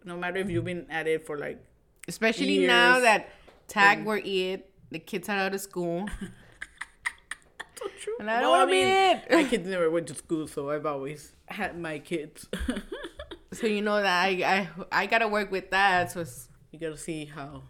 No 0.04 0.16
matter 0.18 0.40
if 0.40 0.50
you've 0.50 0.66
been 0.66 0.88
at 0.90 1.06
it 1.08 1.26
for 1.28 1.38
like 1.38 1.60
especially 2.08 2.66
now 2.66 3.00
that 3.02 3.30
tag 3.68 4.00
And- 4.00 4.08
were 4.08 4.22
it, 4.24 4.70
the 4.92 5.00
kids 5.00 5.28
are 5.30 5.38
out 5.38 5.54
of 5.54 5.62
school. 5.62 6.08
so 7.78 7.86
true. 8.00 8.16
And 8.20 8.30
I 8.32 8.40
don't 8.42 8.52
wanna 8.52 8.72
be 8.72 8.82
it. 8.82 9.26
My 9.30 9.44
kids 9.52 9.68
never 9.68 9.90
went 9.92 10.08
to 10.08 10.16
school, 10.16 10.48
so 10.48 10.70
I've 10.70 10.86
always 10.86 11.36
had 11.48 11.78
my 11.78 12.00
kids. 12.00 12.48
So 13.52 13.68
you 13.68 13.82
know 13.82 14.02
that 14.02 14.24
I 14.26 14.30
I, 14.92 15.04
I 15.04 15.06
gotta 15.08 15.28
work 15.28 15.52
with 15.52 15.72
that. 15.72 16.12
So 16.12 16.22
it's, 16.22 16.48
you 16.72 16.80
gotta 16.80 16.98
see 16.98 17.26
how 17.26 17.64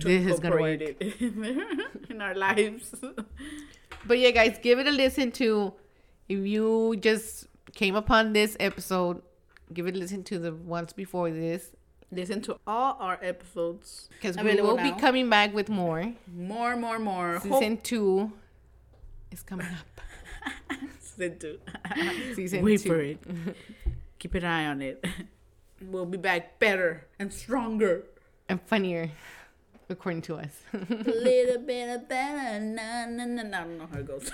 to 0.00 0.06
This 0.06 0.26
is 0.32 0.40
gonna 0.40 0.56
it 0.64 0.96
in, 1.00 1.84
in 2.10 2.22
our 2.22 2.34
lives. 2.34 2.94
But 4.08 4.18
yeah, 4.18 4.30
guys, 4.30 4.58
give 4.60 4.78
it 4.78 4.86
a 4.86 4.90
listen 4.90 5.30
to. 5.32 5.72
If 6.28 6.44
you 6.46 6.96
just 6.96 7.46
came 7.74 7.94
upon 7.94 8.32
this 8.32 8.56
episode, 8.58 9.22
give 9.72 9.86
it 9.86 9.94
a 9.94 9.98
listen 9.98 10.24
to 10.24 10.38
the 10.38 10.52
ones 10.54 10.92
before 10.92 11.30
this 11.30 11.70
Listen 12.10 12.40
to 12.42 12.56
all 12.66 12.96
our 13.00 13.18
episodes 13.22 14.08
because 14.14 14.38
we 14.38 14.58
will 14.62 14.78
be 14.78 14.92
coming 14.92 15.28
back 15.28 15.52
with 15.52 15.68
more. 15.68 16.14
more, 16.34 16.74
more, 16.74 16.98
more. 16.98 17.38
Season 17.40 17.76
two 17.76 18.32
is 19.30 19.42
coming 19.42 19.66
up. 19.66 20.80
Season 21.00 21.38
two. 21.38 21.58
Season 22.34 22.64
Wait 22.64 22.80
two. 22.80 22.88
for 22.88 23.00
it. 23.00 23.18
Keep 24.18 24.36
an 24.36 24.44
eye 24.44 24.66
on 24.66 24.80
it. 24.80 25.04
We'll 25.82 26.06
be 26.06 26.16
back 26.16 26.58
better 26.58 27.06
and 27.18 27.30
stronger. 27.30 28.04
and 28.48 28.58
funnier, 28.62 29.10
according 29.90 30.22
to 30.22 30.36
us. 30.36 30.52
A 30.72 30.78
little 31.04 31.62
bit 31.62 31.88
of 31.94 32.08
better. 32.08 32.60
Na, 32.60 33.06
na, 33.06 33.24
na, 33.24 33.42
na. 33.42 33.58
I 33.58 33.64
don't 33.64 33.78
know 33.78 33.88
how 33.92 33.98
it 33.98 34.06
goes. 34.06 34.30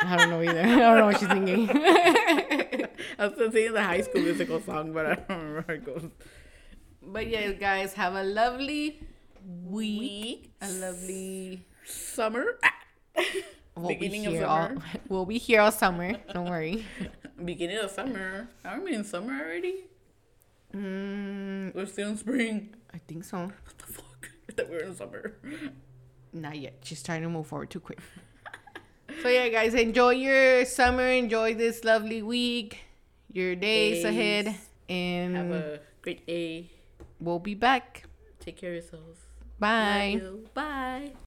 I 0.00 0.16
don't 0.16 0.30
know 0.30 0.42
either. 0.42 0.60
I 0.60 0.76
don't 0.76 0.98
know 0.98 1.06
what 1.06 1.18
she's 1.18 1.28
thinking. 1.28 1.68
I 3.18 3.26
was 3.26 3.32
still 3.34 3.50
singing 3.52 3.72
the 3.72 3.82
high 3.82 4.00
school 4.02 4.22
musical 4.22 4.60
song, 4.60 4.92
but 4.92 5.06
I 5.06 5.14
don't 5.14 5.28
remember 5.28 5.64
how 5.66 5.74
it 5.74 5.84
goes. 5.84 6.04
but 7.02 7.26
yeah, 7.26 7.52
guys, 7.52 7.94
have 7.94 8.14
a 8.14 8.22
lovely 8.22 9.00
week. 9.64 10.00
Week. 10.00 10.52
A 10.60 10.68
lovely. 10.72 11.64
Summer. 11.84 12.58
We'll 13.76 13.88
Beginning 13.88 14.22
be 14.22 14.26
of 14.28 14.32
here 14.32 14.42
summer. 14.42 14.74
all. 14.76 14.82
We'll 15.08 15.26
be 15.26 15.38
here 15.38 15.60
all 15.60 15.70
summer. 15.70 16.14
Don't 16.32 16.48
worry. 16.50 16.84
Beginning 17.44 17.76
of 17.78 17.90
summer. 17.90 18.48
Are 18.64 18.80
we 18.80 18.94
in 18.94 19.04
summer 19.04 19.34
already? 19.40 19.84
Mm, 20.74 21.74
We're 21.74 21.86
still 21.86 22.08
in 22.08 22.16
spring. 22.16 22.74
I 22.92 22.98
think 23.06 23.24
so. 23.24 23.38
What 23.38 23.78
the 23.78 23.86
fuck? 23.86 24.05
Thought 24.56 24.68
we 24.70 24.76
were 24.76 24.82
in 24.82 24.94
summer. 24.94 25.34
Not 26.32 26.58
yet. 26.58 26.74
She's 26.82 27.02
trying 27.02 27.22
to 27.22 27.28
move 27.28 27.46
forward 27.46 27.70
too 27.70 27.80
quick. 27.80 27.98
so 29.22 29.28
yeah, 29.28 29.48
guys, 29.48 29.74
enjoy 29.74 30.10
your 30.10 30.64
summer. 30.64 31.06
Enjoy 31.08 31.54
this 31.54 31.84
lovely 31.84 32.22
week. 32.22 32.80
Your 33.32 33.54
days 33.54 34.02
Days. 34.02 34.04
ahead, 34.04 34.54
and 34.88 35.36
Have 35.36 35.50
a 35.50 35.80
great 36.00 36.26
day. 36.26 36.70
we'll 37.20 37.38
be 37.38 37.54
back. 37.54 38.04
Take 38.40 38.56
care 38.56 38.70
of 38.70 38.76
yourselves. 38.76 39.20
Bye. 39.58 40.20
Bye. 40.54 41.12